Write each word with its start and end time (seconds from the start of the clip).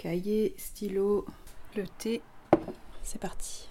Cahier, 0.00 0.54
stylo, 0.56 1.26
le 1.76 1.82
thé. 1.98 2.22
C'est 3.02 3.20
parti. 3.20 3.68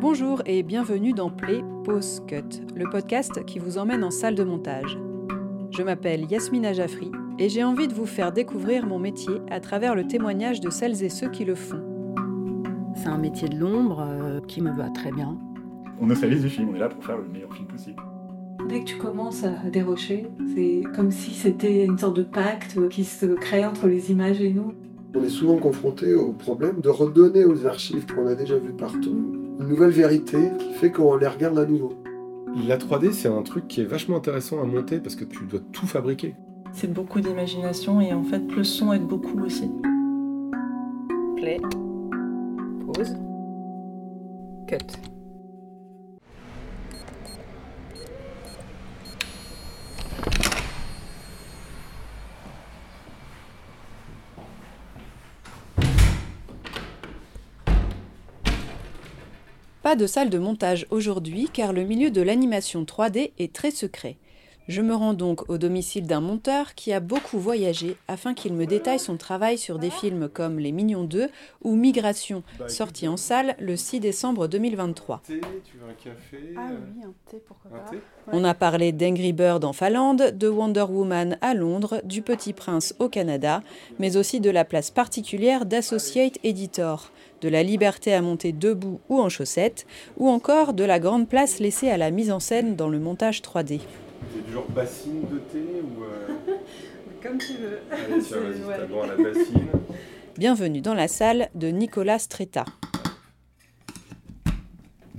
Bonjour 0.00 0.42
et 0.46 0.62
bienvenue 0.62 1.12
dans 1.12 1.28
Play 1.28 1.64
Pause 1.84 2.22
Cut, 2.28 2.62
le 2.76 2.88
podcast 2.88 3.44
qui 3.46 3.58
vous 3.58 3.78
emmène 3.78 4.04
en 4.04 4.12
salle 4.12 4.36
de 4.36 4.44
montage. 4.44 4.96
Je 5.72 5.82
m'appelle 5.82 6.30
Yasmina 6.30 6.72
Jaffri 6.72 7.10
et 7.40 7.48
j'ai 7.48 7.64
envie 7.64 7.88
de 7.88 7.94
vous 7.94 8.06
faire 8.06 8.30
découvrir 8.30 8.86
mon 8.86 9.00
métier 9.00 9.34
à 9.50 9.58
travers 9.58 9.96
le 9.96 10.06
témoignage 10.06 10.60
de 10.60 10.70
celles 10.70 11.02
et 11.02 11.08
ceux 11.08 11.30
qui 11.30 11.44
le 11.44 11.56
font. 11.56 11.82
C'est 12.94 13.08
un 13.08 13.18
métier 13.18 13.48
de 13.48 13.58
l'ombre 13.58 14.06
euh, 14.08 14.40
qui 14.46 14.60
me 14.62 14.70
va 14.70 14.88
très 14.90 15.10
bien. 15.10 15.36
On 16.00 16.08
est 16.10 16.14
salise 16.14 16.42
du 16.42 16.48
film, 16.48 16.68
on 16.68 16.76
est 16.76 16.78
là 16.78 16.88
pour 16.88 17.04
faire 17.04 17.18
le 17.18 17.26
meilleur 17.26 17.52
film 17.52 17.66
possible. 17.66 18.00
Dès 18.68 18.80
que 18.80 18.84
tu 18.84 18.96
commences 18.98 19.44
à 19.44 19.70
dérocher, 19.70 20.26
c'est 20.54 20.82
comme 20.94 21.10
si 21.10 21.30
c'était 21.30 21.86
une 21.86 21.96
sorte 21.96 22.16
de 22.16 22.22
pacte 22.22 22.76
qui 22.90 23.04
se 23.04 23.24
crée 23.24 23.64
entre 23.64 23.86
les 23.86 24.10
images 24.10 24.42
et 24.42 24.52
nous. 24.52 24.74
On 25.14 25.22
est 25.24 25.30
souvent 25.30 25.56
confronté 25.56 26.14
au 26.14 26.32
problème 26.32 26.82
de 26.82 26.90
redonner 26.90 27.46
aux 27.46 27.64
archives 27.66 28.04
qu'on 28.06 28.26
a 28.26 28.34
déjà 28.34 28.58
vues 28.58 28.74
partout 28.74 29.16
une 29.58 29.68
nouvelle 29.68 29.90
vérité 29.90 30.50
qui 30.58 30.74
fait 30.74 30.92
qu'on 30.92 31.16
les 31.16 31.26
regarde 31.26 31.58
à 31.58 31.64
nouveau. 31.64 31.94
La 32.66 32.76
3D, 32.76 33.12
c'est 33.12 33.28
un 33.28 33.42
truc 33.42 33.68
qui 33.68 33.80
est 33.80 33.86
vachement 33.86 34.18
intéressant 34.18 34.60
à 34.60 34.64
monter 34.64 34.98
parce 34.98 35.16
que 35.16 35.24
tu 35.24 35.46
dois 35.46 35.60
tout 35.72 35.86
fabriquer. 35.86 36.34
C'est 36.72 36.92
beaucoup 36.92 37.20
d'imagination 37.20 38.02
et 38.02 38.12
en 38.12 38.22
fait, 38.22 38.42
le 38.54 38.64
son 38.64 38.92
aide 38.92 39.06
beaucoup 39.06 39.40
aussi. 39.40 39.70
Play. 41.36 41.58
Pause. 42.86 43.16
Cut. 44.66 45.17
Pas 59.88 59.96
de 59.96 60.06
salle 60.06 60.28
de 60.28 60.36
montage 60.36 60.86
aujourd'hui 60.90 61.48
car 61.50 61.72
le 61.72 61.82
milieu 61.82 62.10
de 62.10 62.20
l'animation 62.20 62.84
3D 62.84 63.32
est 63.38 63.54
très 63.54 63.70
secret. 63.70 64.18
Je 64.68 64.82
me 64.82 64.94
rends 64.94 65.14
donc 65.14 65.48
au 65.48 65.56
domicile 65.56 66.06
d'un 66.06 66.20
monteur 66.20 66.74
qui 66.74 66.92
a 66.92 67.00
beaucoup 67.00 67.38
voyagé 67.38 67.96
afin 68.06 68.34
qu'il 68.34 68.52
me 68.52 68.66
détaille 68.66 68.98
son 68.98 69.16
travail 69.16 69.56
sur 69.56 69.78
des 69.78 69.88
films 69.88 70.28
comme 70.28 70.58
Les 70.58 70.72
Mignons 70.72 71.04
2 71.04 71.30
ou 71.62 71.74
Migration, 71.74 72.42
sorti 72.66 73.08
en 73.08 73.16
salle 73.16 73.56
le 73.58 73.76
6 73.76 74.00
décembre 74.00 74.46
2023. 74.46 75.22
Tu 75.24 75.36
veux 75.36 75.40
un 75.88 75.94
café 75.94 76.54
Ah 76.58 76.68
oui, 76.70 77.02
un 77.02 77.14
thé, 77.30 77.42
pourquoi 77.46 77.70
pas. 77.70 77.90
On 78.30 78.44
a 78.44 78.52
parlé 78.52 78.92
d'Angry 78.92 79.32
Bird 79.32 79.64
en 79.64 79.72
Finlande, 79.72 80.36
de 80.36 80.48
Wonder 80.48 80.84
Woman 80.86 81.38
à 81.40 81.54
Londres, 81.54 82.02
du 82.04 82.20
Petit 82.20 82.52
Prince 82.52 82.94
au 82.98 83.08
Canada, 83.08 83.62
mais 83.98 84.18
aussi 84.18 84.38
de 84.38 84.50
la 84.50 84.66
place 84.66 84.90
particulière 84.90 85.64
d'Associate 85.64 86.38
Editor, 86.44 87.10
de 87.40 87.48
la 87.48 87.62
liberté 87.62 88.12
à 88.12 88.20
monter 88.20 88.52
debout 88.52 89.00
ou 89.08 89.18
en 89.18 89.30
chaussettes, 89.30 89.86
ou 90.18 90.28
encore 90.28 90.74
de 90.74 90.84
la 90.84 90.98
grande 90.98 91.26
place 91.26 91.58
laissée 91.58 91.88
à 91.88 91.96
la 91.96 92.10
mise 92.10 92.30
en 92.30 92.40
scène 92.40 92.76
dans 92.76 92.90
le 92.90 92.98
montage 92.98 93.40
3D. 93.40 93.80
C'est 94.34 94.44
du 94.46 94.52
genre 94.52 94.68
bassine 94.70 95.22
de 95.22 95.38
thé 95.38 95.64
ou. 95.82 96.04
euh, 96.04 96.56
Comme 97.22 97.38
tu 97.38 97.54
veux. 97.54 97.78
Allez, 97.90 98.22
tiens, 98.22 98.40
vas-y, 98.40 98.62
Ouais. 98.64 98.76
t'as 98.76 98.86
droit 98.86 99.04
à 99.04 99.08
la 99.08 99.16
bassine. 99.16 99.68
Bienvenue 100.36 100.80
dans 100.80 100.94
la 100.94 101.08
salle 101.08 101.48
de 101.54 101.68
Nicolas 101.68 102.18
Stretta. 102.18 102.64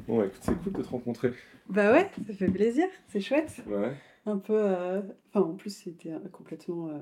Bon, 0.07 0.23
écoute, 0.23 0.39
c'est 0.41 0.55
cool 0.63 0.73
de 0.73 0.81
te 0.81 0.87
rencontrer. 0.89 1.33
Bah 1.69 1.91
ouais, 1.91 2.09
ça 2.27 2.33
fait 2.33 2.47
plaisir, 2.47 2.85
c'est 3.09 3.19
chouette. 3.21 3.57
Ouais. 3.67 3.93
Un 4.25 4.37
peu. 4.37 4.53
euh, 4.55 5.01
Enfin, 5.33 5.45
en 5.45 5.53
plus, 5.55 5.69
c'était 5.75 6.11
euh, 6.11 6.19
complètement 6.31 6.87
euh, 6.89 6.97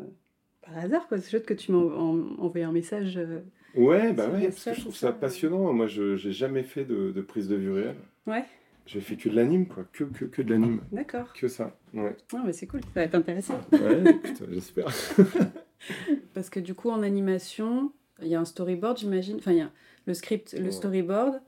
par 0.66 0.78
hasard, 0.78 1.08
quoi. 1.08 1.20
C'est 1.20 1.30
chouette 1.30 1.46
que 1.46 1.54
tu 1.54 1.72
m'as 1.72 1.78
en- 1.78 2.38
envoyé 2.40 2.66
un 2.66 2.72
message. 2.74 3.18
euh, 3.18 3.40
Ouais, 3.76 4.12
bah 4.14 4.26
C'est 4.32 4.38
ouais, 4.38 4.48
parce 4.50 4.64
que 4.66 4.74
je 4.74 4.82
trouve 4.82 4.96
ça 4.96 5.08
ça. 5.08 5.14
passionnant. 5.14 5.72
Moi, 5.72 5.88
je 5.88 6.16
j'ai 6.16 6.32
jamais 6.32 6.64
fait 6.64 6.84
de, 6.84 7.12
de 7.12 7.22
prise 7.22 7.48
de 7.48 7.56
vue 7.56 7.72
réelle. 7.72 7.96
Ouais, 8.26 8.44
J'ai 8.88 9.02
fait 9.02 9.16
que 9.18 9.30
de 9.30 9.36
l'anime, 9.36 9.68
quoi. 9.68 9.86
Que, 9.94 10.06
que, 10.06 10.26
que 10.26 10.42
de 10.42 10.50
l'anime. 10.52 10.82
d'accord. 10.92 11.32
Que 11.34 11.48
ça. 11.48 11.78
Ouais. 11.94 12.16
Ouais, 12.34 12.40
mais 12.46 12.54
c'est 12.54 12.66
cool, 12.68 12.82
ça 12.82 12.88
va 12.96 13.04
être 13.04 13.16
intéressant. 13.16 13.60
Ouais, 13.72 14.02
écoute, 14.12 14.44
j'espère. 14.50 14.88
Parce 16.34 16.50
que 16.50 16.60
du 16.60 16.74
coup, 16.74 16.90
en 16.90 17.04
animation, 17.04 17.92
il 18.22 18.28
y 18.30 18.36
a 18.36 18.40
un 18.40 18.46
storyboard, 18.46 18.98
j'imagine. 18.98 19.38
Enfin, 19.38 19.52
il 19.52 19.58
y 19.60 19.62
a 19.62 19.72
le 20.06 20.14
script, 20.14 20.54
le 20.58 20.66
Ouais. 20.66 20.72
storyboard. 20.72 21.42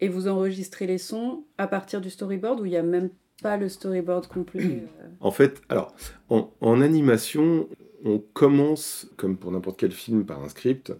Et 0.00 0.08
vous 0.08 0.28
enregistrez 0.28 0.86
les 0.86 0.98
sons 0.98 1.44
à 1.56 1.66
partir 1.66 2.00
du 2.02 2.10
storyboard 2.10 2.60
ou 2.60 2.66
il 2.66 2.70
n'y 2.70 2.76
a 2.76 2.82
même 2.82 3.08
pas 3.42 3.56
le 3.56 3.68
storyboard 3.68 4.26
complet 4.26 4.60
euh, 5.00 5.08
En 5.20 5.30
fait, 5.30 5.62
alors, 5.70 5.94
en, 6.28 6.52
en 6.60 6.80
animation, 6.82 7.68
on 8.04 8.18
commence, 8.18 9.10
comme 9.16 9.38
pour 9.38 9.50
n'importe 9.52 9.78
quel 9.80 9.92
film, 9.92 10.26
par 10.26 10.42
un 10.44 10.48
script. 10.50 10.92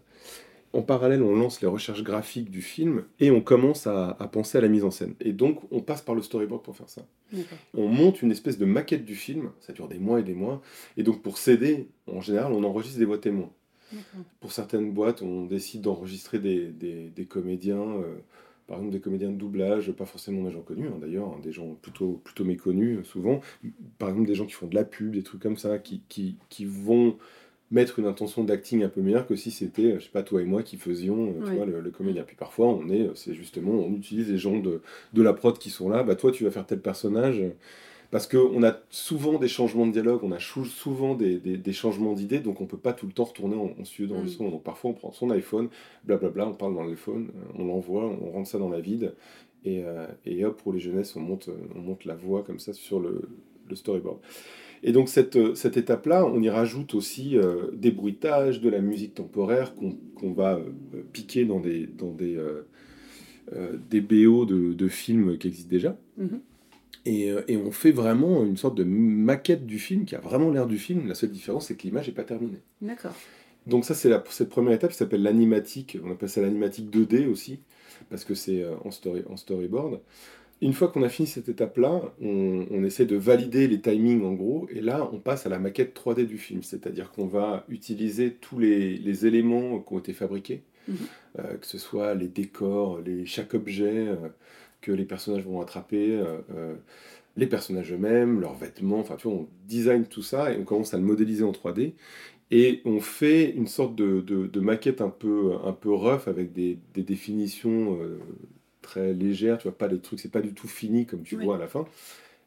En 0.73 0.83
parallèle, 0.83 1.23
on 1.23 1.35
lance 1.35 1.61
les 1.63 1.69
recherches 1.69 2.03
graphiques 2.03 2.51
du 2.51 2.61
film 2.61 3.05
et 3.19 3.31
on 3.31 3.41
commence 3.41 3.87
à, 3.87 4.11
à 4.19 4.29
penser 4.29 4.59
à 4.59 4.61
la 4.61 4.69
mise 4.69 4.85
en 4.85 4.91
scène. 4.91 5.15
Et 5.21 5.33
donc, 5.33 5.61
on 5.71 5.81
passe 5.81 6.03
par 6.03 6.15
le 6.15 6.21
storyboard 6.23 6.63
pour 6.63 6.77
faire 6.77 6.89
ça. 6.89 7.07
On 7.75 7.89
monte 7.89 8.21
une 8.23 8.31
espèce 8.31 8.59
de 8.59 8.67
maquette 8.67 9.05
du 9.05 9.15
film, 9.15 9.51
ça 9.61 9.73
dure 9.73 9.89
des 9.89 9.99
mois 9.99 10.21
et 10.21 10.23
des 10.23 10.35
mois. 10.35 10.61
Et 10.97 11.03
donc, 11.03 11.23
pour 11.23 11.39
s'aider, 11.39 11.89
en 12.07 12.21
général, 12.21 12.53
on 12.53 12.63
enregistre 12.65 12.99
des 12.99 13.05
voix 13.07 13.19
témoins. 13.19 13.51
Pour 14.41 14.53
certaines 14.53 14.93
boîtes, 14.93 15.23
on 15.23 15.45
décide 15.47 15.81
d'enregistrer 15.83 16.39
des, 16.41 16.67
des- 16.67 17.09
des 17.09 17.25
comédiens, 17.25 17.81
euh, 17.81 18.17
par 18.67 18.79
exemple 18.79 18.93
des 18.93 19.01
comédiens 19.01 19.31
de 19.31 19.37
doublage, 19.37 19.93
pas 19.93 20.07
forcément 20.07 20.43
des 20.43 20.51
gens 20.51 20.61
connus 20.63 20.89
hein, 20.89 20.99
d'ailleurs, 21.01 21.29
hein, 21.29 21.39
des 21.43 21.53
gens 21.53 21.77
plutôt, 21.81 22.21
plutôt 22.25 22.45
méconnus 22.45 22.99
euh, 22.99 23.05
souvent. 23.05 23.41
Par 23.99 24.09
exemple 24.09 24.27
des 24.27 24.35
gens 24.35 24.45
qui 24.45 24.55
font 24.55 24.67
de 24.67 24.75
la 24.75 24.85
pub, 24.85 25.13
des 25.13 25.23
trucs 25.23 25.41
comme 25.41 25.57
ça, 25.57 25.79
qui, 25.79 26.03
qui, 26.09 26.37
qui 26.49 26.65
vont 26.65 27.17
mettre 27.71 27.99
une 27.99 28.07
intention 28.07 28.45
d'acting 28.45 28.83
un 28.85 28.89
peu 28.89 29.01
meilleure 29.01 29.27
que 29.27 29.35
si 29.37 29.51
c'était, 29.51 29.93
euh, 29.93 29.99
je 29.99 30.05
sais 30.05 30.11
pas, 30.11 30.23
toi 30.23 30.41
et 30.41 30.45
moi 30.45 30.63
qui 30.63 30.77
faisions 30.77 31.29
euh, 31.31 31.33
tu 31.45 31.51
Oui. 31.51 31.57
vois, 31.57 31.67
le, 31.67 31.81
le 31.81 31.91
comédien. 31.91 32.23
Puis 32.23 32.37
parfois, 32.37 32.67
on 32.69 32.89
est, 32.91 33.03
euh, 33.09 33.15
c'est 33.15 33.35
justement, 33.35 33.73
on 33.73 33.93
utilise 33.93 34.31
les 34.31 34.39
gens 34.39 34.59
de, 34.59 34.81
de 35.13 35.23
la 35.23 35.33
prod 35.33 35.59
qui 35.59 35.71
sont 35.71 35.89
là, 35.89 36.03
bah 36.05 36.15
toi 36.15 36.31
tu 36.31 36.45
vas 36.45 36.51
faire 36.51 36.67
tel 36.67 36.81
personnage. 36.81 37.43
Parce 38.13 38.29
qu'on 38.29 38.63
a 38.63 38.79
souvent 38.89 39.37
des 39.37 39.49
changements 39.49 39.85
de 39.85 39.91
dialogue, 39.91 40.21
on 40.23 40.31
a 40.31 40.39
souvent 40.39 41.17
des, 41.17 41.39
des- 41.39 41.57
des 41.57 41.73
changements 41.73 42.13
d'idées, 42.13 42.39
donc 42.39 42.61
on 42.61 42.67
peut 42.67 42.79
pas 42.79 42.93
tout 42.93 43.05
le 43.07 43.13
temps 43.13 43.25
retourner 43.25 43.57
en, 43.57 43.75
en 43.81 43.85
studio 43.85 44.15
d'enregistrement. 44.15 44.51
Donc 44.51 44.63
parfois 44.63 44.91
on 44.93 44.95
prend 44.95 45.11
son 45.11 45.29
iPhone, 45.31 45.69
blablabla, 46.05 46.47
on 46.47 46.55
parle 46.55 46.77
dans 46.77 46.85
l'iPhone, 46.85 47.31
on 47.59 47.65
l'envoie, 47.65 48.05
on 48.05 48.31
rentre 48.31 48.49
ça 48.49 48.59
dans 48.59 48.69
la 48.69 48.81
vide, 48.81 49.13
et, 49.65 49.83
euh, 49.85 50.07
et 50.25 50.45
hop, 50.45 50.63
pour 50.63 50.73
les 50.73 50.79
jeunesses, 50.79 51.17
on 51.17 51.21
monte, 51.21 51.51
on 51.75 51.81
monte 51.81 52.05
la 52.05 52.15
voix 52.15 52.45
comme 52.45 52.61
ça 52.61 52.73
sur 52.73 53.01
le, 53.01 53.23
le 53.69 53.75
storyboard. 53.75 54.19
Et 54.87 54.93
donc 54.93 55.09
cette, 55.09 55.35
euh, 55.35 55.57
cette 55.57 55.77
étape-là, 55.77 56.25
on 56.25 56.41
y 56.41 56.49
rajoute 56.49 56.95
aussi 56.95 57.37
euh, 57.37 57.73
des 57.73 57.91
bruitages, 57.91 58.61
de 58.61 58.71
la 58.71 58.81
musique 58.81 59.15
temporaire 59.15 59.75
qu'on 59.75 59.97
qu'on 60.15 60.33
va 60.33 60.55
euh, 60.55 61.03
piquer 61.13 61.45
dans 61.45 61.59
des, 61.59 61.89
dans 61.89 62.13
des, 62.13 62.37
euh, 62.37 63.77
des 63.91 64.01
BO 64.01 64.47
de, 64.47 64.73
de 64.73 64.89
films 64.89 65.39
qui 65.39 65.49
existent 65.49 65.71
déjà. 65.71 65.99
Mhm. 66.17 66.41
Et, 67.05 67.33
et 67.49 67.57
on 67.57 67.71
fait 67.71 67.93
vraiment 67.93 68.45
une 68.45 68.57
sorte 68.57 68.77
de 68.77 68.83
maquette 68.85 69.67
du 69.67 69.79
film 69.79 70.05
qui 70.07 70.17
a 70.17 70.21
vraiment 70.21 70.51
l'air 70.51 70.67
du 70.67 70.79
film. 70.79 71.07
La 71.07 71.15
seule 71.15 71.31
différence, 71.31 71.67
c'est 71.67 71.77
que 71.77 71.83
l'image 71.83 72.09
n'est 72.09 72.15
pas 72.15 72.25
terminée. 72.25 72.63
D'accord. 72.81 73.15
Donc 73.67 73.85
ça, 73.85 73.95
c'est 73.95 74.11
cette 74.31 74.49
première 74.49 74.73
étape 74.73 74.91
qui 74.91 74.97
s'appelle 74.97 75.23
l'animatique. 75.23 75.99
On 76.05 76.11
appelle 76.11 76.29
ça 76.29 76.41
l'animatique 76.41 76.91
2D 76.91 77.29
aussi, 77.29 77.61
parce 78.11 78.25
que 78.25 78.35
c'est 78.35 78.65
en, 78.85 78.91
story, 78.91 79.23
en 79.29 79.37
storyboard. 79.37 80.01
Une 80.63 80.73
fois 80.73 80.89
qu'on 80.89 81.03
a 81.03 81.09
fini 81.11 81.29
cette 81.29 81.49
étape-là, 81.51 82.01
on, 82.21 82.67
on 82.71 82.83
essaie 82.85 83.05
de 83.05 83.17
valider 83.17 83.69
les 83.69 83.81
timings 83.81 84.25
en 84.25 84.33
gros, 84.33 84.67
et 84.71 84.81
là, 84.81 85.09
on 85.13 85.19
passe 85.19 85.45
à 85.47 85.51
la 85.51 85.59
maquette 85.59 85.95
3D 85.95 86.25
du 86.27 86.39
film. 86.39 86.63
C'est-à-dire 86.63 87.11
qu'on 87.13 87.27
va 87.27 87.65
utiliser 87.69 88.33
tous 88.33 88.59
les, 88.59 88.97
les 88.97 89.27
éléments 89.27 89.81
qui 89.81 89.93
ont 89.95 89.99
été 89.99 90.13
fabriqués, 90.15 90.63
Mhm. 90.89 90.97
euh, 91.41 91.55
que 91.59 91.67
ce 91.67 91.79
soit 91.79 92.15
les 92.15 92.29
décors, 92.29 93.01
les, 93.05 93.27
chaque 93.27 93.55
objet 93.55 94.09
euh, 94.09 94.17
que 94.81 94.93
les 94.93 95.05
personnages 95.05 95.45
vont 95.45 95.61
attraper, 95.61 96.11
euh, 96.13 96.75
les 97.37 97.47
personnages 97.47 97.93
eux-mêmes, 97.93 98.41
leurs 98.41 98.55
vêtements, 98.55 99.01
enfin 99.01 99.17
tu 99.17 99.29
vois, 99.29 99.37
on 99.39 99.49
design 99.69 100.07
tout 100.07 100.23
ça 100.23 100.53
et 100.53 100.59
on 100.59 100.65
commence 100.65 100.95
à 100.95 100.99
le 100.99 101.03
modéliser 101.05 101.45
en 101.45 101.53
3D. 101.53 101.95
Et 102.53 102.81
on 102.85 103.01
fait 103.01 103.51
une 103.51 103.67
sorte 103.67 103.95
de, 103.97 104.21
de- 104.21 104.47
de 104.47 104.61
maquette 104.61 105.01
un 105.01 105.11
peu, 105.11 105.55
un 105.65 105.73
peu 105.73 105.91
rough 105.93 106.29
avec 106.29 106.53
des, 106.53 106.79
des 106.95 107.03
définitions 107.03 107.99
très 108.87 109.13
légères, 109.13 109.59
tu 109.59 109.65
vois, 109.69 109.77
pas 109.77 109.89
des 109.89 109.99
trucs, 110.01 110.21
c'est 110.21 110.31
pas 110.33 110.41
du 110.41 110.55
tout 110.55 110.69
fini 110.69 111.05
comme 111.07 111.23
tu 111.23 111.37
Oui. 111.37 111.45
vois 111.45 111.57
à 111.57 111.59
la 111.59 111.67
fin. 111.69 111.85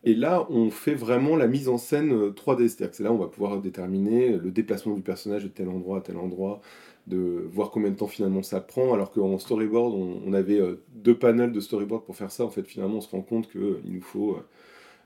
Et 0.06 0.16
là, 0.16 0.48
on 0.50 0.70
fait 0.72 0.96
vraiment 0.96 1.36
la 1.36 1.48
mise 1.48 1.68
en 1.70 1.78
scène 1.78 2.14
euh, 2.14 2.32
3D, 2.32 2.70
c'est-à-dire 2.70 2.92
que 2.92 2.96
c'est 2.98 3.04
là 3.04 3.12
où 3.12 3.16
on 3.16 3.20
va 3.20 3.28
pouvoir 3.28 3.62
déterminer 3.62 4.38
le 4.38 4.52
déplacement 4.52 4.94
du 4.96 5.02
personnage 5.02 5.44
de 5.44 5.50
tel 5.50 5.68
endroit 5.70 5.98
à 6.00 6.02
tel 6.02 6.18
endroit, 6.18 6.62
de 7.08 7.18
voir 7.52 7.70
combien 7.72 7.92
de 7.92 7.98
temps 7.98 8.08
finalement 8.08 8.44
ça 8.44 8.62
prend, 8.62 8.94
alors 8.94 9.12
qu'en 9.12 9.38
storyboard, 9.40 9.94
on, 9.94 10.22
on 10.26 10.34
avait 10.34 10.60
euh, 10.62 10.82
deux 10.96 11.18
panels 11.18 11.52
de 11.52 11.60
storyboard 11.60 12.06
pour 12.06 12.16
faire 12.16 12.32
ça. 12.32 12.46
En 12.46 12.50
fait, 12.50 12.64
finalement, 12.66 12.98
on 12.98 13.02
se 13.02 13.10
rend 13.10 13.22
compte 13.22 13.52
qu'il 13.52 13.82
nous 13.94 14.02
faut 14.02 14.36
euh, 14.36 14.46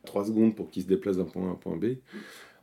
3 0.06 0.26
secondes 0.26 0.56
pour 0.56 0.70
qu'il 0.70 0.84
se 0.84 0.88
déplace 0.88 1.18
d'un 1.18 1.26
point 1.26 1.44
A 1.46 1.48
à 1.48 1.52
un 1.52 1.56
point 1.56 1.76
B. 1.78 1.86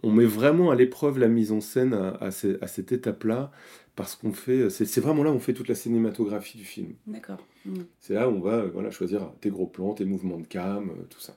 On 0.02 0.12
met 0.12 0.24
vraiment 0.24 0.70
à 0.70 0.76
l'épreuve 0.76 1.18
la 1.18 1.28
mise 1.28 1.52
en 1.52 1.60
scène 1.60 1.94
à, 1.94 2.10
à 2.20 2.30
ce- 2.30 2.62
à 2.62 2.68
cette 2.68 2.92
étape-là, 2.92 3.50
parce 3.96 4.14
qu'on 4.16 4.32
fait, 4.32 4.70
c'est 4.70 5.00
vraiment 5.00 5.22
là 5.24 5.30
où 5.30 5.34
on 5.34 5.40
fait 5.40 5.52
toute 5.54 5.68
la 5.68 5.74
cinématographie 5.74 6.56
du 6.58 6.64
film. 6.64 6.94
D'accord. 7.06 7.38
Mm. 7.66 7.74
C'est 8.00 8.14
là 8.14 8.28
où 8.28 8.32
on 8.34 8.40
va 8.40 8.54
euh, 8.54 8.70
voilà, 8.72 8.90
choisir 8.90 9.32
tes 9.40 9.50
gros 9.50 9.66
plans, 9.66 9.94
tes 9.94 10.04
mouvements 10.04 10.38
de 10.38 10.46
cam, 10.46 10.90
euh, 10.90 11.02
tout 11.08 11.20
ça. 11.20 11.34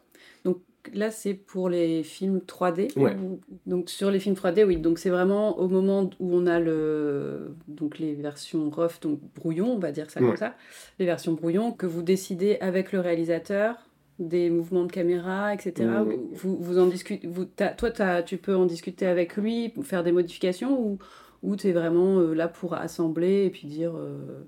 là, 0.94 1.12
c'est 1.12 1.34
pour 1.34 1.70
les 1.70 2.04
films 2.04 2.42
3D. 2.46 2.90
Ouais. 2.98 3.16
ou- 3.16 3.40
Donc 3.66 3.90
sur 3.90 4.12
les 4.12 4.20
films 4.20 4.36
3D, 4.36 4.66
oui. 4.66 4.76
Donc 4.78 5.00
c'est 5.00 5.10
vraiment 5.10 5.58
au 5.58 5.70
moment 5.70 6.10
où 6.20 6.36
on 6.36 6.46
a 6.46 6.60
le 6.60 7.56
donc 7.70 8.00
les 8.00 8.14
versions 8.16 8.70
rough, 8.70 9.00
donc 9.02 9.20
brouillon, 9.36 9.72
on 9.74 9.80
va 9.80 9.92
dire 9.94 10.12
ça 10.12 10.20
Ouais. 10.20 10.28
comme 10.28 10.36
ça, 10.38 10.56
les 11.00 11.06
versions 11.06 11.34
brouillon 11.34 11.72
que 11.72 11.86
vous 11.86 12.02
décidez 12.04 12.58
avec 12.60 12.92
le 12.92 13.00
réalisateur 13.00 13.76
des 14.20 14.50
mouvements 14.50 14.84
de 14.86 14.92
caméra, 14.92 15.54
etc. 15.54 15.90
Ouais. 16.06 16.20
Vous, 16.34 16.58
vous 16.58 16.78
en 16.80 16.88
discutez. 16.88 17.26
Vous, 17.28 17.46
toi, 17.46 18.22
tu 18.22 18.38
peux 18.38 18.56
en 18.56 18.66
discuter 18.66 19.06
avec 19.08 19.38
lui, 19.38 19.74
faire 19.84 20.04
des 20.04 20.12
modifications 20.12 20.80
ou 20.80 21.00
ou 21.44 21.56
tu 21.58 21.68
es 21.68 21.72
vraiment 21.74 22.20
euh, 22.20 22.34
là 22.34 22.48
pour 22.48 22.74
assembler 22.74 23.46
et 23.46 23.50
puis 23.50 23.68
dire 23.68 23.94
euh, 23.98 24.46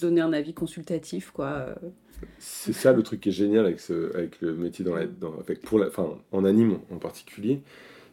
donner 0.00 0.20
un 0.20 0.32
avis 0.32 0.54
consultatif 0.54 1.30
quoi. 1.30 1.74
C'est 2.38 2.72
ça 2.72 2.92
le 2.92 3.02
truc 3.02 3.20
qui 3.20 3.30
est 3.30 3.32
génial 3.32 3.66
avec, 3.66 3.80
ce, 3.80 4.14
avec 4.14 4.40
le 4.40 4.54
métier 4.54 4.84
dans 4.84 4.94
avec, 4.94 5.60
pour 5.62 5.82
enfin, 5.82 6.18
en 6.32 6.44
anime 6.44 6.78
en 6.90 6.98
particulier, 6.98 7.60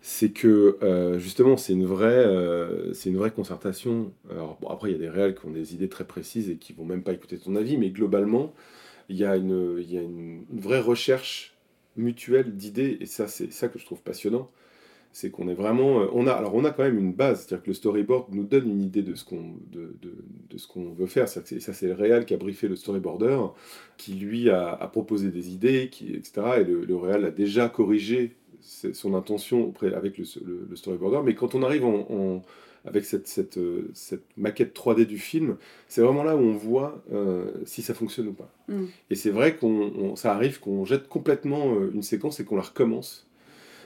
c'est 0.01 0.31
que 0.31 0.77
euh, 0.81 1.19
justement 1.19 1.57
c'est 1.57 1.74
une 1.74 1.86
vraie, 1.86 2.25
euh, 2.25 2.94
c'est 2.94 3.09
une 3.09 3.18
vraie 3.18 3.31
concertation. 3.31 4.12
Alors 4.30 4.57
bon, 4.62 4.69
après 4.69 4.89
il 4.89 4.94
y 4.94 4.95
a 4.95 5.00
des 5.00 5.09
réels 5.09 5.36
qui 5.36 5.45
ont 5.45 5.51
des 5.51 5.74
idées 5.74 5.89
très 5.89 6.06
précises 6.06 6.50
et 6.50 6.57
qui 6.57 6.74
vont 6.74 6.86
même 6.86 7.03
pas 7.03 7.13
écouter 7.13 7.38
ton 7.38 7.56
avis, 7.56 7.77
mais 7.77 7.89
globalement 7.89 8.53
il 9.09 9.18
y 9.18 9.25
a 9.25 9.36
une, 9.36 9.77
il 9.80 9.92
y 9.94 9.98
a 9.98 10.01
une 10.01 10.45
vraie 10.51 10.80
recherche 10.80 11.56
mutuelle 11.98 12.56
d'idées 12.56 12.98
et 13.01 13.06
ça 13.06 13.27
c'est 13.27 13.51
ça 13.51 13.68
que 13.68 13.77
je 13.80 13.86
trouve 13.86 14.01
passionnant. 14.01 14.50
C'est 15.13 15.30
qu'on 15.30 15.50
est 15.50 15.54
vraiment, 15.54 16.02
euh, 16.02 16.08
on 16.13 16.25
a, 16.25 16.31
alors 16.31 16.56
on 16.56 16.63
a 16.63 16.72
quand 16.72 16.84
même 16.84 16.98
une 16.98 17.12
base, 17.13 17.40
c'est-à-dire 17.46 17.63
que 17.63 17.69
le 17.69 17.74
storyboard 17.74 18.34
nous 18.34 18.46
donne 18.46 18.69
une 18.69 18.81
idée 18.81 19.02
de 19.04 19.13
ce 19.16 19.25
qu'on, 19.25 19.56
de, 19.72 19.94
de, 20.02 20.13
de 20.50 20.58
ce 20.58 20.68
qu'on 20.68 20.92
veut 20.94 21.06
faire. 21.08 21.28
C'est-à-dire 21.28 21.58
que 21.58 21.63
ça 21.63 21.74
c'est 21.74 21.88
le 21.88 21.94
réel 21.94 22.24
qui 22.25 22.34
a 22.34 22.38
briefé 22.38 22.68
le 22.69 22.75
storyboarder 22.78 23.38
qui 23.98 24.13
lui 24.13 24.50
a, 24.50 24.69
a 24.74 24.88
proposé 24.88 25.30
des 25.30 25.52
idées, 25.52 25.90
qui, 25.92 26.13
etc. 26.13 26.42
Et 26.62 26.63
le, 26.63 26.86
le 26.86 26.96
réal 26.96 27.25
a 27.25 27.31
déjà 27.31 27.68
corrigé 27.69 28.36
son 28.62 29.16
intention 29.16 29.66
auprès, 29.68 29.94
avec 29.94 30.18
le, 30.18 30.24
le- 30.46 30.68
le 30.69 30.75
storyboarder. 30.75 31.19
Mais 31.25 31.36
quand 31.36 31.56
on 31.56 31.63
arrive 31.63 31.84
en, 31.84 32.06
en- 32.10 32.42
avec 32.86 33.06
cette, 33.06 33.28
cette, 33.28 33.58
euh, 33.58 33.90
cette 33.94 34.24
maquette 34.38 34.74
3D 34.75 35.06
du 35.06 35.18
film, 35.19 35.58
c'est 35.88 36.02
vraiment 36.02 36.24
là 36.24 36.36
où 36.36 36.40
on 36.40 36.54
voit 36.54 37.04
euh, 37.12 37.52
si 37.66 37.81
ça 37.81 37.94
fonctionne 37.94 38.30
ou 38.30 38.34
pas. 38.34 38.52
Mm. 38.69 38.86
Et 39.10 39.16
c'est 39.16 39.30
vrai 39.30 39.56
qu'on 39.58 39.92
on- 40.00 40.16
ça 40.16 40.34
arrive 40.34 40.60
qu'on 40.60 40.86
jette 40.86 41.08
complètement 41.08 41.75
une 41.94 42.02
séquence 42.02 42.40
et 42.40 42.46
qu'on 42.46 42.56
la 42.56 42.62
recommence. 42.63 43.28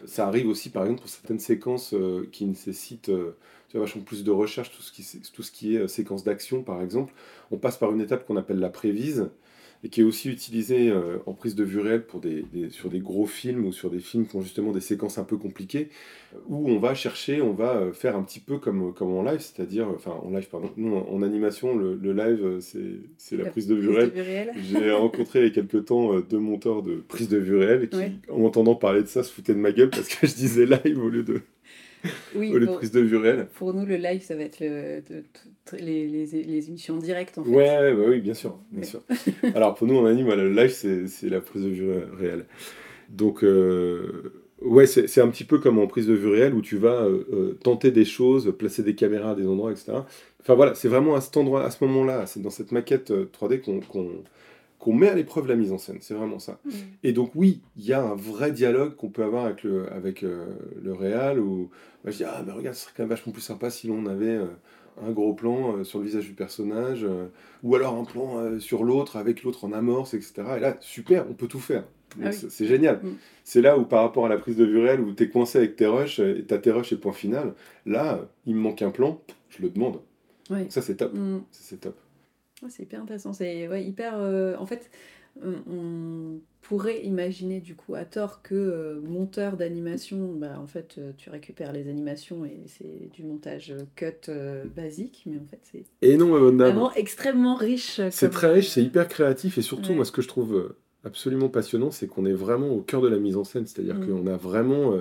Ça 0.08 0.28
arrive 0.28 0.48
aussi, 0.48 0.70
par 0.70 0.84
exemple, 0.84 1.02
pour 1.02 1.10
certaines 1.10 1.40
séquences 1.40 1.94
euh, 1.94 2.28
qui 2.32 2.46
nécessitent 2.46 3.10
euh, 3.10 3.36
vachement 3.74 4.02
plus 4.02 4.24
de 4.24 4.32
recherche, 4.32 4.72
tout 4.72 4.82
ce 4.82 4.92
qui, 4.92 5.06
tout 5.34 5.44
ce 5.44 5.52
qui 5.52 5.76
est 5.76 5.80
euh, 5.80 5.88
séquence 5.88 6.24
d'action, 6.24 6.64
par 6.64 6.82
exemple. 6.82 7.14
On 7.52 7.58
passe 7.58 7.78
par 7.78 7.92
une 7.92 8.02
étape 8.02 8.26
qu'on 8.26 8.38
appelle 8.38 8.60
la 8.60 8.70
prévise, 8.70 9.30
et 9.86 9.90
qui 9.90 10.02
est 10.02 10.04
aussi 10.04 10.30
utilisée 10.32 10.90
euh, 10.90 11.20
en 11.28 11.34
prise 11.34 11.54
de 11.54 11.64
vue 11.64 11.80
réelle 11.80 12.06
pour 12.08 12.20
des, 12.20 12.44
des- 12.52 12.72
sur 12.72 12.90
des 12.90 13.00
gros 13.00 13.28
films 13.28 13.66
ou 13.68 13.72
sur 13.72 13.92
des 13.92 14.00
films 14.00 14.26
qui 14.26 14.36
ont 14.36 14.42
justement 14.42 14.72
des 14.72 14.82
séquences 14.82 15.20
un 15.20 15.24
peu 15.24 15.38
compliquées, 15.38 15.90
où 16.48 16.68
on 16.70 16.80
va 16.80 16.96
chercher, 16.96 17.40
on 17.42 17.54
va 17.54 17.78
euh, 17.78 17.94
faire 17.94 18.16
un 18.18 18.24
petit 18.24 18.40
peu 18.40 18.58
comme, 18.58 18.94
comme 18.96 19.12
en 19.14 19.22
live, 19.24 19.40
c'est-à-dire, 19.40 19.88
enfin 19.90 20.12
en 20.24 20.32
live, 20.32 20.48
pardon, 20.50 20.72
nous 20.76 20.96
en, 20.96 21.08
en 21.08 21.22
animation, 21.22 21.78
le, 21.78 21.96
le 21.96 22.14
live, 22.14 22.44
euh, 22.44 22.60
c'est 22.60 22.80
c'est 23.18 23.38
la, 23.38 23.46
prise 23.46 23.68
de 23.68 23.76
vue 23.76 23.90
réelle. 23.90 24.12
réelle. 24.16 24.52
J'ai 24.64 24.92
rencontré 24.92 25.40
il 25.42 25.46
y 25.46 25.48
a 25.48 25.52
quelques 25.52 25.86
temps 25.86 26.14
euh, 26.16 26.22
deux 26.28 26.40
monteurs 26.40 26.82
de 26.82 26.96
prise 26.96 27.30
de 27.30 27.38
vue 27.38 27.56
réelle 27.58 27.88
qui, 27.88 27.98
Ouais. 27.98 28.12
en 28.32 28.40
m'entendant 28.40 28.74
parler 28.76 29.04
de 29.04 29.08
ça, 29.08 29.22
se 29.24 29.32
foutaient 29.32 29.54
de 29.54 29.60
ma 29.60 29.72
gueule 29.72 29.92
parce 29.92 30.08
que 30.10 30.26
je 30.26 30.34
disais 30.34 30.66
live 30.66 30.98
au 31.00 31.10
lieu 31.10 31.22
de, 31.24 31.42
Oui, 32.36 32.52
pour, 32.66 32.78
prise 32.78 32.92
de 32.92 33.02
vue 33.02 33.18
réelle. 33.18 33.48
pour 33.56 33.74
nous, 33.74 33.86
le 33.86 33.96
live, 33.98 34.22
ça 34.22 34.36
va 34.36 34.44
être 34.44 34.60
le, 34.60 35.02
de- 35.02 35.24
de- 35.72 35.78
les, 35.78 36.08
les, 36.08 36.26
les 36.44 36.68
émissions 36.70 36.98
directes, 36.98 37.38
en 37.38 37.44
fait. 37.44 37.50
Ouais, 37.50 37.94
bah 37.94 38.04
oui, 38.08 38.20
bien 38.22 38.34
sûr, 38.34 38.58
bien 38.72 38.82
Ouais. 38.82 38.86
sûr. 38.86 39.02
Alors 39.56 39.76
pour 39.76 39.88
nous 39.88 39.98
en 39.98 40.06
anime, 40.06 40.26
voilà, 40.26 40.44
le 40.44 40.54
live 40.54 40.70
c'est 40.72 41.08
c'est 41.08 41.30
la 41.30 41.42
prise 41.42 41.64
de 41.64 41.70
vue 41.70 41.90
ré- 41.92 42.04
réelle. 42.18 42.46
Donc 43.10 43.44
euh, 43.44 44.34
ouais, 44.62 44.88
c'est 44.88 45.08
c'est 45.08 45.22
un 45.22 45.30
petit 45.30 45.44
peu 45.44 45.60
comme 45.60 45.80
en 45.80 45.88
prise 45.88 46.08
de 46.08 46.14
vue 46.14 46.30
réelle 46.30 46.54
où 46.54 46.62
tu 46.62 46.78
vas 46.78 47.04
euh, 47.04 47.26
euh, 47.34 47.58
tenter 47.64 47.92
des 47.92 48.06
choses, 48.06 48.54
placer 48.58 48.84
des 48.84 48.96
caméras 48.96 49.32
à 49.32 49.36
des 49.36 49.48
endroits, 49.48 49.72
etc. 49.72 50.06
Enfin 50.42 50.56
voilà, 50.56 50.76
c'est 50.76 50.88
vraiment 50.88 51.16
à 51.16 51.22
cet 51.22 51.38
endroit, 51.38 51.64
à 51.66 51.72
ce 51.72 51.84
moment-là, 51.86 52.26
c'est 52.28 52.42
dans 52.42 52.50
cette 52.52 52.72
maquette 52.72 53.12
euh, 53.12 53.26
3D 53.32 53.60
qu'on 53.62 53.80
qu'on 53.80 54.24
qu'on 54.80 54.94
met 54.94 55.10
à 55.10 55.16
l'épreuve 55.16 55.48
la 55.48 55.56
mise 55.56 55.72
en 55.72 55.78
scène. 55.78 55.98
C'est 56.02 56.14
vraiment 56.14 56.40
ça. 56.40 56.60
Mm. 56.66 56.70
Et 57.04 57.14
donc 57.14 57.32
oui, 57.36 57.62
il 57.78 57.86
y 57.86 57.94
a 57.94 58.02
un 58.04 58.16
vrai 58.16 58.52
dialogue 58.52 58.96
qu'on 58.96 59.10
peut 59.10 59.24
avoir 59.24 59.46
avec 59.46 59.64
le, 59.64 59.92
avec, 59.94 60.24
euh, 60.24 60.46
le 60.82 60.94
réal, 60.94 61.40
où 61.40 61.70
bah, 62.04 62.12
je 62.12 62.18
dis, 62.18 62.24
ah 62.24 62.44
mais 62.46 62.52
regarde, 62.52 62.76
ce 62.76 62.84
serait 62.84 62.94
quand 62.96 63.04
même 63.04 63.10
vachement 63.10 63.32
plus 63.34 63.42
sympa 63.42 63.70
si 63.70 63.88
l'on 63.88 64.06
avait 64.06 64.36
euh, 64.36 64.46
un 65.02 65.12
gros 65.12 65.34
plan 65.34 65.78
euh, 65.78 65.84
sur 65.84 66.00
le 66.00 66.06
visage 66.06 66.26
du 66.26 66.34
personnage, 66.34 67.06
ou 67.64 67.76
alors 67.76 67.96
un 67.96 68.06
plan 68.06 68.60
sur 68.60 68.84
l'autre, 68.84 69.18
avec 69.18 69.44
l'autre 69.44 69.66
en 69.66 69.74
amorce, 69.74 70.14
etc. 70.14 70.34
Et 70.58 70.60
là, 70.60 70.78
super, 70.82 71.26
on 71.30 71.34
peut 71.34 71.48
tout 71.48 71.60
faire. 71.60 71.84
Ah 72.22 72.30
oui. 72.30 72.34
c'est- 72.34 72.66
génial. 72.66 73.02
Mm. 73.04 73.16
C'est 73.44 73.62
là 73.62 73.78
où 73.78 73.84
par 73.84 74.02
rapport 74.04 74.26
à 74.26 74.30
la 74.30 74.38
prise 74.38 74.56
de 74.56 74.64
vue 74.66 74.80
réelle, 74.80 75.02
où 75.02 75.14
tu 75.14 75.24
es 75.24 75.30
coincé 75.30 75.58
avec 75.58 75.76
tes 75.76 75.86
rushs, 75.86 76.20
et 76.20 76.46
t'as 76.46 76.58
tes 76.60 76.72
rushs 76.72 76.94
et 76.94 76.98
point 76.98 77.12
final, 77.12 77.54
là, 77.86 78.22
il 78.46 78.56
me 78.56 78.62
manque 78.62 78.82
un 78.82 78.92
plan, 78.92 79.20
je 79.50 79.62
le 79.62 79.70
demande. 79.70 80.00
Donc 80.50 80.72
ça 80.72 80.82
c'est 80.82 80.96
top. 80.96 81.14
Mm. 81.14 81.40
Ça, 81.52 81.60
C'est 81.64 81.82
top. 81.82 81.98
Ouais, 82.66 82.72
c'est 82.72 82.84
hyper 82.84 83.02
intéressant. 83.02 83.34
C'est 83.34 83.68
ouais, 83.68 83.84
hyper. 83.86 84.18
euh, 84.18 84.56
en 84.58 84.66
fait, 84.66 84.90
on, 85.44 86.40
pourrait 86.62 87.04
imaginer 87.06 87.60
du 87.60 87.76
coup 87.76 87.94
à 87.94 88.06
tort 88.06 88.42
que 88.42 88.56
euh, 88.56 89.00
monteur 89.02 89.56
d'animation, 89.56 90.34
bah, 90.34 90.60
en 90.60 90.66
fait, 90.66 90.96
euh, 90.98 91.12
tu 91.16 91.30
récupères 91.30 91.72
les 91.72 91.88
animations 91.88 92.44
et 92.44 92.64
c'est 92.66 93.10
du 93.14 93.24
montage 93.24 93.76
cut 93.96 94.32
basique, 94.76 95.24
mais 95.28 95.38
en 95.38 95.46
fait, 95.46 95.60
c'est 95.62 95.86
Et 96.02 96.18
non, 96.18 96.32
vraiment 96.32 96.92
extrêmement 96.94 97.56
riche. 97.56 98.02
C'est 98.10 98.32
très 98.32 98.52
riche, 98.52 98.70
c'est 98.70 98.82
hyper 98.84 99.08
créatif 99.08 99.60
et 99.60 99.62
surtout, 99.62 99.90
Ouais. 99.90 99.96
moi, 99.98 100.06
ce 100.06 100.12
que 100.12 100.24
je 100.24 100.28
trouve 100.28 100.76
absolument 101.04 101.50
passionnant, 101.50 101.92
c'est 101.92 102.08
qu'on 102.08 102.26
est 102.26 102.34
vraiment 102.34 102.70
au 102.70 102.82
cœur 102.82 103.02
de 103.02 103.10
la 103.10 103.20
mise 103.20 103.38
en 103.38 103.44
scène. 103.44 103.68
C'est-à-dire 103.68 104.00
Mm. 104.00 104.08
qu'on 104.08 104.28
a 104.28 104.38
vraiment. 104.38 104.94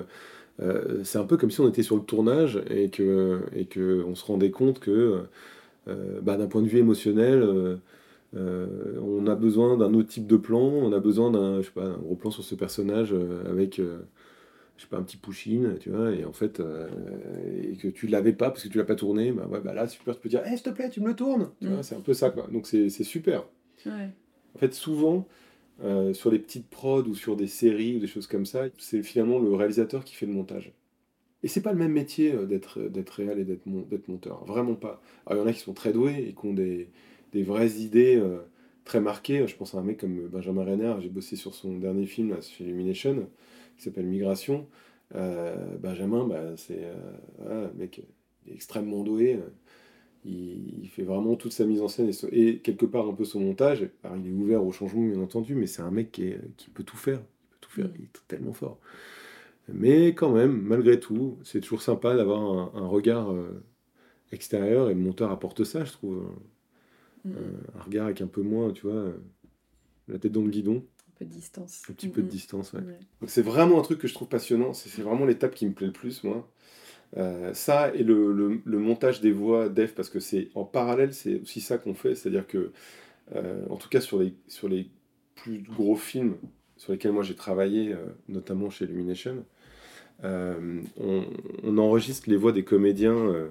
c'est 1.03 1.17
un 1.17 1.25
peu 1.25 1.37
comme 1.37 1.51
si 1.51 1.61
on 1.61 1.67
était 1.67 1.83
sur 1.83 1.95
le 1.95 2.03
tournage 2.03 2.61
et 2.69 2.89
que, 2.91 3.41
et 3.55 3.65
que 3.65 4.03
on 4.07 4.13
se 4.15 4.23
rendait 4.23 4.51
compte 4.51 4.79
que, 4.79 5.23
bah, 5.87 6.37
d'un 6.37 6.47
point 6.47 6.61
de 6.61 6.67
vue 6.67 6.79
émotionnel, 6.79 7.41
euh, 7.41 7.77
euh, 8.35 8.99
on 9.01 9.27
a 9.27 9.35
besoin 9.35 9.77
d'un 9.77 9.93
autre 9.93 10.09
type 10.09 10.27
de 10.27 10.37
plan, 10.37 10.59
on 10.61 10.91
a 10.93 10.99
besoin 10.99 11.31
d'un 11.31 11.61
gros 12.01 12.15
plan 12.15 12.31
sur 12.31 12.43
ce 12.43 12.55
personnage 12.55 13.13
euh, 13.13 13.49
avec. 13.49 13.79
euh, 13.79 13.99
je 14.77 14.81
sais 14.83 14.89
pas, 14.89 14.97
un 14.97 15.03
petit 15.03 15.15
push-in, 15.15 15.75
tu 15.79 15.89
vois, 15.89 16.11
et 16.11 16.25
en 16.25 16.33
fait, 16.33 16.59
euh, 16.59 16.89
et 17.63 17.77
que 17.77 17.87
tu 17.87 18.07
l'avais 18.07 18.33
pas 18.33 18.49
parce 18.51 18.61
que 18.63 18.67
tu 18.67 18.77
l'as 18.77 18.83
pas 18.83 18.95
tourné, 18.95 19.31
bah 19.31 19.47
ouais, 19.49 19.61
bah 19.61 19.73
là, 19.73 19.87
super, 19.87 20.15
tu 20.15 20.19
peux 20.21 20.27
dire, 20.27 20.41
Eh, 20.45 20.49
s'il 20.49 20.63
te 20.63 20.69
plaît, 20.69 20.89
tu 20.89 20.99
me 20.99 21.07
le 21.07 21.15
tournes, 21.15 21.51
tu 21.61 21.67
Mm. 21.69 21.81
c'est 21.81 21.95
un 21.95 22.01
peu 22.01 22.13
ça, 22.13 22.29
quoi. 22.29 22.47
Donc 22.51 22.67
c'est 22.67 22.89
c'est 22.89 23.05
super. 23.05 23.45
Ouais. 23.85 24.09
En 24.53 24.59
fait, 24.59 24.73
souvent, 24.73 25.27
euh, 25.81 26.11
sur 26.13 26.29
les 26.29 26.39
petites 26.39 26.67
prods 26.69 27.03
ou 27.03 27.15
sur 27.15 27.37
des 27.37 27.47
séries 27.47 27.95
ou 27.95 27.99
des 27.99 28.07
choses 28.07 28.27
comme 28.27 28.45
ça, 28.45 28.65
c'est 28.77 29.01
finalement 29.01 29.39
le 29.39 29.53
réalisateur 29.55 30.03
qui 30.03 30.13
fait 30.13 30.25
le 30.25 30.33
montage. 30.33 30.73
Et 31.43 31.47
c'est 31.47 31.61
pas 31.61 31.71
le 31.73 31.77
même 31.79 31.91
métier 31.93 32.33
euh, 32.33 32.45
d'être 32.45 32.81
d'être 32.81 33.09
réal 33.11 33.39
et 33.39 33.45
d'être 33.45 33.65
mon- 33.65 33.81
d'être 33.83 34.07
monteur, 34.07 34.43
vraiment 34.45 34.75
pas. 34.75 35.01
Alors 35.25 35.41
il 35.43 35.45
y 35.45 35.47
en 35.47 35.49
a 35.51 35.53
qui 35.53 35.59
sont 35.61 35.73
très 35.73 35.93
doués 35.93 36.25
et 36.29 36.33
qui 36.33 36.45
ont 36.47 36.53
des, 36.53 36.89
des 37.33 37.43
vraies 37.43 37.71
idées 37.79 38.15
euh, 38.17 38.39
très 38.83 38.99
marquées. 39.01 39.47
Je 39.47 39.55
pense 39.55 39.75
à 39.75 39.79
un 39.79 39.83
mec 39.83 39.97
comme 39.99 40.27
Benjamin 40.27 40.63
Renner, 40.63 40.95
j'ai 41.01 41.09
bossé 41.09 41.35
sur 41.35 41.53
son 41.53 41.77
dernier 41.77 42.05
film 42.07 42.29
là, 42.31 42.41
chez 42.41 42.63
Illumination, 42.63 43.29
qui 43.77 43.83
s'appelle 43.83 44.05
Migration. 44.07 44.67
Euh, 45.15 45.55
Benjamin, 45.79 46.25
bah, 46.27 46.57
c'est 46.57 46.81
euh, 47.47 47.67
mec 47.75 48.01
il 48.45 48.51
est 48.53 48.55
extrêmement 48.55 49.03
doué. 49.03 49.35
euh, 49.35 49.49
il, 50.25 50.83
il 50.83 50.89
fait 50.89 51.03
vraiment 51.03 51.35
toute 51.35 51.53
sa 51.53 51.65
mise 51.65 51.81
en 51.81 51.87
scène 51.87 52.09
et, 52.09 52.13
so- 52.13 52.27
et 52.31 52.59
quelque 52.59 52.85
part 52.85 53.07
un 53.07 53.13
peu 53.13 53.25
son 53.25 53.39
montage. 53.41 53.87
Alors 54.03 54.17
il 54.17 54.27
est 54.27 54.33
ouvert 54.33 54.63
au 54.65 54.71
changement 54.71 55.03
bien 55.05 55.19
entendu, 55.21 55.55
mais 55.55 55.67
c'est 55.67 55.81
un 55.81 55.91
mec 55.91 56.11
qui, 56.11 56.23
est- 56.29 56.41
qui 56.57 56.69
peut 56.69 56.83
tout 56.83 56.97
faire. 56.97 57.19
Il 57.19 57.49
peut 57.51 57.57
tout 57.61 57.71
faire, 57.71 57.85
Mm. 57.87 57.93
il 57.99 58.03
est 58.05 58.27
tellement 58.27 58.53
fort. 58.53 58.79
Mais 59.73 60.09
quand 60.09 60.31
même, 60.31 60.61
malgré 60.61 60.99
tout, 60.99 61.39
c'est 61.43 61.61
toujours 61.61 61.81
sympa 61.81 62.15
d'avoir 62.15 62.41
un, 62.41 62.71
un 62.83 62.87
regard 62.87 63.31
euh, 63.31 63.63
extérieur 64.31 64.89
et 64.89 64.93
le 64.93 64.99
monteur 65.01 65.31
apporte 65.31 65.63
ça, 65.63 65.85
je 65.85 65.91
trouve. 65.93 66.25
Mm. 67.25 67.31
Un 67.79 67.81
regard 67.83 68.05
avec 68.05 68.21
un 68.21 68.27
peu 68.27 68.41
moins, 68.41 68.71
tu 68.71 68.83
vois, 68.87 68.95
euh, 68.95 69.17
la 70.07 70.19
tête 70.19 70.31
dans 70.31 70.41
le 70.43 70.49
guidon, 70.49 70.85
Un 71.09 71.11
peu 71.19 71.25
de 71.25 71.31
distance. 71.31 71.83
un 71.89 71.93
petit 71.93 72.07
peu 72.09 72.21
de 72.21 72.27
Mm, 72.27 72.29
distance. 72.29 72.73
ouais. 72.73 72.81
Ouais. 72.81 72.99
Donc 73.21 73.29
c'est 73.29 73.41
vraiment 73.41 73.79
un 73.79 73.83
truc 73.83 73.99
que 73.99 74.07
je 74.07 74.13
trouve 74.13 74.27
passionnant, 74.27 74.73
c'est 74.73 75.01
vraiment 75.01 75.25
l'étape 75.25 75.55
qui 75.55 75.65
me 75.67 75.73
plaît 75.73 75.87
le 75.87 75.93
plus, 75.93 76.23
moi. 76.23 76.49
Euh, 77.17 77.53
ça 77.53 77.93
et 77.95 78.03
le, 78.03 78.33
le- 78.33 78.61
le 78.65 78.79
montage 78.79 79.21
des 79.21 79.31
voix 79.31 79.69
d'Ef, 79.69 79.95
parce 79.95 80.09
que 80.09 80.19
c'est 80.19 80.49
en 80.55 80.65
parallèle, 80.65 81.13
c'est 81.13 81.41
aussi 81.41 81.61
ça 81.61 81.77
qu'on 81.77 81.93
fait, 81.93 82.15
c'est-à-dire 82.15 82.47
que, 82.47 82.71
euh, 83.35 83.65
en 83.69 83.77
tout 83.77 83.89
cas 83.89 84.01
sur 84.01 84.19
les, 84.19 84.35
sur 84.47 84.69
les 84.69 84.89
plus 85.35 85.61
gros 85.63 85.95
films 85.95 86.37
sur 86.77 86.91
lesquels 86.93 87.13
moi 87.13 87.23
j'ai 87.23 87.35
travaillé, 87.35 87.93
euh, 87.93 88.05
notamment 88.29 88.69
chez 88.69 88.85
Illumination, 88.85 89.37
euh, 89.37 89.41
on, 90.23 91.25
on 91.63 91.77
enregistre 91.77 92.29
les 92.29 92.37
voix 92.37 92.51
des 92.51 92.63
comédiens 92.63 93.15
euh, 93.17 93.47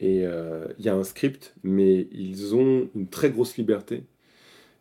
et 0.00 0.24
euh, 0.26 0.66
il 0.78 0.84
y 0.84 0.88
a 0.88 0.94
un 0.94 1.04
script, 1.04 1.54
mais 1.62 2.08
ils 2.12 2.54
ont 2.54 2.88
une 2.94 3.08
très 3.08 3.30
grosse 3.30 3.56
liberté. 3.56 4.04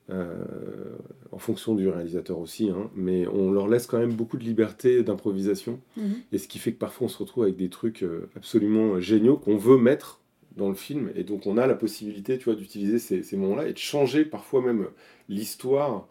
euh, 0.09 0.95
en 1.31 1.38
fonction 1.38 1.75
du 1.75 1.88
réalisateur 1.89 2.39
aussi, 2.39 2.69
hein, 2.69 2.89
mais 2.95 3.27
on 3.27 3.51
leur 3.51 3.67
laisse 3.67 3.88
quand 3.88 4.00
même 4.00 4.13
beaucoup 4.13 4.38
de 4.38 4.43
liberté 4.43 5.03
d'improvisation. 5.03 5.81
Mhm. 5.97 6.15
Et 6.31 6.38
ce 6.38 6.47
qui 6.47 6.59
fait 6.59 6.71
que 6.71 6.77
parfois 6.79 7.05
on 7.05 7.09
se 7.09 7.17
retrouve 7.17 7.43
avec 7.43 7.57
des 7.57 7.69
trucs 7.69 8.03
euh, 8.03 8.29
absolument 8.36 9.00
géniaux 9.01 9.38
qu'on 9.38 9.57
veut 9.57 9.77
mettre 9.77 10.21
dans 10.55 10.69
le 10.69 10.75
film. 10.75 11.12
Et 11.15 11.24
donc 11.24 11.45
on 11.45 11.57
a 11.57 11.67
la 11.67 11.75
possibilité 11.75 12.38
tu 12.38 12.45
vois, 12.45 12.55
d'utiliser 12.55 13.00
ces, 13.00 13.21
ces 13.21 13.38
moments-là 13.38 13.67
et 13.67 13.74
de 13.74 13.77
changer 13.77 14.24
parfois 14.25 14.62
même 14.62 14.88
l'histoire 15.29 16.07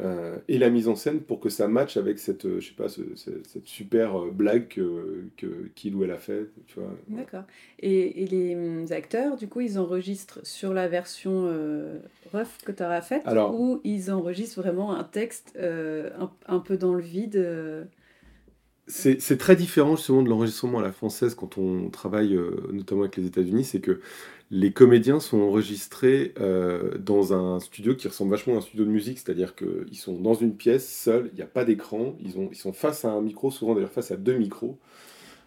euh, 0.00 0.38
et 0.48 0.58
la 0.58 0.70
mise 0.70 0.88
en 0.88 0.94
scène 0.96 1.20
pour 1.20 1.38
que 1.40 1.48
ça 1.48 1.68
matche 1.68 1.96
avec 1.96 2.18
cette, 2.18 2.46
euh, 2.46 2.60
je 2.60 2.68
sais 2.68 2.74
pas, 2.74 2.88
ce- 2.88 3.14
ce- 3.14 3.42
cette 3.46 3.66
super 3.66 4.20
euh, 4.22 4.30
blague 4.30 4.68
que, 4.68 5.24
que- 5.36 5.68
qu'il 5.74 5.94
ou 5.94 6.04
elle 6.04 6.10
a 6.10 6.18
fait. 6.18 6.46
Tu 6.66 6.80
vois. 6.80 6.90
D'accord. 7.08 7.44
Et, 7.78 8.22
et 8.22 8.26
les 8.26 8.54
hum, 8.54 8.86
acteurs, 8.90 9.36
du 9.36 9.48
coup, 9.48 9.60
ils 9.60 9.78
enregistrent 9.78 10.40
sur 10.44 10.72
la 10.72 10.88
version 10.88 11.48
rough 12.32 12.58
que 12.64 12.72
tu 12.72 12.82
auras 12.82 13.02
faite 13.02 13.24
ou 13.52 13.80
ils 13.84 14.10
enregistrent 14.10 14.60
vraiment 14.62 14.94
un 14.94 15.04
texte 15.04 15.56
un, 15.60 16.30
un 16.46 16.58
peu 16.60 16.76
dans 16.76 16.94
le 16.94 17.02
vide 17.02 17.88
C'est 18.94 19.38
très 19.38 19.56
différent 19.56 19.96
justement 19.96 20.22
de 20.22 20.28
l'enregistrement 20.28 20.78
à 20.80 20.82
la 20.82 20.92
française 20.92 21.34
quand 21.34 21.56
on 21.56 21.88
travaille 21.88 22.34
euh, 22.36 22.50
notamment 22.72 23.02
avec 23.02 23.16
les 23.16 23.24
États-Unis, 23.26 23.64
c'est 23.64 23.80
que 23.80 24.00
les 24.50 24.70
comédiens 24.74 25.18
sont 25.18 25.40
enregistrés 25.40 26.34
euh, 26.38 26.98
dans 26.98 27.32
un 27.32 27.58
studio 27.58 27.94
qui 27.96 28.06
ressemble 28.06 28.30
vachement 28.32 28.54
à 28.54 28.58
un 28.58 28.60
studio 28.60 28.84
de 28.84 28.90
musique, 28.90 29.18
c'est-à-dire 29.18 29.54
qu'ils 29.54 29.96
sont 29.96 30.20
dans 30.20 30.34
une 30.34 30.54
pièce 30.54 30.86
seuls, 30.86 31.30
il 31.32 31.36
n'y 31.36 31.42
a 31.42 31.46
pas 31.46 31.64
d'écran, 31.64 32.16
ils, 32.20 32.36
ont- 32.38 32.50
ils 32.52 32.56
sont 32.56 32.74
face 32.74 33.06
à 33.06 33.12
un 33.12 33.22
micro, 33.22 33.50
souvent 33.50 33.74
d'ailleurs 33.74 33.90
face 33.92 34.10
à 34.10 34.16
deux 34.18 34.36
micros, 34.36 34.78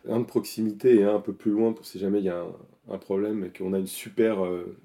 un 0.09 0.19
de 0.19 0.25
proximité 0.25 0.95
et 0.97 1.03
un 1.03 1.15
un 1.15 1.19
peu 1.19 1.33
plus 1.33 1.51
loin 1.51 1.73
pour 1.73 1.85
si 1.85 1.99
jamais 1.99 2.19
il 2.19 2.25
y 2.25 2.29
a 2.29 2.43
un, 2.91 2.97
problème 2.97 3.43
et 3.45 3.49
qu'on 3.57 3.73
a 3.73 3.79
une 3.79 3.87
super... 3.87 4.43
euh, 4.45 4.75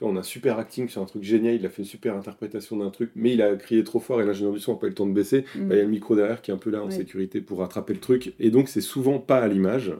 on 0.00 0.16
a 0.16 0.20
un 0.20 0.22
super 0.22 0.58
acting 0.58 0.88
sur 0.88 1.02
un 1.02 1.04
truc 1.06 1.22
génial, 1.22 1.54
il 1.54 1.66
a 1.66 1.68
fait 1.68 1.82
une 1.82 1.88
super 1.88 2.16
interprétation 2.16 2.76
d'un 2.76 2.90
truc, 2.90 3.10
mais 3.14 3.32
il 3.34 3.42
a 3.42 3.54
crié 3.56 3.84
trop 3.84 4.00
fort 4.00 4.20
et 4.22 4.24
l'ingénieur 4.24 4.52
du 4.52 4.60
son 4.60 4.72
n'a 4.72 4.78
pas 4.78 4.86
eu 4.86 4.90
le 4.90 4.94
temps 4.94 5.06
de 5.06 5.12
baisser. 5.12 5.44
hum. 5.56 5.68
Bah, 5.68 5.74
il 5.74 5.78
y 5.78 5.80
a 5.80 5.84
le 5.84 5.90
micro 5.90 6.16
derrière 6.16 6.40
qui 6.42 6.50
est 6.50 6.54
un 6.54 6.58
peu 6.58 6.70
là 6.70 6.82
en 6.82 6.86
Ouais. 6.86 6.90
sécurité 6.92 7.40
pour 7.40 7.58
rattraper 7.58 7.92
le 7.94 8.00
truc. 8.00 8.34
Et 8.40 8.50
donc, 8.50 8.68
c'est 8.68 8.80
souvent 8.80 9.18
pas 9.18 9.38
à 9.38 9.48
l'image. 9.48 9.92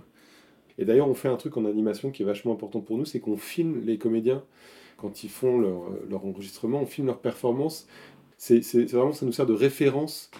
Et 0.78 0.85
d'ailleurs, 0.85 1.09
on 1.09 1.14
fait 1.14 1.28
un 1.28 1.37
truc 1.37 1.57
en 1.57 1.64
animation 1.66 2.11
qui 2.11 2.23
est 2.23 2.26
vachement 2.26 2.52
important 2.54 2.80
pour 2.80 2.97
nous 2.97 3.04
c'est 3.04 3.21
qu'on 3.21 3.37
filme 3.37 3.83
les 3.85 3.99
comédiens 3.99 4.42
quand 4.97 5.25
ils 5.25 5.30
font 5.30 5.59
leur, 5.59 5.83
euh, 5.90 6.07
leur 6.11 6.25
enregistrement, 6.26 6.80
on 6.83 6.87
filme 6.87 7.07
leur 7.09 7.19
performance. 7.21 7.87
C'est 8.38 8.61
vraiment, 8.92 9.12
ça 9.12 9.26
nous 9.26 9.33
sert 9.33 9.47
de 9.47 9.52
référence 9.52 10.30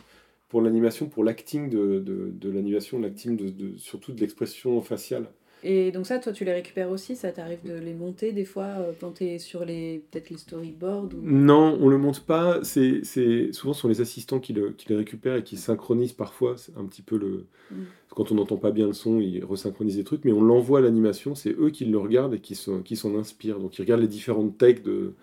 pour 0.49 0.63
l'animation, 0.63 1.07
pour 1.07 1.23
l'acting 1.25 1.69
de, 1.69 1.99
de, 2.01 2.31
de 2.33 2.51
l'animation, 2.51 2.99
l'acting 2.99 3.37
de, 3.37 3.51
de- 3.51 3.77
surtout 3.79 4.13
de 4.13 4.21
l'expression 4.21 4.81
faciale. 4.81 5.27
Et 5.63 5.93
donc 5.93 6.07
ça, 6.07 6.19
toi, 6.19 6.33
tu 6.33 6.45
les 6.45 6.53
récupères 6.53 6.91
aussi 6.91 7.17
Ça 7.17 7.33
t'arrive 7.33 7.63
de 7.65 7.75
les 7.75 7.93
monter 7.93 8.33
des 8.33 8.45
fois 8.45 8.65
euh, 8.65 8.93
quand 8.99 9.13
t'es 9.13 9.39
sur 9.39 9.65
les 9.65 10.03
peut-être 10.11 10.31
les 10.31 10.39
storyboards 10.39 11.11
ou... 11.15 11.21
Non, 11.23 11.77
on 11.81 11.89
le 11.89 11.99
monte 11.99 12.21
pas. 12.21 12.65
C'est 12.65 13.05
c'est- 13.05 13.53
souvent 13.53 13.73
ce 13.75 13.83
sont 13.83 13.89
les 13.89 14.01
assistants 14.01 14.41
qui, 14.41 14.53
le, 14.55 14.71
qui 14.71 14.89
les 14.89 14.97
récupèrent 14.97 15.37
et 15.37 15.45
qui 15.45 15.57
synchronisent 15.57 16.15
parfois. 16.15 16.57
C'est 16.57 16.77
un 16.77 16.85
petit 16.87 17.03
peu 17.03 17.19
le. 17.19 17.47
Mm. 17.71 17.75
Quand 18.11 18.33
on 18.33 18.35
n'entend 18.37 18.57
pas 18.57 18.71
bien 18.73 18.87
le 18.87 18.93
son, 18.93 19.21
ils 19.21 19.45
resynchronisent 19.45 19.97
les 19.99 20.05
trucs, 20.05 20.25
mais 20.25 20.33
on 20.33 20.43
l'envoie 20.43 20.79
à 20.81 20.83
l'animation. 20.83 21.35
C'est 21.35 21.53
eux 21.59 21.71
qui 21.71 21.85
le 21.85 21.99
regardent 21.99 22.35
et 22.35 22.41
qui 22.41 22.55
s'en 22.55 22.81
qui 22.83 22.97
s'en 22.97 23.17
inspirent. 23.19 23.59
Donc 23.61 23.79
ils 23.79 23.83
regardent 23.83 24.03
les 24.03 24.09
différentes 24.09 24.57
takes 24.59 24.83
de 24.83 25.15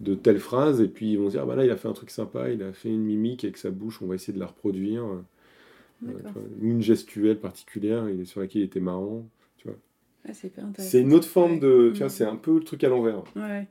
de 0.00 0.14
telle 0.14 0.38
phrase 0.40 0.80
et 0.80 0.88
puis 0.88 1.12
ils 1.12 1.18
vont 1.18 1.28
dire 1.28 1.42
ah 1.42 1.46
bah 1.46 1.56
là 1.56 1.64
il 1.64 1.70
a 1.70 1.76
fait 1.76 1.88
un 1.88 1.92
truc 1.92 2.10
sympa, 2.10 2.50
il 2.50 2.62
a 2.62 2.72
fait 2.72 2.88
une 2.88 3.02
mimique 3.04 3.44
avec 3.44 3.56
sa 3.58 3.70
bouche, 3.70 4.00
on 4.02 4.06
va 4.06 4.14
essayer 4.14 4.32
de 4.32 4.40
la 4.40 4.46
reproduire. 4.46 5.04
Euh, 5.04 5.20
ou 6.06 6.10
une 6.66 6.82
gestuelle 6.82 7.38
particulière 7.38 8.04
sur 8.24 8.40
laquelle 8.40 8.62
il 8.62 8.64
était 8.64 8.80
marrant. 8.80 9.26
Ah, 10.28 10.32
c'est 10.32 11.00
une 11.00 11.12
autre 11.12 11.26
forme 11.28 11.58
de, 11.58 11.90
tu 11.92 11.98
vois, 11.98 12.06
Mm. 12.06 12.10
c'est 12.10 12.24
un 12.24 12.36
peu 12.36 12.54
le 12.58 12.64
truc 12.64 12.84
à 12.84 12.88
l'envers. 12.88 13.22
Ouais. 13.36 13.66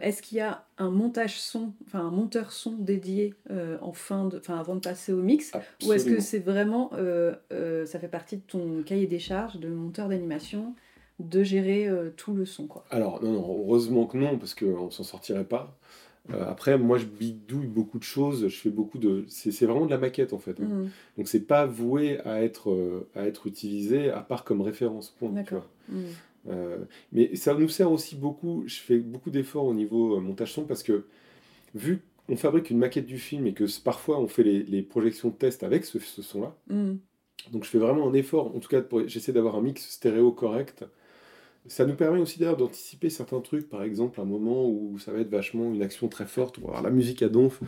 Est-ce 0.00 0.22
qu'il 0.22 0.38
y 0.38 0.40
a 0.40 0.64
un 0.76 0.90
montage 0.90 1.40
son, 1.40 1.72
enfin 1.86 2.00
un 2.00 2.10
monteur 2.10 2.52
son 2.52 2.72
dédié 2.72 3.34
euh, 3.50 3.78
en 3.80 3.92
fin 3.92 4.26
de, 4.26 4.38
enfin 4.38 4.56
avant 4.58 4.76
de 4.76 4.80
passer 4.80 5.12
au 5.12 5.22
mix, 5.22 5.52
ou 5.84 5.92
est-ce 5.92 6.04
que 6.04 6.20
c'est 6.20 6.38
vraiment, 6.38 6.90
euh, 6.94 7.34
euh, 7.52 7.84
ça 7.84 7.98
fait 7.98 8.06
partie 8.08 8.36
de 8.36 8.42
ton 8.42 8.82
cahier 8.84 9.06
des 9.08 9.18
charges 9.18 9.56
de 9.58 9.68
monteur 9.68 10.08
d'animation 10.08 10.74
de 11.18 11.42
gérer 11.42 11.90
tout 12.16 12.32
le 12.32 12.46
son 12.46 12.68
quoi? 12.68 12.84
Alors, 12.90 13.20
non, 13.24 13.32
non, 13.32 13.58
heureusement 13.64 14.06
que 14.06 14.16
non, 14.16 14.38
parce 14.38 14.54
qu'on 14.54 14.88
s'en 14.90 15.02
sortirait 15.02 15.42
pas. 15.44 15.76
Euh, 16.30 16.44
après, 16.46 16.76
moi, 16.78 16.98
je 16.98 17.06
bidouille 17.06 17.66
beaucoup 17.66 17.98
de 17.98 18.04
choses, 18.04 18.48
je 18.48 18.56
fais 18.56 18.70
beaucoup 18.70 18.98
de... 18.98 19.24
C'est 19.28 19.64
vraiment 19.66 19.86
de 19.86 19.90
la 19.90 19.98
maquette, 19.98 20.32
en 20.32 20.38
fait. 20.38 20.60
hein. 20.60 20.64
Mhm. 20.68 20.90
Donc, 21.16 21.28
c'est 21.28 21.46
pas 21.46 21.64
voué 21.66 22.18
à 22.20 22.42
être, 22.42 22.70
euh, 22.70 23.08
à 23.14 23.26
être 23.26 23.46
utilisé, 23.46 24.10
à 24.10 24.20
part 24.20 24.44
comme 24.44 24.60
référence. 24.60 25.10
point, 25.18 25.30
tu 25.44 25.54
vois. 25.54 25.66
Euh, 26.48 26.78
mais 27.12 27.34
ça 27.36 27.54
nous 27.54 27.68
sert 27.68 27.90
aussi 27.90 28.14
beaucoup, 28.16 28.62
je 28.66 28.76
fais 28.76 28.98
beaucoup 28.98 29.30
d'efforts 29.30 29.64
au 29.64 29.74
niveau 29.74 30.20
montage 30.20 30.52
son, 30.52 30.64
parce 30.64 30.82
que, 30.82 31.06
vu 31.74 32.02
qu'on 32.26 32.36
fabrique 32.36 32.70
une 32.70 32.78
maquette 32.78 33.06
du 33.06 33.18
film 33.18 33.46
et 33.46 33.52
que 33.54 33.64
parfois 33.82 34.18
on 34.20 34.28
fait 34.28 34.42
les, 34.44 34.62
les 34.62 34.82
projections 34.82 35.28
de 35.30 35.34
test 35.34 35.62
avec 35.62 35.84
ce, 35.84 35.98
ce 35.98 36.22
son-là, 36.22 36.54
Mhm. 36.70 36.98
donc 37.52 37.64
je 37.64 37.70
fais 37.70 37.78
vraiment 37.78 38.08
un 38.08 38.14
effort, 38.14 38.54
en 38.54 38.60
tout 38.60 38.68
cas 38.68 38.82
j'essaie 39.06 39.32
d'avoir 39.32 39.56
un 39.56 39.62
mix 39.62 39.88
stéréo 39.90 40.32
correct. 40.32 40.84
Ça 41.68 41.86
nous 41.86 41.94
permet 41.94 42.18
aussi 42.20 42.38
d'ailleurs 42.38 42.56
d'anticiper 42.56 43.10
certains 43.10 43.40
trucs, 43.40 43.68
par 43.68 43.82
exemple 43.82 44.20
un 44.20 44.24
moment 44.24 44.68
où 44.68 44.98
ça 44.98 45.12
va 45.12 45.20
être 45.20 45.30
vachement 45.30 45.72
une 45.72 45.82
action 45.82 46.08
très 46.08 46.26
forte, 46.26 46.58
alors 46.58 46.82
la 46.82 46.90
musique 46.90 47.22
à 47.22 47.28
donf, 47.28 47.60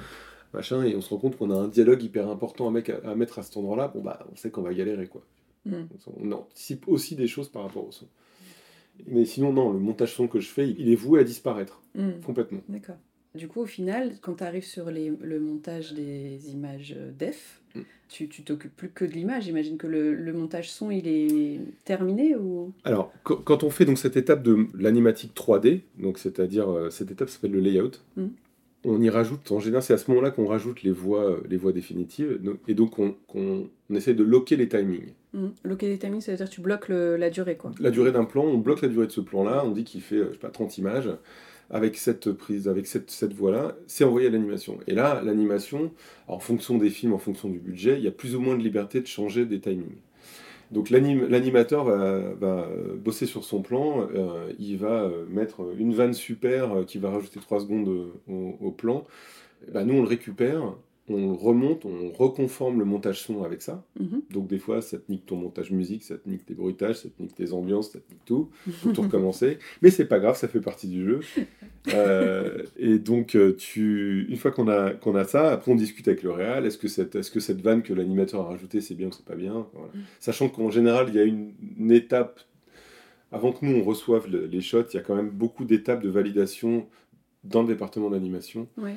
machin, 0.55 0.83
et 0.85 0.97
on 0.97 1.01
se 1.01 1.11
rend 1.11 1.19
compte 1.19 1.37
qu'on 1.37 1.51
a 1.51 1.55
un 1.57 1.69
dialogue 1.69 2.03
hyper 2.03 2.29
important 2.29 2.67
à, 2.69 2.71
mec- 2.71 2.91
à 3.05 3.15
mettre 3.15 3.39
à 3.39 3.43
cet 3.43 3.57
endroit-là, 3.57 3.89
bon 3.89 4.01
bah 4.03 4.27
on 4.33 4.37
sait 4.37 4.51
qu'on 4.51 4.63
va 4.63 4.75
galérer 4.75 5.07
quoi. 5.07 5.23
Mhm. 5.67 5.89
On 6.21 6.33
anticipe 6.33 6.89
aussi 6.89 7.15
des 7.17 7.27
choses 7.27 7.49
par 7.49 7.63
rapport 7.63 7.87
au 7.87 7.93
son. 7.93 8.07
Mais 9.07 9.25
sinon 9.25 9.53
non, 9.53 9.73
le 9.73 9.79
montage 9.79 10.15
son 10.15 10.27
que 10.29 10.41
je 10.41 10.49
fais, 10.49 10.69
il 10.69 10.91
est 10.91 10.95
voué 10.97 11.21
à 11.21 11.25
disparaître, 11.25 11.83
Mhm. 11.95 12.21
complètement. 12.25 12.61
D'accord. 12.69 12.97
Du 13.35 13.47
coup, 13.47 13.61
au 13.61 13.67
final, 13.67 14.15
quand 14.21 14.35
tu 14.35 14.45
arrives 14.45 14.65
sur 14.67 14.91
les- 14.91 15.13
le 15.21 15.39
montage 15.39 15.93
des 15.93 16.51
images 16.51 16.95
euh, 16.97 17.13
def. 17.13 17.60
Tu 18.09 18.29
tu 18.29 18.43
t'occupes 18.43 18.75
plus 18.77 18.89
que 18.91 19.05
de 19.05 19.13
l'image. 19.13 19.45
J'imagine 19.45 19.77
que 19.79 19.87
le, 19.87 20.15
le 20.15 20.33
montage 20.33 20.71
son, 20.71 20.91
il 20.91 21.07
est 21.07 21.61
terminé 21.85 22.35
ou? 22.37 22.73
Alors, 22.85 23.13
qu- 23.25 23.35
quand 23.45 23.63
on 23.63 23.71
fait 23.71 23.85
donc 23.85 23.99
cette 23.99 24.17
étape 24.17 24.43
de 24.43 24.67
l'animatique 24.79 25.33
3D, 25.35 25.81
donc 25.99 26.19
c'est-à-dire 26.19 26.71
euh, 26.71 26.91
cette 26.91 27.11
étape 27.11 27.29
s'appelle 27.29 27.53
le 27.53 27.61
layout, 27.61 27.93
Mhm. 28.17 28.31
on 28.85 29.01
y 29.01 29.11
rajoute, 29.11 29.53
en 29.53 29.61
général, 29.61 29.83
c'est 29.83 29.93
à 29.93 29.99
ce 29.99 30.11
moment-là 30.11 30.31
qu'on 30.31 30.47
rajoute 30.47 30.83
les 30.83 30.91
voix, 30.91 31.23
euh, 31.25 31.41
les 31.49 31.57
voix 31.57 31.73
définitives, 31.73 32.41
et 32.67 32.75
donc 32.75 32.99
on, 32.99 33.15
on 33.35 33.69
essaie 33.95 34.15
de 34.15 34.25
loquer 34.25 34.57
les 34.57 34.69
timings. 34.69 35.13
Mhm. 35.33 35.53
Local 35.65 35.97
timing, 35.99 36.21
c'est-à-dire 36.21 36.49
que 36.49 36.55
tu 36.55 36.61
bloques 36.61 36.89
le- 36.89 37.17
la 37.17 37.31
durée, 37.31 37.57
quoi. 37.57 37.71
La 37.79 37.91
durée 37.93 38.11
d'un 38.11 38.25
plan, 38.25 38.43
on 38.45 38.59
bloque 38.59 38.81
la 38.83 38.89
durée 38.89 39.07
de 39.07 39.13
ce 39.13 39.21
plan-là, 39.21 39.63
on 39.65 39.71
dit 39.71 39.85
qu'il 39.85 40.01
fait, 40.01 40.17
euh, 40.17 40.27
je 40.31 40.33
sais 40.33 40.39
pas, 40.41 40.49
30 40.51 40.77
images, 40.79 41.09
avec 41.71 41.97
cette 41.97 42.33
prise, 42.33 42.69
avec 42.69 42.87
cette, 42.87 43.11
cette 43.11 43.33
voix-là, 43.33 43.77
c'est 43.87 44.05
envoyé 44.05 44.27
à 44.27 44.31
l'animation. 44.31 44.79
Et 44.87 44.95
là, 44.95 45.23
l'animation, 45.25 45.93
en 46.29 46.39
fonction 46.39 46.79
des 46.79 46.91
films, 46.91 47.13
en 47.13 47.19
fonction 47.19 47.49
du 47.49 47.59
budget, 47.59 47.97
il 47.99 48.05
y 48.05 48.09
a 48.09 48.13
plus 48.13 48.35
ou 48.35 48.41
moins 48.41 48.57
de 48.57 48.63
liberté 48.63 49.01
de 49.01 49.07
changer 49.07 49.47
des 49.47 49.61
timings. 49.61 49.99
Donc 50.71 50.91
l'anim- 50.91 51.27
l'animateur 51.29 51.85
va, 51.85 51.93
euh, 51.95 52.95
bosser 52.97 53.27
sur 53.27 53.45
son 53.45 53.61
plan, 53.63 54.07
euh, 54.15 54.53
il 54.59 54.77
va 54.77 55.03
euh, 55.03 55.25
mettre 55.29 55.63
une 55.77 55.95
vanne 55.95 56.15
super 56.15 56.85
qui 56.87 56.99
va 56.99 57.11
rajouter 57.11 57.41
3 57.41 57.61
secondes 57.61 57.89
au, 58.29 58.71
plan. 58.71 59.05
Ben, 59.73 59.85
nous, 59.85 59.95
on 59.95 60.03
le 60.03 60.09
récupère, 60.09 60.75
on 61.11 61.35
remonte, 61.35 61.85
on 61.85 62.11
reconforme 62.11 62.79
le 62.79 62.85
montage 62.85 63.21
son 63.23 63.43
avec 63.43 63.61
ça. 63.63 63.85
Mhm. 63.99 64.23
Donc 64.31 64.47
des 64.49 64.59
fois, 64.59 64.81
ça 64.81 64.99
te 64.99 65.11
nique 65.11 65.27
ton 65.27 65.37
montage 65.37 65.71
musique, 65.71 66.03
ça 66.05 66.17
te 66.17 66.29
nique 66.29 66.47
tes 66.47 66.55
bruitages, 66.55 66.97
ça 67.01 67.09
te 67.09 67.21
nique 67.23 67.35
tes 67.35 67.53
ambiances, 67.53 67.91
ça 67.91 67.99
te 68.01 68.11
nique 68.13 68.25
tout. 68.25 68.49
Faut 68.83 68.93
tout 68.93 69.03
recommencer. 69.03 69.59
Mais 69.83 69.91
c'est 69.91 70.07
pas 70.07 70.19
grave, 70.21 70.37
ça 70.37 70.49
fait 70.49 70.61
partie 70.61 70.89
du 70.89 71.05
jeu. 71.05 71.21
Euh, 71.95 72.63
et 72.77 72.99
donc, 72.99 73.35
euh, 73.35 73.57
tu, 73.57 74.27
une 74.29 74.37
fois 74.37 74.51
qu'on 74.51 74.69
a, 74.69 74.91
qu'on 74.91 75.15
a 75.15 75.25
ça, 75.25 75.51
après 75.51 75.73
on 75.73 75.77
discute 75.77 76.07
avec 76.09 76.23
le 76.23 76.31
réal. 76.31 76.67
Est-ce 76.67 76.77
que 76.77 76.89
cette, 76.89 77.17
est-ce 77.17 77.31
que 77.31 77.41
cette 77.41 77.63
vanne 77.63 77.83
que 77.83 77.95
l'animateur 77.95 78.43
a 78.43 78.45
rajoutée, 78.51 78.83
c'est 78.83 78.95
bien 78.95 79.09
ou 79.09 79.13
c'est 79.13 79.25
pas 79.25 79.35
bien? 79.35 79.67
Voilà. 79.73 79.89
Sachant 80.19 80.51
qu'en 80.51 80.69
général, 80.71 81.07
il 81.09 81.15
y 81.15 81.19
a 81.19 81.25
une, 81.25 81.55
une 81.79 81.91
étape 81.91 82.41
avant 83.33 83.53
que 83.53 83.65
nous 83.65 83.77
on 83.79 83.83
reçoive 83.83 84.29
le- 84.31 84.45
les 84.45 84.61
shots, 84.61 84.85
il 84.93 84.97
y 84.97 84.99
a 84.99 85.03
quand 85.03 85.15
même 85.15 85.31
beaucoup 85.31 85.65
d'étapes 85.65 86.03
de 86.03 86.11
validation 86.11 86.87
dans 87.45 87.63
le 87.63 87.69
département 87.69 88.11
d'animation 88.11 88.69
Ouais. 88.77 88.97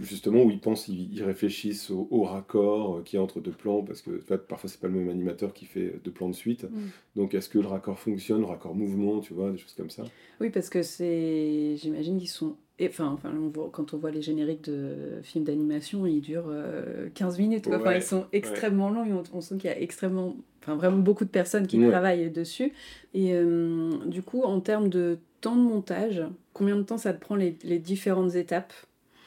Justement 0.00 0.42
où 0.42 0.50
ils 0.50 0.60
pensent, 0.60 0.88
ils, 0.88 1.22
réfléchissent 1.22 1.90
au, 1.90 2.08
au 2.10 2.22
raccord 2.24 2.96
euh, 2.98 3.18
a 3.18 3.20
entre 3.20 3.40
deux 3.40 3.50
plans, 3.52 3.82
parce 3.82 4.02
que 4.02 4.18
en 4.18 4.22
fait, 4.24 4.46
parfois 4.46 4.68
c'est 4.68 4.80
pas 4.80 4.88
le 4.88 4.94
même 4.94 5.08
animateur 5.08 5.52
qui 5.52 5.64
fait 5.66 6.00
deux 6.04 6.10
plans 6.10 6.28
de 6.28 6.34
suite. 6.34 6.64
Mm. 6.64 6.88
Donc 7.16 7.34
est-ce 7.34 7.48
que 7.48 7.58
le 7.58 7.66
raccord 7.66 7.98
fonctionne, 7.98 8.40
le 8.40 8.46
raccord 8.46 8.74
mouvement, 8.74 9.20
tu 9.20 9.34
vois, 9.34 9.50
des 9.50 9.58
choses 9.58 9.74
comme 9.74 9.90
ça? 9.90 10.04
Oui, 10.40 10.50
parce 10.50 10.68
que 10.68 10.82
c'est. 10.82 11.76
J'imagine 11.76 12.18
qu'ils 12.18 12.28
sont. 12.28 12.56
et- 12.78 12.88
Enfin, 12.88 13.06
enfin 13.08 13.32
on 13.34 13.48
voit- 13.48 13.70
quand 13.72 13.94
on 13.94 13.98
voit 13.98 14.10
les 14.10 14.22
génériques 14.22 14.64
de 14.64 15.20
films 15.22 15.44
d'animation, 15.44 16.06
ils 16.06 16.20
durent 16.20 16.48
euh, 16.48 17.08
15 17.14 17.38
minutes. 17.38 17.64
quoi. 17.64 17.76
Enfin, 17.76 17.90
Ouais, 17.90 17.98
ils 17.98 18.02
sont 18.02 18.26
extrêmement 18.32 18.90
longs 18.90 19.04
et 19.06 19.12
on, 19.12 19.22
on 19.32 19.40
sent 19.40 19.56
qu'il 19.58 19.70
y 19.70 19.72
a 19.72 19.80
extrêmement. 19.80 20.36
Enfin, 20.62 20.76
vraiment 20.76 20.98
beaucoup 20.98 21.24
de 21.24 21.30
personnes 21.30 21.66
qui 21.68 21.78
Ouais. 21.78 21.88
travaillent 21.88 22.30
dessus. 22.30 22.72
Et 23.14 23.32
euh, 23.34 23.90
du 24.06 24.22
coup, 24.22 24.42
en 24.42 24.60
termes 24.60 24.88
de 24.88 25.18
temps 25.40 25.54
de 25.56 25.62
montage, 25.62 26.22
combien 26.52 26.76
de 26.76 26.82
temps 26.82 26.98
ça 26.98 27.12
te 27.14 27.20
prend 27.20 27.36
les, 27.36 27.56
les 27.62 27.78
différentes 27.78 28.34
étapes? 28.34 28.72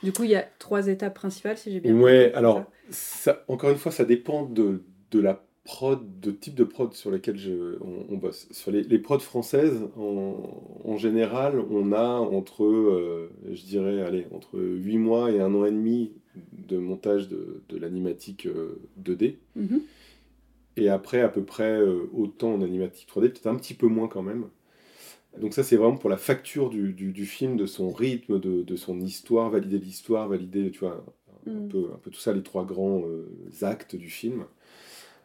Du 0.04 0.14
coup, 0.14 0.24
il 0.24 0.32
y 0.32 0.36
a 0.36 0.44
trois 0.60 0.88
étapes 0.88 1.16
principales, 1.16 1.58
si 1.58 1.72
j'ai 1.72 1.80
bien 1.80 1.94
Ouais, 1.94 1.96
compris, 1.96 2.34
c'est 2.34 2.36
alors, 2.36 2.56
ça 2.56 2.72
ça, 2.90 3.44
encore 3.48 3.70
une 3.70 3.78
fois, 3.78 3.92
ça 3.92 4.04
dépend 4.06 4.44
de, 4.46 4.84
de 5.12 5.20
la 5.20 5.46
prod, 5.64 6.20
de 6.20 6.32
type 6.32 6.56
de 6.56 6.64
prod 6.64 6.94
sur 6.94 7.12
lesquels 7.12 7.38
je, 7.38 7.78
on, 7.82 8.06
on 8.10 8.18
bosse. 8.18 8.48
Sur 8.52 8.72
les, 8.72 8.84
les 8.84 9.00
prods 9.00 9.20
françaises, 9.20 9.88
en, 9.98 10.82
en 10.84 10.98
général, 10.98 11.60
on 11.72 11.92
a 11.94 12.06
entre, 12.20 12.64
euh, 12.66 13.32
je 13.52 13.64
dirais, 13.64 14.02
allez, 14.02 14.28
entre 14.34 14.60
8 14.60 14.98
mois 14.98 15.32
et 15.32 15.40
un 15.40 15.54
an 15.56 15.66
et 15.66 15.72
demi 15.72 16.12
de 16.52 16.78
montage 16.78 17.28
de, 17.30 17.64
de 17.70 17.78
l'animatique 17.78 18.46
euh, 18.48 18.82
2D. 18.98 19.40
Mhm. 19.56 19.90
Et 20.78 20.90
après, 20.90 21.22
à 21.22 21.30
peu 21.30 21.44
près 21.44 21.78
euh, 21.80 22.10
autant 22.14 22.54
en 22.54 22.62
animatique 22.62 23.08
3D, 23.08 23.30
peut-être 23.30 23.48
un 23.48 23.56
petit 23.56 23.74
peu 23.76 23.88
moins 23.88 24.08
quand 24.08 24.24
même. 24.24 24.50
Donc 25.38 25.54
ça, 25.54 25.64
c'est 25.64 25.78
vraiment 25.78 25.98
pour 25.98 26.10
la 26.10 26.18
facture 26.18 26.70
du, 26.70 26.94
du, 26.94 27.12
du 27.14 27.26
film, 27.26 27.56
de 27.56 27.66
son 27.66 27.92
rythme, 27.92 28.40
de, 28.40 28.64
de 28.64 28.76
son 28.76 29.00
histoire, 29.00 29.50
valider 29.50 29.78
l'histoire, 29.80 30.28
valider, 30.28 30.72
tu 30.72 30.80
vois, 30.80 31.06
un, 31.30 31.34
Mm. 31.46 31.70
peu, 31.70 31.90
un 31.94 31.98
peu 31.98 32.12
tout 32.12 32.20
ça, 32.20 32.34
les 32.34 32.44
trois 32.44 32.66
grands 32.66 33.04
euh, 33.06 33.28
actes 33.62 33.96
du 33.96 34.10
film. 34.10 34.46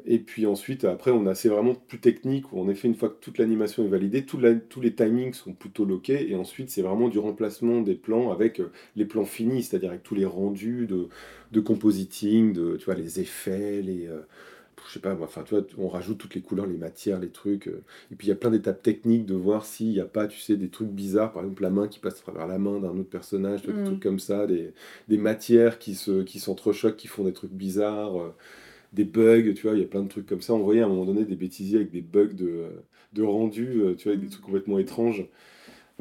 Et 0.06 0.18
puis 0.18 0.46
ensuite, 0.46 0.84
après, 0.84 1.10
on 1.12 1.26
a, 1.26 1.34
c'est 1.34 1.48
vraiment 1.48 1.74
plus 1.74 2.00
technique, 2.00 2.52
où 2.52 2.60
en 2.60 2.68
effet, 2.68 2.88
une 2.88 2.94
fois 2.96 3.08
que 3.10 3.20
toute 3.20 3.38
l'animation 3.38 3.84
est 3.84 3.88
validée, 3.88 4.24
tout 4.26 4.38
la- 4.38 4.54
tous 4.56 4.80
les 4.80 4.94
timings 4.94 5.32
sont 5.34 5.54
plutôt 5.54 5.84
loqués, 5.84 6.30
et 6.30 6.36
ensuite, 6.36 6.70
c'est 6.70 6.82
vraiment 6.82 7.08
du 7.08 7.18
remplacement 7.18 7.80
des 7.82 7.94
plans 7.94 8.30
avec 8.32 8.60
euh, 8.60 8.72
les 8.96 9.04
plans 9.06 9.24
finis, 9.24 9.62
c'est-à-dire 9.64 9.90
avec 9.90 10.02
tous 10.02 10.14
les 10.14 10.26
rendus 10.26 10.86
de, 10.86 11.08
de 11.52 11.60
compositing, 11.60 12.52
de, 12.52 12.76
tu 12.76 12.84
vois, 12.86 12.94
les 12.94 13.20
effets, 13.20 13.82
les... 13.82 14.06
euh, 14.08 14.22
je 14.88 14.92
sais 14.94 15.00
pas, 15.00 15.16
enfin, 15.20 15.42
tu 15.44 15.54
vois, 15.54 15.64
on 15.78 15.88
rajoute 15.88 16.18
toutes 16.18 16.34
les 16.34 16.40
couleurs, 16.40 16.66
les 16.66 16.76
matières, 16.76 17.18
les 17.20 17.30
trucs. 17.30 17.68
euh, 17.68 17.82
et 18.12 18.16
puis, 18.16 18.26
il 18.26 18.30
y 18.30 18.32
a 18.32 18.36
plein 18.36 18.50
d'étapes 18.50 18.82
techniques 18.82 19.26
de 19.26 19.34
voir 19.34 19.64
s'il 19.64 19.88
n'y 19.90 20.00
a 20.00 20.04
pas, 20.04 20.26
tu 20.26 20.38
sais, 20.40 20.56
des 20.56 20.68
trucs 20.68 20.88
bizarres, 20.90 21.32
par 21.32 21.42
exemple, 21.44 21.62
la 21.62 21.70
main 21.70 21.88
qui 21.88 21.98
passe 21.98 22.18
à 22.18 22.22
travers 22.22 22.46
la 22.46 22.58
main 22.58 22.78
d'un 22.80 22.90
autre 22.98 23.08
personnage, 23.10 23.62
des 23.62 23.72
Mm. 23.72 23.84
trucs 23.84 24.00
comme 24.02 24.18
ça, 24.18 24.46
des, 24.46 24.72
des 25.08 25.18
matières 25.18 25.78
qui 25.78 25.94
se 25.94 26.22
qui 26.22 26.38
s'entrechoquent, 26.40 26.96
qui 26.96 27.08
font 27.08 27.24
des 27.24 27.32
trucs 27.32 27.52
bizarres, 27.52 28.20
euh, 28.20 28.34
des 28.92 29.04
bugs, 29.04 29.52
tu 29.54 29.62
vois, 29.66 29.72
il 29.76 29.80
y 29.80 29.84
a 29.84 29.88
plein 29.88 30.02
de 30.02 30.08
trucs 30.08 30.26
comme 30.26 30.40
ça. 30.42 30.54
On 30.54 30.60
voyait 30.60 30.82
à 30.82 30.86
un 30.86 30.88
moment 30.88 31.04
donné 31.04 31.24
des 31.24 31.36
bêtisiers 31.36 31.76
avec 31.78 31.90
des 31.90 32.02
bugs 32.02 32.32
de, 32.34 32.64
de 33.12 33.22
rendu, 33.22 33.80
euh, 33.82 33.94
tu 33.96 34.04
vois, 34.04 34.12
avec 34.12 34.24
des 34.24 34.30
trucs 34.30 34.44
complètement 34.44 34.78
étranges. 34.78 35.26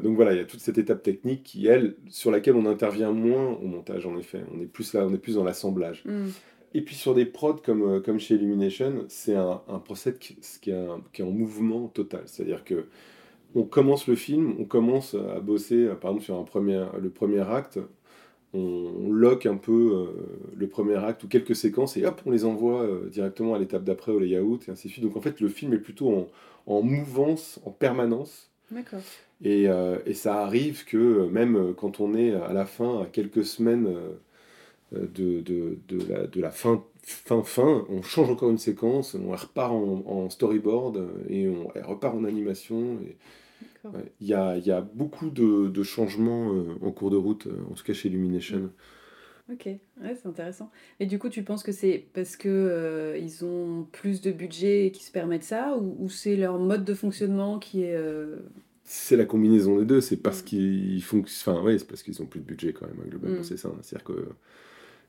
Donc 0.02 0.16
voilà, 0.16 0.32
il 0.32 0.38
y 0.38 0.40
a 0.40 0.44
toute 0.44 0.58
cette 0.60 0.78
étape 0.78 1.02
technique 1.04 1.44
qui, 1.44 1.66
elle, 1.68 1.94
sur 2.08 2.32
laquelle 2.32 2.56
on 2.56 2.66
intervient 2.66 3.12
moins 3.12 3.50
au 3.62 3.66
montage, 3.66 4.06
en 4.06 4.18
effet. 4.18 4.42
On 4.52 4.60
est 4.60 4.66
plus 4.66 4.92
là, 4.92 5.06
on 5.06 5.14
est 5.14 5.18
plus 5.18 5.36
dans 5.36 5.44
l'assemblage. 5.44 6.02
Mm. 6.04 6.26
Et 6.74 6.82
puis 6.82 6.96
sur 6.96 7.14
des 7.14 7.24
prods 7.24 7.60
comme, 7.64 7.82
euh, 7.82 8.00
comme 8.00 8.18
chez 8.18 8.34
Illumination, 8.34 9.04
c'est 9.08 9.36
un, 9.36 9.62
un 9.68 9.78
process 9.78 10.18
qui, 10.18 10.36
qui 10.60 10.70
est 10.70 11.24
en 11.24 11.30
mouvement 11.30 11.86
total. 11.88 12.22
C'est-à-dire 12.26 12.64
que 12.64 12.86
on 13.54 13.62
commence 13.62 14.08
le 14.08 14.16
film, 14.16 14.54
on 14.58 14.64
commence 14.64 15.14
à 15.14 15.38
bosser, 15.38 15.84
euh, 15.84 15.94
par 15.94 16.10
exemple 16.10 16.24
sur 16.24 16.36
un 16.38 16.42
premier, 16.42 16.84
le 17.00 17.10
premier 17.10 17.40
acte, 17.40 17.78
on, 18.52 18.58
on 18.58 19.12
lock 19.12 19.46
un 19.46 19.56
peu 19.56 19.92
euh, 19.94 20.52
le 20.56 20.66
premier 20.68 20.96
acte 20.96 21.22
ou 21.24 21.28
quelques 21.28 21.54
séquences 21.56 21.96
et 21.96 22.04
hop, 22.04 22.20
on 22.26 22.32
les 22.32 22.44
envoie 22.44 22.82
euh, 22.82 23.08
directement 23.08 23.54
à 23.54 23.58
l'étape 23.58 23.84
d'après 23.84 24.12
au 24.12 24.18
layout 24.18 24.58
et 24.66 24.70
ainsi 24.72 24.88
de 24.88 24.92
suite. 24.92 25.04
Donc 25.04 25.16
en 25.16 25.20
fait, 25.20 25.40
le 25.40 25.48
film 25.48 25.72
est 25.72 25.78
plutôt 25.78 26.08
en, 26.12 26.28
en 26.66 26.82
mouvance, 26.82 27.60
en 27.64 27.70
permanence. 27.70 28.50
D'accord. 28.70 29.00
Et, 29.42 29.68
euh, 29.68 29.98
et 30.06 30.14
ça 30.14 30.42
arrive 30.42 30.84
que 30.84 31.26
même 31.28 31.74
quand 31.76 32.00
on 32.00 32.14
est 32.14 32.32
à 32.32 32.52
la 32.52 32.64
fin, 32.64 33.02
à 33.02 33.06
quelques 33.06 33.44
semaines 33.44 33.88
de, 35.14 35.40
de, 35.40 35.78
de 35.88 36.06
la, 36.08 36.26
de 36.26 36.40
la 36.40 36.50
fin, 36.50 36.84
fin, 37.02 37.42
fin, 37.42 37.86
on 37.88 38.02
change 38.02 38.30
encore 38.30 38.50
une 38.50 38.58
séquence, 38.58 39.14
on 39.14 39.30
repart 39.32 39.72
en, 39.72 40.02
en 40.06 40.30
storyboard 40.30 40.96
euh, 40.98 41.08
et 41.28 41.48
on 41.48 41.70
elle 41.74 41.84
repart 41.84 42.14
en 42.16 42.24
animation. 42.24 42.98
ouais, 43.92 44.12
Il 44.20 44.26
y, 44.26 44.34
a, 44.34 44.56
y 44.58 44.70
a 44.70 44.80
beaucoup 44.80 45.30
de, 45.30 45.68
de 45.68 45.82
changements 45.82 46.52
euh, 46.52 46.74
en 46.82 46.90
cours 46.92 47.10
de 47.10 47.16
route, 47.16 47.46
euh, 47.46 47.56
en 47.70 47.74
tout 47.74 47.84
cas 47.84 47.92
chez 47.92 48.08
Illumination. 48.08 48.70
Ok, 49.52 49.66
ouais, 49.66 50.14
c'est 50.16 50.26
intéressant. 50.26 50.70
Et 51.00 51.06
du 51.06 51.18
coup, 51.18 51.28
tu 51.28 51.42
penses 51.44 51.62
que 51.62 51.72
c'est 51.72 52.06
parce 52.14 52.34
que 52.36 52.48
euh, 52.48 53.18
ils 53.18 53.44
ont 53.44 53.86
plus 53.92 54.22
de 54.22 54.32
budget 54.32 54.90
qui 54.90 55.04
se 55.04 55.12
permettent 55.12 55.42
ça, 55.44 55.76
ou, 55.76 55.96
ou 56.04 56.08
c'est 56.08 56.34
leur 56.36 56.58
mode 56.58 56.84
de 56.84 56.94
fonctionnement 56.94 57.58
qui 57.58 57.82
est 57.82 57.94
euh, 57.94 58.38
C'est 58.84 59.16
la 59.16 59.24
combinaison 59.26 59.78
des 59.78 59.84
deux, 59.86 60.00
c'est 60.00 60.16
parce 60.18 60.42
Mm. 60.42 60.44
qu'ils 60.44 61.02
font, 61.02 61.20
enfin 61.22 61.62
ouais, 61.62 61.78
c'est 61.78 61.86
parce 61.86 62.02
qu'ils 62.02 62.20
ont 62.22 62.26
plus 62.26 62.40
de 62.40 62.44
budget 62.46 62.72
quand 62.72 62.86
même 62.86 62.96
hein, 63.00 63.08
globalement, 63.08 63.40
Mm. 63.40 63.42
c'est 63.42 63.56
ça. 63.56 63.68
hein. 63.68 63.78
C'est-à-dire 63.82 64.04
que 64.04 64.28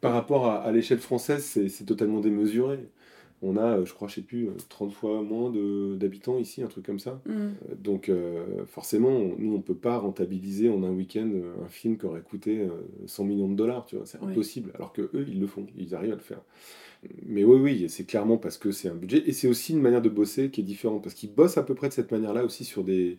par 0.02 0.14
rapport 0.14 0.46
à, 0.48 0.58
à 0.62 0.72
l'échelle 0.72 1.00
française, 1.00 1.44
c'est 1.46 1.86
totalement 1.86 2.20
démesuré. 2.20 2.80
On 3.42 3.58
a, 3.58 3.80
euh, 3.80 3.86
je 3.86 3.94
crois, 3.94 4.08
je 4.08 4.16
sais 4.16 4.22
plus, 4.22 4.48
euh, 4.48 4.52
30 4.70 4.94
fois 4.94 5.22
moins 5.22 5.50
de- 5.52 5.96
d'habitants 5.96 6.40
ici, 6.40 6.64
un 6.64 6.68
truc 6.68 6.86
comme 6.86 7.00
ça. 7.00 7.22
hmm, 7.26 7.32
Euh, 7.70 7.76
Donc 7.78 8.10
euh, 8.10 8.64
forcément, 8.66 9.10
on- 9.10 9.36
nous 9.38 9.54
on 9.56 9.62
peut 9.62 9.76
pas 9.76 9.98
rentabiliser 9.98 10.70
en 10.70 10.84
un 10.84 10.92
week-end 10.92 11.30
euh, 11.34 11.54
un 11.64 11.68
film 11.68 11.98
qui 11.98 12.06
aurait 12.06 12.22
coûté 12.22 12.62
euh, 12.62 12.70
100 13.08 13.26
millions 13.26 13.50
de 13.50 13.56
dollars, 13.56 13.86
tu 13.86 13.98
vois, 13.98 14.06
c'est 14.06 14.20
Oui. 14.22 14.32
impossible. 14.32 14.72
Alors 14.76 14.94
que 14.94 15.02
eux, 15.14 15.26
ils 15.28 15.40
le 15.40 15.48
font, 15.48 15.66
ils 15.78 15.94
arrivent 15.96 16.14
à 16.14 16.16
le 16.16 16.22
faire. 16.22 16.42
Mais 17.26 17.44
oui, 17.44 17.60
oui, 17.60 17.86
c'est 17.90 18.06
clairement 18.06 18.38
parce 18.38 18.58
que 18.58 18.72
c'est 18.72 18.88
un 18.90 18.96
budget 18.96 19.22
et 19.28 19.34
c'est 19.34 19.48
aussi 19.48 19.74
une 19.74 19.82
manière 19.82 20.02
de 20.02 20.10
bosser 20.10 20.50
qui 20.50 20.62
est 20.62 20.64
différente 20.64 21.04
parce 21.04 21.14
qu'ils 21.14 21.32
bossent 21.32 21.58
à 21.58 21.64
peu 21.64 21.76
près 21.76 21.90
de 21.90 21.94
cette 21.94 22.12
manière-là 22.12 22.44
aussi 22.46 22.64
sur 22.64 22.84
des, 22.84 23.18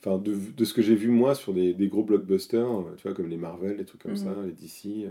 enfin 0.00 0.18
de, 0.18 0.34
de 0.56 0.64
ce 0.64 0.72
que 0.72 0.80
j'ai 0.82 0.94
vu 0.94 1.08
moi 1.08 1.34
sur 1.34 1.52
des, 1.52 1.74
des 1.74 1.88
gros 1.88 2.04
blockbusters, 2.04 2.70
euh, 2.70 2.94
tu 2.96 3.02
vois 3.02 3.14
comme 3.14 3.28
les 3.28 3.36
Marvel, 3.36 3.76
les 3.76 3.84
trucs 3.84 4.02
comme 4.02 4.12
Mhm. 4.12 4.16
ça, 4.18 4.34
les 4.46 4.52
DC, 4.52 5.08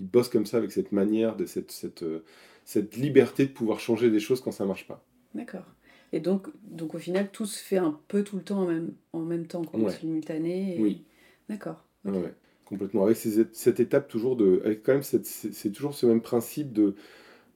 ils 0.00 0.06
bossent 0.06 0.28
comme 0.30 0.46
ça 0.46 0.56
avec 0.56 0.72
cette 0.72 0.90
manière 0.92 1.36
de 1.36 1.46
cette 1.46 1.70
cette 1.70 2.02
euh, 2.02 2.24
cette 2.64 2.96
liberté 2.96 3.46
de 3.46 3.52
pouvoir 3.52 3.78
changer 3.80 4.10
des 4.10 4.20
choses 4.20 4.40
quand 4.40 4.52
ça 4.52 4.64
marche 4.64 4.86
pas. 4.88 5.04
D'accord. 5.34 5.64
Et 6.12 6.18
donc, 6.20 6.48
donc 6.64 6.94
au 6.94 6.98
final, 6.98 7.30
tout 7.30 7.46
se 7.46 7.58
fait 7.62 7.76
un 7.78 7.98
peu 8.08 8.24
tout 8.24 8.36
le 8.36 8.42
temps 8.42 8.62
en 8.62 8.66
même, 8.66 8.92
en 9.12 9.20
même 9.20 9.46
temps, 9.46 9.62
quoi, 9.64 9.78
Ouais. 9.78 9.92
simultané. 9.92 10.76
et- 10.76 10.80
Oui. 10.80 11.04
D'accord. 11.48 11.84
Ouais, 12.04 12.16
ok. 12.16 12.24
ouais, 12.24 12.34
complètement. 12.64 13.04
Avec 13.04 13.16
ces- 13.16 13.46
cette 13.52 13.78
étape 13.80 14.08
toujours 14.08 14.34
de. 14.36 14.60
Avec 14.64 14.82
quand 14.82 14.92
même, 14.92 15.02
c'est 15.02 15.70
toujours 15.72 15.94
ce 15.94 16.06
même 16.06 16.20
principe 16.20 16.72
de. 16.72 16.94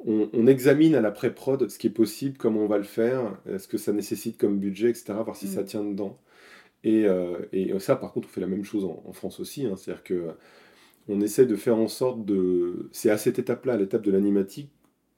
On, 0.06 0.28
on 0.32 0.46
examine 0.46 0.94
à 0.94 1.00
la 1.00 1.10
pré-prod 1.10 1.68
ce 1.68 1.78
qui 1.78 1.86
est 1.86 1.90
possible, 1.90 2.36
comment 2.36 2.60
on 2.60 2.66
va 2.66 2.76
le 2.78 2.84
faire, 2.84 3.38
ce 3.46 3.66
que 3.66 3.78
ça 3.78 3.92
nécessite 3.92 4.36
comme 4.38 4.58
budget, 4.58 4.90
etc., 4.90 5.14
voir 5.24 5.34
si 5.36 5.46
ça 5.48 5.62
Mm. 5.62 5.66
tient 5.66 5.84
dedans. 5.84 6.18
Et, 6.84 7.06
euh, 7.06 7.38
et 7.52 7.78
ça, 7.80 7.96
par 7.96 8.12
contre, 8.12 8.28
on 8.28 8.30
fait 8.30 8.40
la 8.42 8.46
même 8.46 8.64
chose 8.64 8.84
en, 8.84 9.02
en 9.06 9.12
France 9.12 9.40
aussi. 9.40 9.64
hein. 9.66 9.74
C'est-à-dire 9.76 10.02
que 10.04 10.30
on 11.08 11.20
essaie 11.20 11.46
de 11.46 11.56
faire 11.56 11.76
en 11.76 11.88
sorte 11.88 12.24
de. 12.24 12.88
C'est 12.92 13.10
à 13.10 13.18
cette 13.18 13.38
étape-là, 13.38 13.74
à 13.74 13.76
l'étape 13.76 14.02
de 14.02 14.10
l'animatique, 14.10 14.70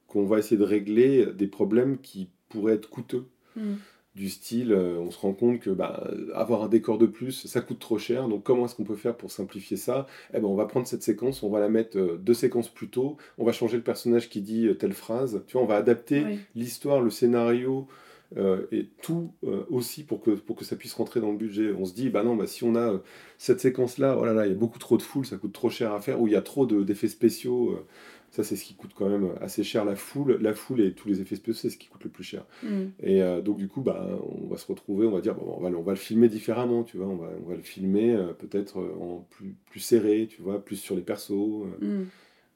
qu'on 0.09 0.25
va 0.27 0.39
essayer 0.39 0.57
de 0.57 0.65
régler 0.65 1.27
des 1.27 1.47
problèmes 1.47 1.99
qui 1.99 2.29
pourraient 2.49 2.75
être 2.75 2.89
coûteux 2.91 3.25
Hmm. 3.57 3.77
du 4.15 4.29
style, 4.29 4.73
euh, 4.73 4.99
on 4.99 5.11
se 5.11 5.19
rend 5.19 5.33
compte 5.33 5.61
que 5.61 5.71
bah, 5.71 6.07
avoir 6.35 6.63
un 6.63 6.69
décor 6.69 6.99
de 6.99 7.07
plus, 7.07 7.47
ça 7.47 7.61
coûte 7.63 7.79
trop 7.79 7.97
cher. 7.99 8.29
Donc 8.29 8.43
comment 8.45 8.67
est-ce 8.67 8.75
qu'on 8.75 8.85
peut 8.85 8.95
faire 8.97 9.17
pour 9.17 9.31
simplifier 9.31 9.77
ça? 9.79 10.07
Eh 10.35 10.41
ben, 10.41 10.45
on 10.47 10.55
va 10.55 10.67
prendre 10.67 10.87
cette 10.87 11.03
séquence, 11.03 11.43
on 11.43 11.49
va 11.51 11.59
la 11.61 11.69
mettre 11.71 11.99
euh, 11.99 12.17
deux 12.19 12.35
séquences 12.35 12.69
plus 12.69 12.89
tôt, 12.89 13.17
on 13.39 13.45
va 13.47 13.53
changer 13.53 13.77
le 13.79 13.83
personnage 13.83 14.29
qui 14.29 14.43
dit 14.43 14.67
euh, 14.69 14.75
telle 14.75 14.93
phrase. 14.93 15.43
Tu 15.47 15.55
vois, 15.55 15.63
on 15.63 15.67
va 15.67 15.77
adapter 15.77 16.23
Oui. 16.25 16.39
l'histoire, 16.55 17.01
le 17.01 17.09
scénario 17.11 17.89
euh, 18.37 18.67
et 18.73 18.89
tout 19.03 19.33
euh, 19.45 19.65
aussi 19.71 20.03
pour 20.05 20.21
que, 20.21 20.31
pour 20.33 20.57
que 20.57 20.65
ça 20.65 20.77
puisse 20.77 20.95
rentrer 20.95 21.21
dans 21.21 21.31
le 21.31 21.37
budget. 21.39 21.73
On 21.79 21.85
se 21.85 21.95
dit, 21.95 22.09
bah 22.11 22.23
non, 22.25 22.35
bah, 22.37 22.47
si 22.47 22.65
on 22.65 22.75
a 22.75 22.93
euh, 22.95 22.99
cette 23.39 23.61
séquence-là, 23.61 24.17
oh 24.21 24.25
là 24.25 24.33
là, 24.33 24.47
il 24.47 24.51
y 24.51 24.53
a 24.55 24.59
beaucoup 24.59 24.79
trop 24.79 24.97
de 24.97 25.03
foule, 25.03 25.25
ça 25.27 25.37
coûte 25.37 25.53
trop 25.53 25.71
cher 25.71 25.93
à 25.93 26.01
faire, 26.01 26.21
ou 26.21 26.27
il 26.27 26.33
y 26.33 26.37
a 26.37 26.43
trop 26.43 26.67
de- 26.67 26.83
d'effets 26.83 27.09
spéciaux. 27.09 27.71
euh, 27.71 27.87
ça, 28.33 28.43
c'est 28.45 28.57
ce 28.57 28.65
qui 28.65 28.75
coûte 28.75 28.91
quand 28.95 29.09
même 29.09 29.31
assez 29.41 29.63
cher, 29.65 29.85
la 29.85 29.95
foule. 29.97 30.39
La 30.43 30.53
foule 30.53 30.81
et 30.83 30.93
tous 30.93 31.09
les 31.09 31.21
effets 31.23 31.37
spéciaux, 31.37 31.55
c'est 31.63 31.71
ce 31.71 31.79
qui 31.79 31.87
coûte 31.89 32.05
le 32.05 32.11
plus 32.11 32.25
cher. 32.25 32.45
Hmm. 32.63 32.87
Et 33.03 33.23
donc 33.43 33.57
du 33.57 33.67
coup, 33.69 33.81
bah, 33.81 34.07
on 34.43 34.49
va 34.49 34.59
se 34.59 34.67
retrouver, 34.67 35.07
on 35.07 35.13
va 35.13 35.21
dire, 35.23 35.35
bon, 35.35 35.55
on, 35.57 35.61
va, 35.63 35.71
le- 35.71 35.77
on 35.79 35.83
va 35.83 35.93
le 35.93 35.97
filmer 35.99 36.29
différemment, 36.29 36.83
tu 36.83 36.99
vois, 36.99 37.07
on 37.07 37.17
va, 37.17 37.31
on 37.45 37.49
va 37.49 37.55
le 37.57 37.63
filmer 37.63 38.15
peut-être 38.39 38.79
en 39.01 39.27
plus, 39.31 39.55
plus 39.71 39.81
serré, 39.81 40.27
tu 40.29 40.43
vois, 40.43 40.63
plus 40.63 40.77
sur 40.77 40.97
les 40.97 41.03
persos. 41.03 41.31
euh. 41.33 42.05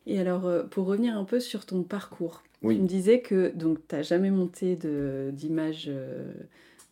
Et 0.06 0.18
alors, 0.18 0.46
euh, 0.46 0.62
pour 0.64 0.86
revenir 0.86 1.16
un 1.16 1.24
peu 1.24 1.40
sur 1.40 1.66
ton 1.66 1.82
parcours, 1.82 2.42
Oui. 2.62 2.76
tu 2.76 2.82
me 2.82 2.86
disais 2.88 3.20
que 3.20 3.52
donc 3.54 3.78
t'as 3.88 4.02
jamais 4.02 4.30
monté 4.30 4.76
d'image 5.32 5.86
euh, 5.88 6.32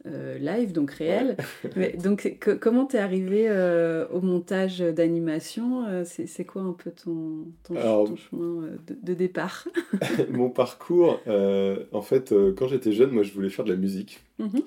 euh, 0.06 0.38
live, 0.38 0.72
donc 0.72 0.90
réelle. 0.92 1.36
Mais 1.74 1.92
donc, 1.92 2.36
que- 2.38 2.52
comment 2.52 2.84
t'es 2.86 2.98
arrivé 2.98 3.46
euh, 3.48 4.06
au 4.12 4.20
montage 4.20 4.78
d'animation 4.78 6.04
C'est 6.04 6.44
quoi 6.44 6.62
un 6.62 6.72
peu 6.72 6.90
ton, 6.92 7.46
ton, 7.64 7.74
ch- 7.74 7.84
Alors- 7.84 8.08
ton 8.08 8.16
chemin 8.16 8.68
de, 8.86 8.96
de 9.02 9.14
départ 9.14 9.66
Mon 10.30 10.50
parcours, 10.50 11.20
en 11.26 12.02
fait, 12.02 12.32
quand 12.56 12.68
j'étais 12.68 12.92
jeune, 12.92 13.10
moi, 13.10 13.22
je 13.24 13.32
voulais 13.32 13.50
faire 13.50 13.64
de 13.64 13.72
la 13.72 13.78
musique. 13.78 14.20
Mhm. 14.38 14.62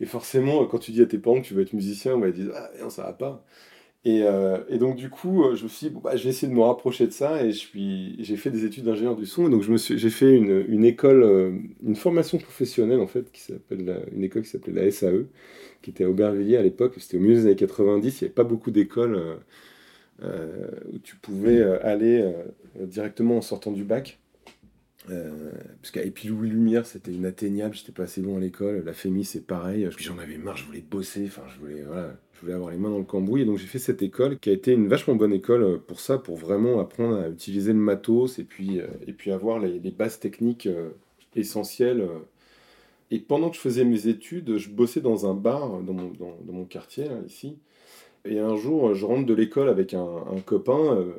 Et 0.00 0.06
forcément, 0.06 0.64
quand 0.66 0.78
tu 0.78 0.92
dis 0.92 1.02
à 1.02 1.06
tes 1.06 1.18
parents 1.18 1.40
que 1.40 1.46
tu 1.46 1.54
veux 1.54 1.62
être 1.62 1.72
musicien, 1.72 2.16
bah, 2.18 2.28
ils 2.28 2.34
disent, 2.34 2.52
ah 2.54 2.70
non, 2.80 2.88
ça 2.90 3.02
va 3.04 3.12
pas. 3.12 3.44
Et, 4.04 4.22
euh, 4.22 4.58
et 4.68 4.78
donc 4.78 4.96
du 4.96 5.10
coup, 5.10 5.44
euh, 5.44 5.56
je 5.56 5.64
me 5.64 5.68
suis 5.68 5.88
dit, 5.88 5.96
bah, 6.02 6.16
je 6.16 6.22
vais 6.24 6.30
essayer 6.30 6.48
de 6.48 6.56
me 6.56 6.62
rapprocher 6.62 7.06
de 7.06 7.12
ça 7.12 7.44
et 7.44 7.50
j'ai 7.52 8.36
fait 8.36 8.50
des 8.50 8.64
études 8.64 8.84
d'ingénieur 8.84 9.16
du 9.16 9.26
son. 9.26 9.48
Et 9.48 9.50
donc 9.50 9.62
j'ai 9.62 10.10
fait 10.10 10.34
une, 10.36 10.64
une 10.68 10.84
école, 10.84 11.22
euh, 11.22 11.52
une 11.84 11.96
formation 11.96 12.38
professionnelle 12.38 13.00
en 13.00 13.06
fait, 13.06 13.30
qui 13.32 13.40
s'appelle 13.42 14.04
une 14.12 14.22
école 14.24 14.42
qui 14.42 14.50
s'appelait 14.50 14.84
la 14.84 14.90
SAE, 14.90 15.26
qui 15.82 15.90
était 15.90 16.04
à 16.04 16.10
Aubervilliers 16.10 16.56
à 16.56 16.62
l'époque. 16.62 16.94
C'était 16.98 17.16
au 17.16 17.20
milieu 17.20 17.34
des 17.34 17.46
années 17.46 17.56
90. 17.56 18.20
Il 18.20 18.24
n'y 18.24 18.26
avait 18.28 18.34
pas 18.34 18.44
beaucoup 18.44 18.70
d'écoles 18.70 19.20
où 20.22 20.98
tu 21.02 21.16
pouvais 21.16 21.62
aller 21.62 22.24
directement 22.76 23.38
en 23.38 23.42
sortant 23.42 23.72
du 23.72 23.84
bac. 23.84 24.18
Euh, 25.10 25.50
parce 25.80 25.90
qu'à 25.90 26.02
Louis 26.04 26.50
Lumière, 26.50 26.86
c'était 26.86 27.12
inatteignable, 27.12 27.74
j'étais 27.74 27.92
pas 27.92 28.04
assez 28.04 28.20
bon 28.20 28.36
à 28.36 28.40
l'école. 28.40 28.82
La 28.84 28.92
FEMI, 28.92 29.24
c'est 29.24 29.46
pareil. 29.46 29.88
J'en 29.98 30.18
avais 30.18 30.38
marre, 30.38 30.56
je 30.56 30.64
voulais 30.64 30.84
bosser, 30.88 31.24
enfin, 31.26 31.42
je 31.54 31.58
voulais, 31.60 31.82
voilà, 31.82 32.16
je 32.38 32.40
voulais 32.40 32.54
avoir 32.54 32.70
les 32.70 32.76
mains 32.76 32.90
dans 32.90 32.98
le 32.98 33.04
cambouis. 33.04 33.42
Et 33.42 33.44
donc 33.44 33.58
j'ai 33.58 33.66
fait 33.66 33.78
cette 33.78 34.02
école 34.02 34.38
qui 34.38 34.50
a 34.50 34.52
été 34.52 34.72
une 34.72 34.88
vachement 34.88 35.16
bonne 35.16 35.32
école 35.32 35.62
euh, 35.62 35.78
pour 35.78 36.00
ça, 36.00 36.18
pour 36.18 36.36
vraiment 36.36 36.80
apprendre 36.80 37.16
à 37.16 37.28
utiliser 37.28 37.72
le 37.72 37.78
matos 37.78 38.38
et 38.38 38.44
puis, 38.44 38.80
euh, 38.80 38.86
et 39.06 39.12
puis 39.12 39.32
avoir 39.32 39.58
les, 39.58 39.78
les 39.78 39.90
bases 39.90 40.20
techniques 40.20 40.66
euh, 40.66 40.90
essentielles. 41.34 42.06
Et 43.10 43.18
pendant 43.18 43.50
que 43.50 43.56
je 43.56 43.60
faisais 43.60 43.84
mes 43.84 44.06
études, 44.06 44.58
je 44.58 44.68
bossais 44.68 45.00
dans 45.00 45.28
un 45.28 45.34
bar 45.34 45.80
dans 45.80 45.94
mon, 45.94 46.12
dans, 46.12 46.52
mon 46.52 46.64
quartier, 46.64 47.06
ici. 47.26 47.56
Et 48.24 48.40
un 48.40 48.56
jour, 48.56 48.94
je 48.94 49.06
rentre 49.06 49.26
de 49.26 49.34
l'école 49.34 49.68
avec 49.68 49.94
un, 49.94 50.06
copain, 50.44 50.96
euh, 50.96 51.12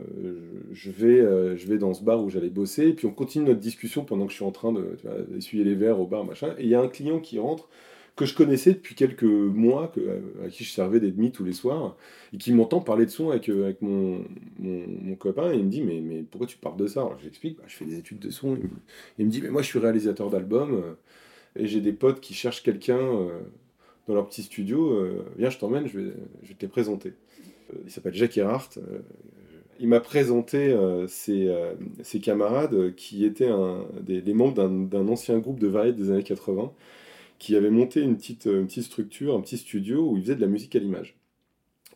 je, 0.72 0.92
vais, 0.92 1.20
euh, 1.20 1.56
je 1.56 1.68
vais 1.68 1.78
dans 1.78 1.94
ce 1.94 2.04
bar 2.04 2.22
où 2.22 2.30
j'allais 2.30 2.50
bosser, 2.50 2.90
et 2.90 2.94
puis 2.94 3.08
on 3.08 3.12
continue 3.12 3.46
notre 3.46 3.60
discussion 3.60 4.04
pendant 4.04 4.26
que 4.26 4.32
je 4.32 4.36
suis 4.36 4.46
en 4.46 4.52
train 4.52 4.72
de 4.72 4.98
d'essuyer 5.30 5.64
les 5.64 5.76
verres 5.76 6.00
au 6.00 6.06
bar, 6.06 6.26
machin. 6.26 6.54
Et 6.58 6.64
il 6.64 6.70
y 6.70 6.76
a 6.76 6.82
un 6.82 6.88
client 6.88 7.20
qui 7.20 7.40
rentre, 7.40 7.70
que 8.16 8.26
je 8.26 8.36
connaissais 8.36 8.74
depuis 8.74 8.96
quelques 8.96 9.24
mois, 9.24 9.92
euh, 9.98 10.20
à 10.46 10.50
qui 10.50 10.66
je 10.66 10.72
servais 10.72 11.00
des 11.00 11.12
demi 11.12 11.32
tous 11.32 11.46
les 11.46 11.54
soirs, 11.54 11.96
et 12.34 12.38
qui 12.38 12.54
m'entend 12.54 12.82
parler 12.82 13.06
de 13.06 13.12
son 13.12 13.30
avec, 13.32 13.50
mon, 13.82 14.26
mon, 14.60 15.16
copain, 15.16 15.54
et 15.54 15.58
il 15.58 15.64
me 15.64 15.70
dit 15.70 15.82
mais, 15.82 16.02
mais 16.02 16.24
pourquoi 16.24 16.48
tu 16.48 16.58
parles 16.58 16.78
de 16.78 16.88
ça? 16.88 17.10
J'explique, 17.24 17.58
bah, 17.58 17.64
je 17.68 17.76
fais 17.76 17.86
des 17.86 17.98
études 17.98 18.20
de 18.20 18.30
son, 18.30 18.56
il 18.56 18.64
me, 18.64 18.70
il 19.20 19.26
me 19.26 19.32
dit 19.32 19.42
mais 19.42 19.50
moi 19.50 19.62
je 19.62 19.68
suis 19.68 19.80
réalisateur 19.80 20.30
d'albums, 20.30 20.84
et 21.56 21.66
j'ai 21.66 21.82
des 21.82 21.94
potes 21.94 22.20
qui 22.20 22.34
cherchent 22.34 22.62
quelqu'un 22.62 23.02
dans 24.10 24.16
leur 24.16 24.28
petit 24.28 24.42
studio, 24.44 24.92
euh, 24.92 25.24
viens 25.38 25.50
je 25.50 25.58
t'emmène, 25.60 25.88
je 25.88 26.00
vais, 26.00 26.12
je 26.44 26.50
vais 26.50 26.54
te 26.56 26.62
les 26.64 26.68
présenter. 26.68 27.14
Euh, 27.74 27.78
Il 27.86 27.92
s'appelle 27.92 28.14
Jacques 28.16 28.38
Erhardt, 28.38 28.70
euh, 28.80 29.00
il 29.80 29.88
m'a 29.88 30.02
présenté 30.02 30.76
ses, 31.08 31.50
ses 32.04 32.20
camarades 32.20 32.94
qui 32.96 33.24
étaient 33.24 33.48
un, 33.48 33.86
des, 34.02 34.22
des 34.22 34.34
membres 34.34 34.56
d'un- 34.56 34.70
d'un 34.70 35.08
ancien 35.08 35.38
groupe 35.40 35.58
de 35.58 35.68
variété 35.68 36.02
des 36.02 36.12
années 36.12 36.24
80 36.24 36.74
qui 37.38 37.56
avait 37.56 37.70
monté 37.70 38.02
une 38.02 38.18
petite, 38.18 38.44
une 38.46 38.66
petite 38.66 38.84
structure, 38.84 39.36
un 39.36 39.40
petit 39.40 39.56
studio 39.58 40.10
où 40.10 40.18
ils 40.18 40.24
faisaient 40.24 40.36
de 40.36 40.42
la 40.42 40.48
musique 40.48 40.76
à 40.76 40.80
l'image. 40.80 41.16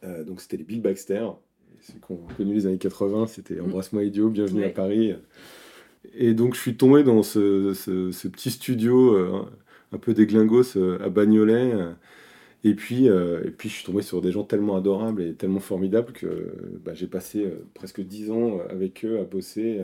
Euh, 0.06 0.24
donc 0.24 0.40
c'était 0.40 0.56
les 0.56 0.64
Bill 0.64 0.82
Baxter. 0.82 1.28
Ceux 1.82 1.96
qui 1.96 2.12
ont 2.14 2.22
connu 2.38 2.54
les 2.54 2.66
années 2.68 2.78
80, 2.78 3.28
c'était 3.28 3.60
Embrasse-moi 3.60 4.06
idiot, 4.06 4.30
Bienvenue 4.30 4.62
Ouais. 4.62 4.68
à 4.68 4.70
Paris. 4.70 5.16
Et 6.16 6.34
donc 6.34 6.54
je 6.56 6.62
suis 6.62 6.78
tombé 6.78 7.04
dans 7.04 7.22
ce, 7.24 7.74
ce- 7.74 8.12
ce 8.12 8.28
petit 8.30 8.52
studio 8.52 9.14
euh, 9.16 9.42
un 9.94 9.98
peu 9.98 10.14
déglingos 10.14 10.78
euh, 10.78 11.00
à 11.04 11.10
Bagnolet. 11.10 11.74
euh, 11.74 11.94
et 12.64 12.76
puis, 12.76 13.10
euh, 13.10 13.44
et 13.46 13.52
puis 13.52 13.70
je 13.70 13.76
suis 13.76 13.86
tombé 13.86 14.02
sur 14.04 14.22
des 14.22 14.32
gens 14.32 14.44
tellement 14.44 14.76
adorables 14.78 15.22
et 15.24 15.36
tellement 15.36 15.60
formidables 15.62 16.14
que 16.14 16.54
bah, 16.86 16.94
j'ai 16.94 17.08
passé 17.08 17.48
presque 17.74 18.02
dix 18.02 18.32
ans 18.32 18.60
avec 18.70 19.06
eux 19.06 19.20
à 19.20 19.26
bosser, 19.26 19.82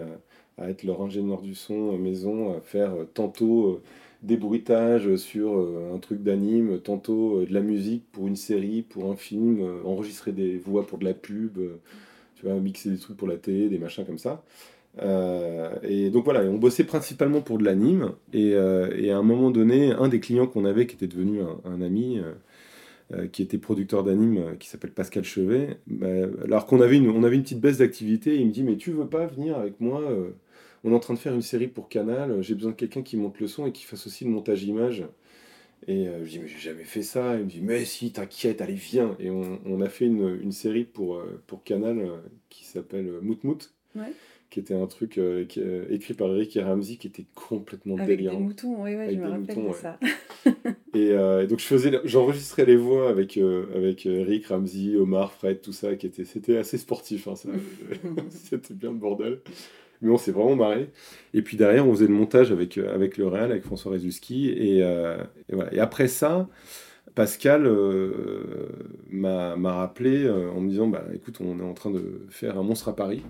à, 0.57 0.63
à 0.65 0.69
être 0.69 0.83
leur 0.83 1.01
ingénieur 1.01 1.41
du 1.41 1.55
son 1.55 1.93
euh, 1.95 1.97
maison, 1.97 2.55
à 2.57 2.61
faire 2.61 2.93
tantôt 3.13 3.81
des 4.23 4.37
bruitages 4.37 5.15
sur 5.17 5.53
un 5.93 5.97
truc 5.99 6.23
d'anime, 6.23 6.79
tantôt 6.81 7.45
de 7.45 7.53
la 7.53 7.61
musique 7.61 8.03
pour 8.11 8.27
une 8.27 8.35
série, 8.35 8.81
pour 8.83 9.11
un 9.11 9.15
film, 9.15 9.61
enregistrer 9.85 10.31
des 10.33 10.57
voix 10.57 10.85
pour 10.87 10.97
de 10.99 11.05
la 11.05 11.13
pub, 11.13 11.57
tu 12.35 12.45
vois, 12.45 12.55
mixer 12.55 12.91
des 12.91 12.97
trucs 12.97 13.17
pour 13.17 13.27
la 13.27 13.37
télé, 13.37 13.69
des 13.69 13.77
machins 13.79 14.05
comme 14.05 14.17
ça. 14.17 14.43
Euh, 15.01 15.75
et 15.83 16.09
donc 16.09 16.25
voilà, 16.25 16.41
on 16.41 16.57
bossait 16.57 16.83
principalement 16.83 17.41
pour 17.41 17.57
de 17.57 17.65
l'anime. 17.65 18.13
Et, 18.33 18.53
euh, 18.53 18.89
et 18.97 19.11
à 19.11 19.17
un 19.17 19.23
moment 19.23 19.51
donné, 19.51 19.91
un 19.91 20.07
des 20.07 20.19
clients 20.19 20.47
qu'on 20.47 20.65
avait, 20.65 20.87
qui 20.87 20.95
était 20.95 21.07
devenu 21.07 21.41
un, 21.65 21.81
ami, 21.81 22.19
euh, 23.13 23.27
qui 23.27 23.41
était 23.41 23.57
producteur 23.57 24.03
d'anime, 24.03 24.57
qui 24.59 24.69
s'appelle 24.69 24.91
Pascal 24.91 25.23
Chevet, 25.23 25.79
bah, 25.87 26.07
alors 26.43 26.65
qu'on 26.65 26.81
avait 26.81 26.97
une, 26.97 27.23
avait 27.23 27.35
une 27.35 27.43
petite 27.43 27.61
baisse 27.61 27.77
d'activité, 27.77 28.35
il 28.35 28.47
me 28.47 28.51
dit 28.51 28.63
Mais 28.63 28.77
tu 28.77 28.91
veux 28.91 29.07
pas 29.07 29.25
venir 29.27 29.57
avec 29.57 29.79
moi 29.79 30.01
On 30.83 30.91
est 30.91 30.95
en 30.95 30.99
train 30.99 31.13
de 31.13 31.19
faire 31.19 31.33
une 31.33 31.41
série 31.41 31.67
pour 31.67 31.89
Canal, 31.89 32.41
j'ai 32.41 32.55
besoin 32.55 32.71
de 32.71 32.77
quelqu'un 32.77 33.01
qui 33.01 33.17
monte 33.17 33.39
le 33.39 33.47
son 33.47 33.67
et 33.67 33.71
qui 33.71 33.83
fasse 33.85 34.05
aussi 34.07 34.25
le 34.25 34.31
montage 34.31 34.63
image. 34.63 35.05
Et 35.87 36.07
je 36.23 36.29
dis, 36.29 36.39
mais 36.39 36.47
j'ai 36.47 36.59
jamais 36.59 36.83
fait 36.83 37.01
ça. 37.01 37.37
Il 37.37 37.45
me 37.45 37.49
dit, 37.49 37.61
mais 37.61 37.85
si, 37.85 38.11
t'inquiète, 38.11 38.61
allez, 38.61 38.73
viens. 38.73 39.15
Et 39.17 39.29
on, 39.31 39.81
a 39.81 39.87
fait 39.87 40.05
une, 40.05 40.51
série 40.51 40.83
pour, 40.83 41.23
pour 41.47 41.63
Canal 41.63 42.05
qui 42.49 42.65
s'appelle 42.65 43.07
euh, 43.07 43.21
Mout 43.21 43.43
Mout, 43.43 43.73
Ouais. 43.95 44.13
Qui 44.49 44.59
était 44.59 44.73
un 44.75 44.87
truc 44.87 45.17
euh, 45.17 45.45
qui, 45.45 45.61
euh, 45.61 45.85
écrit 45.89 46.13
par 46.13 46.29
Eric 46.29 46.55
et 46.57 46.63
Ramsey 46.63 46.97
qui 46.97 47.07
était 47.07 47.25
complètement 47.35 47.97
Avec 47.97 48.23
des 48.23 48.23
délirant. 48.23 48.39
moutons, 48.39 48.83
oui, 48.83 48.95
ouais, 48.95 49.05
Avec 49.05 49.15
je 49.15 49.19
me 49.19 49.25
des 49.25 49.29
rappelle 49.29 49.57
moutons, 49.57 49.63
de 49.63 49.73
ouais. 49.73 49.73
ça. 49.73 49.99
Et, 50.95 51.11
euh, 51.11 51.43
et 51.43 51.47
donc 51.47 51.59
je 51.59 51.65
faisais, 51.65 51.91
j'enregistrais 52.03 52.65
les 52.65 52.75
voix 52.75 53.09
avec, 53.09 53.37
avec 53.37 54.05
Eric, 54.07 54.47
Ramsey, 54.47 54.95
Omar, 54.95 55.31
Fred, 55.33 55.61
tout 55.61 55.71
ça, 55.71 55.95
qui 55.95 56.07
était, 56.07 56.25
c'était 56.25 56.57
assez 56.57 56.77
sportif. 56.79 57.27
hein, 57.27 57.35
ça. 57.35 57.49
c'était 58.29 58.73
bien 58.73 58.91
le 58.91 58.97
bordel. 58.97 59.41
Mais 60.01 60.09
on 60.09 60.17
s'est 60.17 60.31
vraiment 60.31 60.55
marré. 60.55 60.89
Et 61.33 61.41
puis 61.43 61.57
derrière, 61.57 61.87
on 61.87 61.91
faisait 61.93 62.07
le 62.07 62.13
montage 62.13 62.51
avec, 62.51 62.77
avec 62.77 63.17
le 63.17 63.27
Real, 63.27 63.51
avec 63.51 63.63
François 63.63 63.91
Rezuski. 63.91 64.49
Et, 64.49 64.79
et 64.79 65.53
voilà. 65.55 65.73
Et 65.73 65.79
après 65.79 66.07
ça, 66.07 66.47
Pascal 67.15 67.67
m'a 69.09 69.55
m'a 69.57 69.73
rappelé 69.73 70.29
en 70.29 70.61
me 70.61 70.69
disant 70.69 70.87
bah, 70.87 71.05
écoute, 71.13 71.37
on 71.41 71.59
est 71.59 71.63
en 71.63 71.73
train 71.73 71.91
de 71.91 72.21
faire 72.29 72.57
un 72.57 72.63
monstre 72.63 72.89
à 72.89 72.95
Paris. 72.95 73.23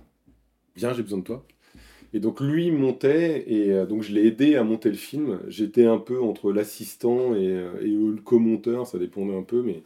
Viens, 0.80 0.94
j'ai 0.94 1.04
besoin 1.04 1.20
de 1.20 1.24
toi. 1.24 1.46
Et 2.14 2.20
donc 2.20 2.40
lui 2.42 2.72
montait, 2.72 3.44
et 3.48 3.72
euh, 3.72 3.86
donc 3.86 4.02
je 4.02 4.12
l'ai 4.14 4.26
aidé 4.26 4.56
à 4.56 4.64
monter 4.64 4.90
le 4.90 4.96
film. 4.96 5.40
J'étais 5.48 5.86
un 5.86 6.00
peu 6.00 6.20
entre 6.22 6.52
l'assistant 6.52 7.36
et, 7.36 7.48
euh, 7.50 7.80
et 7.82 7.88
le 7.90 8.20
co-monteur, 8.24 8.88
ça 8.88 8.98
dépendait 8.98 9.36
un 9.38 9.44
peu, 9.44 9.62
mais 9.62 9.84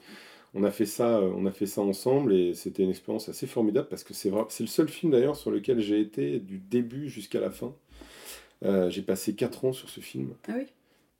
on 0.53 0.63
a 0.63 0.71
fait 0.71 0.85
ça, 0.85 1.17
euh, 1.17 1.31
on 1.35 1.45
a 1.45 1.51
fait 1.51 1.65
ça 1.65 1.81
ensemble 1.81 2.33
et 2.33 2.53
c'était 2.53 2.83
une 2.83 2.91
expérience 2.91 3.27
assez 3.27 3.47
formidable 3.47 3.87
parce 3.89 4.03
que 4.03 4.13
c'est 4.13 4.31
c'est 4.49 4.63
le 4.63 4.67
seul 4.69 4.87
film 4.87 5.11
d'ailleurs 5.11 5.35
sur 5.35 5.51
lequel 5.51 5.79
j'ai 5.79 5.99
été 5.99 6.39
du 6.39 6.59
début 6.59 7.09
jusqu'à 7.09 7.39
la 7.41 7.49
fin. 7.49 7.73
Euh, 8.63 8.89
j'ai 8.89 9.01
passé 9.01 9.35
4 9.35 9.65
ans 9.65 9.73
sur 9.73 9.89
ce 9.89 9.99
film. 9.99 10.29
Ah 10.47 10.53
oui 10.57 10.67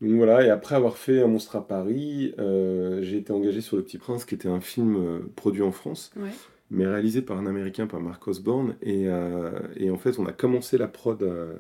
Donc 0.08 0.18
voilà, 0.18 0.46
et 0.46 0.50
après 0.50 0.76
avoir 0.76 0.98
fait 0.98 1.22
Un 1.22 1.28
monstre 1.28 1.58
à 1.58 1.68
Paris, 1.68 2.34
euh, 2.40 3.02
j'ai 3.04 3.18
été 3.18 3.34
engagé 3.34 3.60
sur 3.60 3.76
Le 3.76 3.84
Petit 3.84 3.98
Prince, 3.98 4.24
qui 4.24 4.36
était 4.36 4.48
un 4.48 4.62
film 4.62 5.24
produit 5.36 5.64
en 5.64 5.74
France, 5.74 6.12
Ouais. 6.16 6.30
Mais 6.74 6.86
réalisé 6.88 7.22
par 7.22 7.38
un 7.38 7.46
Américain, 7.46 7.88
par 7.88 8.02
Mark 8.02 8.28
Osborne. 8.28 8.76
Et, 8.82 9.08
euh, 9.08 9.52
et 9.78 9.90
en 9.92 9.98
fait, 9.98 10.20
on 10.20 10.26
a 10.26 10.34
commencé 10.34 10.78
la 10.78 10.88
prod, 10.88 11.22
euh, 11.24 11.54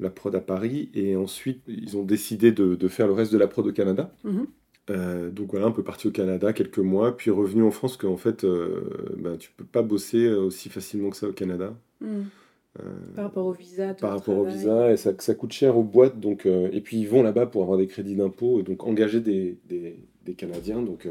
la 0.00 0.10
prod 0.10 0.34
à 0.34 0.40
Paris, 0.40 0.90
et 0.94 1.16
ensuite, 1.16 1.62
ils 1.66 1.96
ont 1.96 2.04
décidé 2.04 2.52
de, 2.52 2.74
de 2.74 2.88
faire 2.88 3.06
le 3.06 3.12
reste 3.14 3.32
de 3.32 3.38
la 3.38 3.48
prod 3.48 3.66
au 3.66 3.72
Canada. 3.72 4.12
Mhm. 4.24 4.46
Euh, 4.90 5.30
donc 5.30 5.50
voilà, 5.52 5.64
un 5.66 5.70
peu 5.70 5.82
parti 5.82 6.08
au 6.08 6.10
Canada 6.10 6.52
quelques 6.52 6.78
mois, 6.78 7.16
puis 7.16 7.30
revenu 7.30 7.62
en 7.62 7.70
France, 7.70 7.96
qu'en 7.96 8.18
fait, 8.18 8.44
euh, 8.44 9.14
ben, 9.18 9.38
tu 9.38 9.50
peux 9.56 9.64
pas 9.64 9.80
bosser 9.82 10.28
aussi 10.28 10.68
facilement 10.68 11.08
que 11.10 11.16
ça 11.16 11.26
au 11.26 11.32
Canada. 11.32 11.74
Euh, 12.02 12.92
Par 13.14 13.24
rapport 13.26 13.46
au 13.46 13.52
visa. 13.52 13.94
par 13.94 14.10
rapport 14.10 14.36
au 14.36 14.42
travail. 14.42 14.58
visa 14.58 14.92
et 14.92 14.96
ça, 14.96 15.12
ça 15.18 15.34
coûte 15.34 15.52
cher 15.52 15.78
aux 15.78 15.84
boîtes 15.84 16.18
donc 16.18 16.44
et 16.44 16.80
puis 16.80 16.98
ils 16.98 17.08
vont 17.08 17.22
là-bas 17.22 17.46
pour 17.46 17.62
avoir 17.62 17.78
des 17.78 17.86
crédits 17.86 18.16
d'impôt 18.16 18.58
et 18.58 18.64
donc 18.64 18.82
engager 18.84 19.20
des, 19.20 19.56
des, 19.68 20.00
des 20.24 20.34
Canadiens 20.34 20.82
donc 20.82 21.06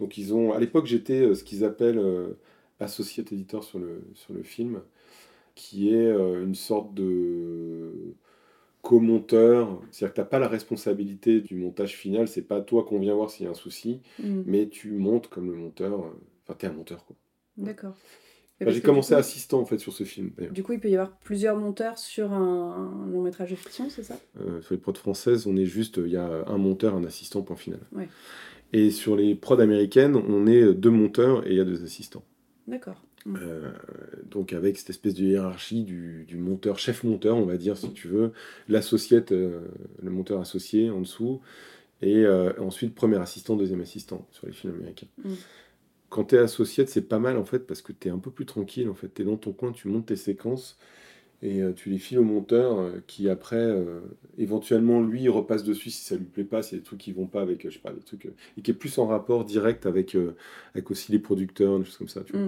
donc 0.00 0.18
ils 0.18 0.34
ont 0.34 0.52
à 0.52 0.58
l'époque 0.60 0.86
j'étais 0.86 1.20
euh, 1.22 1.34
ce 1.34 1.44
qu'ils 1.44 1.64
appellent 1.64 1.98
euh, 1.98 2.38
associate 2.80 3.32
éditeur 3.32 3.64
sur 3.64 3.78
le 3.78 4.02
sur 4.14 4.34
le 4.34 4.42
film 4.42 4.82
qui 5.54 5.90
est 5.90 6.06
euh, 6.06 6.42
une 6.44 6.54
sorte 6.54 6.94
de 6.94 7.92
co-monteur 8.82 9.80
c'est-à-dire 9.90 10.12
que 10.14 10.16
t'as 10.16 10.24
pas 10.26 10.38
la 10.38 10.48
responsabilité 10.48 11.40
du 11.40 11.54
montage 11.54 11.96
final 11.96 12.26
c'est 12.28 12.42
pas 12.42 12.60
toi 12.60 12.84
qu'on 12.84 12.98
vient 12.98 13.14
voir 13.14 13.30
s'il 13.30 13.44
y 13.44 13.48
a 13.48 13.50
un 13.50 13.54
souci 13.54 14.00
Hmm. 14.18 14.42
mais 14.46 14.68
tu 14.68 14.92
montes 14.92 15.28
comme 15.28 15.50
le 15.50 15.56
monteur 15.56 16.12
enfin 16.44 16.54
t'es 16.58 16.66
un 16.66 16.72
monteur 16.72 17.04
quoi 17.04 17.16
D'accord. 17.56 17.94
Enfin, 18.62 18.66
parce 18.66 18.76
j'ai 18.76 18.82
commencé 18.82 19.14
coup, 19.14 19.18
assistant 19.20 19.60
en 19.60 19.64
fait 19.64 19.78
sur 19.78 19.92
ce 19.92 20.04
film 20.04 20.30
Du 20.52 20.62
coup, 20.62 20.72
il 20.72 20.80
peut 20.80 20.88
y 20.88 20.94
avoir 20.96 21.16
plusieurs 21.18 21.56
monteurs 21.56 21.98
sur 21.98 22.32
un, 22.32 23.02
un 23.04 23.06
long 23.10 23.22
métrage 23.22 23.50
de 23.50 23.56
fiction, 23.56 23.90
c'est 23.90 24.04
ça? 24.04 24.14
Euh, 24.40 24.62
sur 24.62 24.74
les 24.74 24.80
prods 24.80 24.94
françaises, 24.94 25.46
on 25.46 25.56
est 25.56 25.66
juste, 25.66 25.98
il 25.98 26.12
y 26.12 26.16
a 26.16 26.44
un 26.46 26.58
monteur, 26.58 26.94
un 26.94 27.04
assistant, 27.04 27.42
point 27.42 27.56
final. 27.56 27.80
Ouais. 27.92 28.08
Et 28.72 28.90
sur 28.90 29.16
les 29.16 29.34
prods 29.34 29.60
américaines, 29.60 30.16
on 30.16 30.46
est 30.46 30.72
deux 30.74 30.90
monteurs 30.90 31.46
et 31.46 31.50
il 31.50 31.56
y 31.56 31.60
a 31.60 31.64
deux 31.64 31.84
assistants. 31.84 32.24
D'accord. 32.66 33.02
Euh, 33.28 33.70
donc 34.30 34.52
avec 34.52 34.76
cette 34.76 34.90
espèce 34.90 35.14
de 35.14 35.24
hiérarchie 35.24 35.84
du, 35.84 36.24
du 36.26 36.36
monteur, 36.36 36.78
chef-monteur, 36.78 37.36
on 37.36 37.44
va 37.44 37.56
dire, 37.56 37.76
si 37.76 37.92
tu 37.92 38.08
veux, 38.08 38.32
l'associate, 38.68 39.32
euh, 39.32 39.60
le 40.02 40.10
monteur 40.10 40.40
associé 40.40 40.90
en 40.90 41.00
dessous, 41.00 41.40
et 42.00 42.24
euh, 42.24 42.52
ensuite 42.58 42.94
premier 42.94 43.18
assistant, 43.18 43.56
deuxième 43.56 43.80
assistant 43.80 44.26
sur 44.32 44.46
les 44.46 44.52
films 44.52 44.74
américains. 44.74 45.06
Mm. 45.24 45.34
Quand 46.08 46.24
tu 46.24 46.34
es 46.34 46.38
associate, 46.38 46.88
c'est 46.88 47.08
pas 47.08 47.20
mal 47.20 47.36
en 47.38 47.44
fait, 47.44 47.60
parce 47.60 47.80
que 47.80 47.92
tu 47.92 48.08
es 48.08 48.10
un 48.10 48.18
peu 48.18 48.30
plus 48.30 48.46
tranquille, 48.46 48.88
en 48.88 48.94
fait, 48.94 49.12
tu 49.14 49.22
es 49.22 49.24
dans 49.24 49.36
ton 49.36 49.52
coin, 49.52 49.72
tu 49.72 49.88
montes 49.88 50.06
tes 50.06 50.16
séquences, 50.16 50.78
et 51.42 51.60
euh, 51.60 51.72
tu 51.72 51.90
les 51.90 51.98
files 51.98 52.18
au 52.20 52.24
monteur, 52.24 52.78
euh, 52.78 53.02
qui 53.06 53.28
après, 53.28 53.56
euh, 53.56 54.00
éventuellement, 54.38 55.02
lui, 55.02 55.28
repasse 55.28 55.64
dessus 55.64 55.90
si 55.90 56.04
ça 56.04 56.16
lui 56.16 56.24
plaît 56.24 56.44
pas, 56.44 56.62
s'il 56.62 56.76
y 56.76 56.78
a 56.78 56.80
des 56.80 56.84
trucs 56.86 57.00
qui 57.00 57.12
vont 57.12 57.26
pas 57.26 57.42
avec, 57.42 57.68
je 57.68 57.74
sais 57.74 57.80
pas, 57.80 57.92
des 57.92 58.00
trucs, 58.00 58.26
euh, 58.26 58.34
et 58.56 58.62
qui 58.62 58.70
est 58.70 58.74
plus 58.74 58.96
en 58.98 59.06
rapport 59.06 59.44
direct 59.44 59.84
avec, 59.86 60.14
euh, 60.14 60.36
avec 60.74 60.90
aussi 60.90 61.10
les 61.10 61.18
producteurs, 61.18 61.78
des 61.78 61.84
choses 61.84 61.96
comme 61.98 62.08
ça, 62.08 62.22
tu 62.22 62.32
vois. 62.32 62.42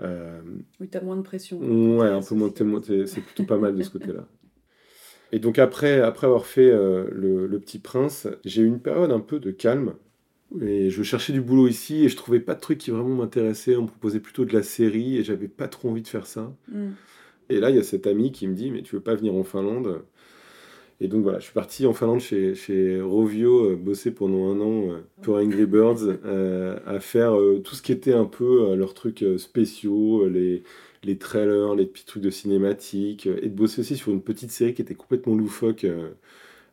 Euh, 0.00 0.40
Oui, 0.80 0.88
t'as 0.88 1.02
moins 1.02 1.16
de 1.16 1.22
pression. 1.22 1.58
Ouais, 1.58 2.08
un 2.08 2.22
peu 2.22 2.34
moins 2.34 2.48
tellement, 2.54 2.80
c'est 2.82 3.06
c'est 3.06 3.20
plutôt 3.20 3.44
pas 3.44 3.58
mal 3.58 3.76
de 3.76 3.82
ce 3.82 3.90
côté-là. 3.90 4.26
Et 5.32 5.38
donc 5.40 5.58
après, 5.58 6.00
après 6.00 6.26
avoir 6.26 6.46
fait 6.46 6.70
le, 6.70 7.46
le 7.46 7.60
Petit 7.60 7.78
Prince, 7.78 8.26
j'ai 8.44 8.62
eu 8.62 8.66
une 8.66 8.80
période 8.80 9.10
un 9.12 9.20
peu 9.20 9.38
de 9.38 9.50
calme. 9.50 9.94
Et 10.62 10.88
je 10.88 11.02
cherchais 11.02 11.34
du 11.34 11.42
boulot 11.42 11.68
ici 11.68 12.04
et 12.04 12.08
je 12.08 12.16
trouvais 12.16 12.40
pas 12.40 12.54
de 12.54 12.60
trucs 12.60 12.78
qui 12.78 12.90
vraiment 12.90 13.14
m'intéressaient. 13.14 13.76
On 13.76 13.82
me 13.82 13.86
proposait 13.86 14.20
plutôt 14.20 14.46
de 14.46 14.54
la 14.54 14.62
série 14.62 15.18
et 15.18 15.24
j'avais 15.24 15.48
pas 15.48 15.68
trop 15.68 15.90
envie 15.90 16.00
de 16.02 16.08
faire 16.08 16.26
ça. 16.26 16.54
Hmm. 16.68 16.92
Et 17.50 17.60
là, 17.60 17.70
il 17.70 17.76
y 17.76 17.78
a 17.78 17.82
cet 17.82 18.06
ami 18.06 18.32
qui 18.32 18.46
me 18.48 18.54
dit 18.54 18.70
Mais 18.70 18.82
tu 18.82 18.94
veux 18.96 19.02
pas 19.02 19.14
venir 19.14 19.34
en 19.34 19.44
Finlande? 19.44 20.02
Et 21.00 21.06
donc 21.08 21.22
voilà, 21.22 21.38
je 21.38 21.44
suis 21.44 21.52
parti 21.54 21.86
en 21.86 21.92
Finlande 21.94 22.20
chez, 22.20 22.54
chez 22.54 23.00
Rovio, 23.00 23.70
euh, 23.72 23.76
bosser 23.76 24.10
pendant 24.12 24.48
un 24.52 24.60
an 24.60 24.90
euh, 24.90 25.00
pour 25.22 25.36
Angry 25.36 25.66
Birds, 25.66 26.18
euh, 26.24 26.78
à 26.86 26.98
faire 27.00 27.38
euh, 27.38 27.60
tout 27.60 27.74
ce 27.76 27.82
qui 27.82 27.92
était 27.92 28.14
un 28.14 28.24
peu 28.24 28.70
euh, 28.72 28.76
leurs 28.76 28.94
trucs 28.94 29.22
euh, 29.22 29.38
spéciaux, 29.38 30.24
euh, 30.24 30.28
les, 30.28 30.62
les 31.04 31.16
trailers, 31.18 31.74
les 31.76 31.86
petits 31.86 32.04
trucs 32.04 32.22
de 32.24 32.30
cinématique, 32.30 33.28
euh, 33.28 33.38
et 33.42 33.48
de 33.48 33.54
bosser 33.54 33.80
aussi 33.82 33.96
sur 33.96 34.10
une 34.12 34.22
petite 34.22 34.50
série 34.50 34.74
qui 34.74 34.82
était 34.82 34.94
complètement 34.96 35.34
loufoque. 35.36 35.84
euh, 35.84 36.10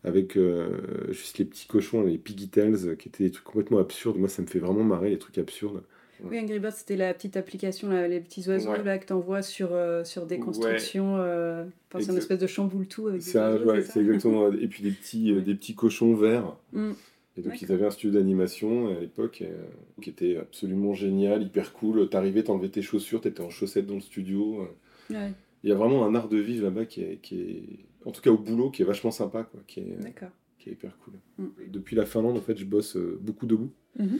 avec 0.04 0.38
euh, 0.38 1.12
juste 1.12 1.40
les 1.40 1.46
petits 1.46 1.68
cochons, 1.68 2.04
les 2.04 2.18
Piggy 2.18 2.50
Tales, 2.50 2.88
euh, 2.90 2.96
qui 2.96 3.10
étaient 3.10 3.24
des 3.26 3.32
trucs 3.32 3.46
complètement 3.46 3.80
absurdes. 3.80 4.18
Moi, 4.18 4.30
ça 4.30 4.42
me 4.44 4.48
fait 4.48 4.60
vraiment 4.60 4.84
marrer, 4.84 5.10
les 5.12 5.20
trucs 5.20 5.38
absurdes. 5.40 5.84
Oui, 6.24 6.40
Angry 6.40 6.60
Birds, 6.60 6.74
c'était 6.74 6.96
la 6.96 7.14
petite 7.14 7.36
application, 7.38 7.90
là, 7.90 8.08
les 8.08 8.20
petits 8.22 8.48
oiseaux 8.48 8.72
Ouais. 8.72 8.84
là, 8.84 8.98
que 8.98 9.06
t'envoies 9.06 9.42
sur, 9.42 9.70
euh, 9.74 10.04
sur 10.04 10.26
des 10.26 10.36
Ouais. 10.36 10.42
constructions. 10.42 11.18
euh, 11.18 11.66
Enfin, 11.92 12.04
c'est 12.04 12.12
une 12.12 12.18
espèce 12.18 12.40
de 12.40 12.48
chamboule 12.48 12.88
tout 12.88 13.08
avec 13.08 13.22
des 13.22 13.36
oiseaux, 13.38 13.66
ouais, 13.66 13.82
c'est 13.82 14.00
exactement. 14.00 14.52
Et 14.54 14.68
puis 14.68 14.84
des 14.84 14.92
petits, 14.92 15.32
euh, 15.32 15.36
Ouais. 15.36 15.42
des 15.42 15.56
petits 15.56 15.76
cochons 15.76 16.16
verts. 16.16 16.56
Mm. 16.74 16.92
Et 17.38 17.42
donc 17.42 17.62
ils 17.62 17.70
avaient 17.72 17.86
un 17.86 17.92
studio 17.92 18.18
d'animation 18.18 18.88
à 18.96 19.00
l'époque 19.00 19.42
euh, 19.42 19.66
qui 20.02 20.10
était 20.10 20.38
absolument 20.38 20.94
génial, 20.94 21.44
hyper 21.44 21.74
cool. 21.74 22.08
T'arrivais, 22.10 22.44
t'enlevais 22.44 22.70
tes 22.70 22.82
chaussures, 22.82 23.20
t'étais 23.20 23.42
en 23.42 23.50
chaussettes 23.50 23.86
dans 23.88 23.96
le 23.96 24.00
studio. 24.02 24.62
euh. 24.62 25.14
Ouais, 25.14 25.32
Il 25.64 25.70
y 25.70 25.74
a 25.74 25.76
vraiment 25.76 26.06
un 26.06 26.16
art 26.16 26.30
de 26.30 26.38
vivre 26.38 26.64
là-bas 26.64 26.86
qui 26.86 27.02
est, 27.02 27.20
qui 27.22 27.42
est, 27.42 27.64
en 28.06 28.12
tout 28.12 28.22
cas 28.22 28.30
au 28.32 28.38
boulot, 28.38 28.70
qui 28.72 28.84
est 28.84 28.86
vachement 28.86 29.12
sympa, 29.12 29.44
quoi, 29.44 29.60
qui 29.68 29.82
est, 29.82 29.98
d'accord. 30.02 30.30
qui 30.60 30.70
est 30.70 30.74
hyper 30.74 30.98
cool. 31.04 31.16
Mm. 31.38 31.48
Depuis 31.72 31.96
la 31.98 32.06
Finlande, 32.06 32.38
en 32.38 32.42
fait, 32.42 32.58
je 32.58 32.64
bosse 32.66 32.96
euh, 32.96 33.20
beaucoup 33.22 33.46
debout. 33.48 33.70
Mhm. 34.00 34.20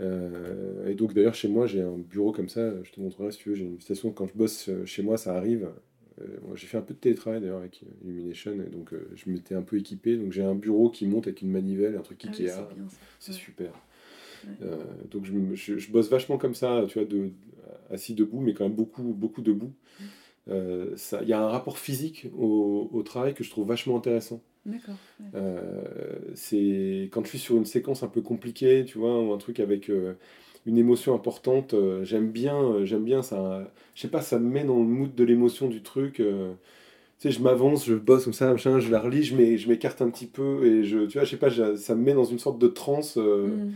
Euh, 0.00 0.88
et 0.88 0.94
donc 0.94 1.14
d'ailleurs 1.14 1.34
chez 1.34 1.48
moi 1.48 1.66
j'ai 1.66 1.80
un 1.82 1.96
bureau 1.98 2.32
comme 2.32 2.48
ça, 2.48 2.82
je 2.82 2.90
te 2.90 3.00
montrerai 3.00 3.30
si 3.30 3.38
tu 3.38 3.50
veux, 3.50 3.54
j'ai 3.54 3.64
une 3.64 3.80
station 3.80 4.10
quand 4.10 4.26
je 4.26 4.34
bosse 4.34 4.68
euh, 4.68 4.84
chez 4.84 5.02
moi 5.02 5.16
ça 5.16 5.36
arrive. 5.36 5.68
Euh, 6.20 6.26
j'ai 6.54 6.66
fait 6.66 6.76
un 6.78 6.82
peu 6.82 6.94
de 6.94 6.98
télétravail 6.98 7.40
d'ailleurs 7.40 7.58
avec 7.58 7.82
Illumination 8.04 8.52
et 8.54 8.70
donc 8.70 8.92
euh, 8.92 9.08
je 9.14 9.30
m'étais 9.30 9.54
un 9.54 9.62
peu 9.62 9.76
équipé 9.78 10.16
donc 10.16 10.32
j'ai 10.32 10.42
un 10.42 10.54
bureau 10.54 10.90
qui 10.90 11.06
monte 11.06 11.26
avec 11.26 11.42
une 11.42 11.50
manivelle, 11.50 11.96
un 11.96 12.02
truc 12.02 12.20
Ah 12.24 12.30
oui, 12.38 12.44
Ikea, 12.44 12.54
c'est 13.20 13.32
Ouais. 13.32 13.38
super. 13.38 13.72
Ouais. 14.44 14.50
Euh, 14.62 14.76
donc 15.10 15.24
je, 15.24 15.32
me- 15.32 15.54
je- 15.54 15.78
je 15.78 15.90
bosse 15.90 16.08
vachement 16.10 16.38
comme 16.38 16.54
ça, 16.54 16.84
tu 16.88 16.98
vois, 16.98 17.06
de, 17.08 17.30
assis 17.90 18.14
debout 18.14 18.40
mais 18.40 18.52
quand 18.54 18.64
même 18.64 18.76
beaucoup 18.76 19.02
beaucoup 19.02 19.42
debout. 19.42 19.72
Il 20.48 21.28
y 21.28 21.32
a 21.32 21.40
un 21.40 21.48
rapport 21.48 21.78
physique 21.78 22.26
au, 22.36 22.90
au 22.92 23.02
travail 23.02 23.32
que 23.34 23.42
je 23.44 23.50
trouve 23.50 23.66
vachement 23.66 23.96
intéressant. 23.96 24.42
D'accord. 24.66 24.96
Euh, 25.34 26.18
c'est 26.34 27.08
quand 27.12 27.24
je 27.24 27.28
suis 27.30 27.38
sur 27.38 27.56
une 27.56 27.64
séquence 27.66 28.02
un 28.02 28.08
peu 28.08 28.20
compliquée, 28.22 28.84
tu 28.86 28.98
vois, 28.98 29.20
ou 29.20 29.32
un 29.32 29.38
truc 29.38 29.60
avec 29.60 29.90
euh, 29.90 30.14
une 30.66 30.78
émotion 30.78 31.14
importante, 31.14 31.74
euh, 31.74 32.04
j'aime 32.04 32.30
bien, 32.30 32.84
j'aime 32.84 33.04
bien 33.04 33.22
ça. 33.22 33.70
Je 33.94 34.02
sais 34.02 34.08
pas, 34.08 34.22
ça 34.22 34.38
me 34.38 34.48
met 34.48 34.64
dans 34.64 34.78
le 34.78 34.84
mood 34.84 35.14
de 35.14 35.24
l'émotion 35.24 35.68
du 35.68 35.82
truc. 35.82 36.14
tu 36.16 36.24
sais, 37.18 37.30
je 37.30 37.40
m'avance, 37.42 37.86
je 37.86 37.94
bosse 37.94 38.24
comme 38.24 38.32
ça, 38.32 38.52
machin, 38.52 38.80
je 38.80 38.90
la 38.90 39.00
relis, 39.00 39.24
je 39.24 39.36
m'é- 39.36 39.56
je 39.58 39.68
m'écarte 39.68 40.02
un 40.02 40.10
petit 40.10 40.26
peu 40.26 40.64
et 40.66 40.84
je, 40.84 41.06
tu 41.06 41.14
vois, 41.18 41.24
je 41.24 41.30
sais 41.30 41.36
pas, 41.38 41.50
ça 41.76 41.94
me 41.94 42.02
met 42.02 42.14
dans 42.14 42.24
une 42.24 42.38
sorte 42.38 42.58
de 42.58 42.68
transe 42.68 43.16
Mm. 43.16 43.72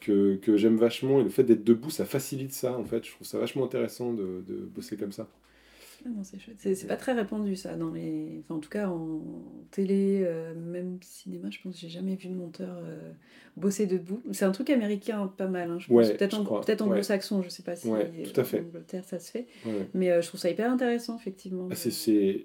que, 0.00 0.36
que 0.36 0.56
j'aime 0.56 0.76
vachement 0.76 1.20
et 1.20 1.24
le 1.24 1.30
fait 1.30 1.44
d'être 1.44 1.64
debout, 1.64 1.90
ça 1.90 2.04
facilite 2.04 2.52
ça 2.52 2.76
en 2.78 2.84
fait. 2.84 3.04
Je 3.04 3.12
trouve 3.12 3.26
ça 3.26 3.38
vachement 3.38 3.64
intéressant 3.64 4.12
de, 4.12 4.42
de 4.46 4.54
bosser 4.74 4.96
comme 4.96 5.12
ça. 5.12 5.28
Ah 6.04 6.08
non, 6.08 6.24
c'est 6.24 6.38
chouette. 6.38 6.56
C'est 6.58 6.74
c'est 6.74 6.86
pas 6.86 6.96
très 6.96 7.12
répandu 7.12 7.54
ça 7.54 7.76
dans 7.76 7.90
les. 7.90 8.40
Enfin, 8.40 8.56
en 8.56 8.58
tout 8.58 8.68
cas 8.70 8.88
en 8.88 9.22
télé, 9.70 10.22
euh, 10.24 10.54
même 10.54 10.98
cinéma, 11.00 11.48
je 11.50 11.58
pense 11.62 11.74
que 11.74 11.80
j'ai 11.80 11.88
jamais 11.88 12.16
vu 12.16 12.28
de 12.28 12.34
monteur 12.34 12.76
euh, 12.82 13.12
bosser 13.56 13.86
debout. 13.86 14.20
C'est 14.32 14.44
un 14.44 14.50
truc 14.50 14.70
américain 14.70 15.32
pas 15.36 15.46
mal, 15.46 15.70
hein, 15.70 15.78
je 15.78 15.86
pense. 15.86 15.94
Ouais, 15.96 16.14
peut-être 16.16 16.60
peut-être 16.64 16.80
ouais. 16.84 16.90
anglo-saxon, 16.90 17.42
je 17.42 17.48
sais 17.48 17.62
pas 17.62 17.76
si 17.76 17.88
Ouais, 17.88 18.10
tout 18.24 18.40
à 18.40 18.44
fait. 18.44 18.60
en 18.60 18.64
Angleterre 18.64 19.04
ça 19.04 19.18
se 19.18 19.30
fait. 19.30 19.46
Ouais. 19.64 19.88
Mais 19.94 20.10
euh, 20.10 20.20
je 20.22 20.28
trouve 20.28 20.40
ça 20.40 20.50
hyper 20.50 20.70
intéressant, 20.70 21.16
effectivement. 21.18 21.68
Ah, 21.70 21.74
c'est- 21.76 22.44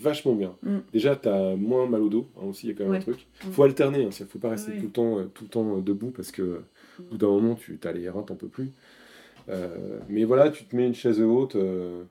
vachement 0.00 0.34
bien. 0.34 0.56
Mm. 0.62 0.78
Déjà, 0.92 1.16
tu 1.16 1.28
as 1.28 1.56
moins 1.56 1.86
mal 1.86 2.02
au 2.02 2.08
dos, 2.08 2.28
hein, 2.36 2.46
aussi, 2.48 2.66
il 2.66 2.70
y 2.70 2.72
a 2.72 2.76
quand 2.76 2.84
même 2.84 2.92
Ouais. 2.92 2.98
un 2.98 3.02
truc. 3.02 3.26
Mm. 3.44 3.50
faut 3.50 3.62
alterner, 3.64 4.00
il 4.02 4.06
ne 4.06 4.10
faut 4.10 4.38
pas 4.38 4.50
rester 4.50 4.72
tout, 4.76 4.82
le 4.84 4.90
temps, 4.90 5.18
euh, 5.18 5.24
tout 5.24 5.44
le 5.44 5.50
temps 5.50 5.76
euh, 5.76 5.80
debout 5.80 6.10
parce 6.10 6.30
que 6.30 6.42
euh, 6.42 6.58
au 7.00 7.02
bout 7.10 7.18
d'un 7.18 7.28
moment, 7.28 7.54
tu 7.56 7.78
as 7.82 7.92
les 7.92 8.08
reins, 8.08 8.22
t'en 8.22 8.36
peux 8.36 8.48
plus. 8.48 8.70
Euh, 9.48 9.98
mais 10.08 10.24
voilà, 10.24 10.50
tu 10.50 10.64
te 10.64 10.76
mets 10.76 10.86
une 10.86 10.94
chaise 10.94 11.20
haute, 11.20 11.56
euh, 11.56 12.04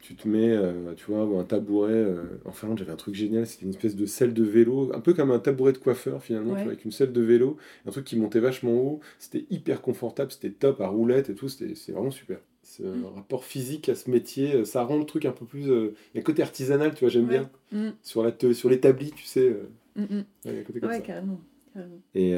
tu 0.00 0.14
te 0.14 0.28
mets, 0.28 0.50
euh, 0.50 0.94
tu 0.94 1.06
vois, 1.10 1.22
un 1.40 1.44
tabouret. 1.44 1.92
euh, 1.92 2.22
en 2.44 2.52
Finlande, 2.52 2.78
j'avais 2.78 2.92
un 2.92 2.96
truc 2.96 3.14
génial, 3.14 3.46
c'était 3.46 3.64
une 3.64 3.70
espèce 3.70 3.96
de 3.96 4.06
selle 4.06 4.34
de 4.34 4.44
vélo, 4.44 4.92
un 4.94 5.00
peu 5.00 5.14
comme 5.14 5.30
un 5.30 5.38
tabouret 5.40 5.72
de 5.72 5.78
coiffeur 5.78 6.22
finalement, 6.22 6.54
tu 6.54 6.62
vois, 6.62 6.72
avec 6.72 6.84
une 6.84 6.92
selle 6.92 7.12
de 7.12 7.20
vélo, 7.22 7.56
un 7.86 7.90
truc 7.90 8.04
qui 8.04 8.16
montait 8.16 8.40
vachement 8.40 8.72
haut. 8.74 9.00
C'était 9.18 9.46
hyper 9.50 9.82
confortable, 9.82 10.30
c'était 10.30 10.50
top 10.50 10.80
à 10.80 10.88
roulette 10.88 11.28
et 11.30 11.34
tout, 11.34 11.48
c'était 11.48 11.74
c'est 11.74 11.92
vraiment 11.92 12.10
super. 12.10 12.38
Un 12.84 12.88
Mm. 12.88 13.04
rapport 13.14 13.44
physique 13.44 13.88
à 13.88 13.94
ce 13.94 14.10
métier, 14.10 14.54
euh, 14.56 14.64
ça 14.64 14.82
rend 14.82 14.98
le 14.98 15.06
truc 15.06 15.24
un 15.24 15.30
peu 15.32 15.46
plus. 15.46 15.70
euh, 15.70 15.94
Il 16.14 16.18
y 16.18 16.20
a 16.20 16.22
côté 16.22 16.42
artisanal, 16.42 16.92
tu 16.94 17.00
vois, 17.00 17.08
j'aime 17.08 17.28
Ouais. 17.28 17.38
bien. 17.38 17.50
Mm, 17.72 17.90
Sur 18.02 18.68
l'établi, 18.68 19.12
tu 19.12 19.24
sais. 19.24 19.56
mm, 19.94 20.00
ouais, 20.02 20.24
il 20.46 20.52
y 20.52 20.56
a 20.56 20.60
un 20.60 20.62
côté 20.64 20.80
comme 20.80 20.90
Ouais, 20.90 20.96
ça. 20.96 21.02
carrément. 21.02 21.40
carrément. 21.72 22.00
Et 22.14 22.34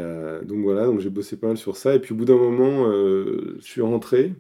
donc 0.47 0.59
voilà, 0.63 0.85
donc 0.87 1.01
j'ai 1.01 1.11
bossé 1.11 1.37
pas 1.39 1.47
mal 1.49 1.57
sur 1.57 1.77
ça. 1.77 1.95
Et 1.95 1.99
puis 1.99 2.13
au 2.13 2.17
bout 2.17 2.25
d'un 2.27 2.37
moment, 2.37 2.91
je 2.93 3.57
suis 3.61 3.81
rentré. 3.81 4.35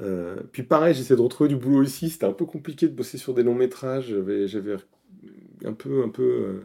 Euh, 0.00 0.36
puis 0.52 0.62
pareil, 0.62 0.94
j'essaie 0.94 1.16
de 1.16 1.20
retrouver 1.20 1.48
du 1.48 1.56
boulot 1.56 1.82
ici. 1.82 2.08
C'était 2.10 2.26
un 2.26 2.32
peu 2.32 2.46
compliqué 2.46 2.88
de 2.88 2.94
bosser 2.94 3.18
sur 3.18 3.34
des 3.34 3.42
longs 3.42 3.54
métrages. 3.54 4.08
J'avais, 4.08 4.48
j'avais 4.48 4.76
un 5.64 5.72
peu, 5.72 6.02
un 6.02 6.08
peu, 6.08 6.22
euh, 6.22 6.60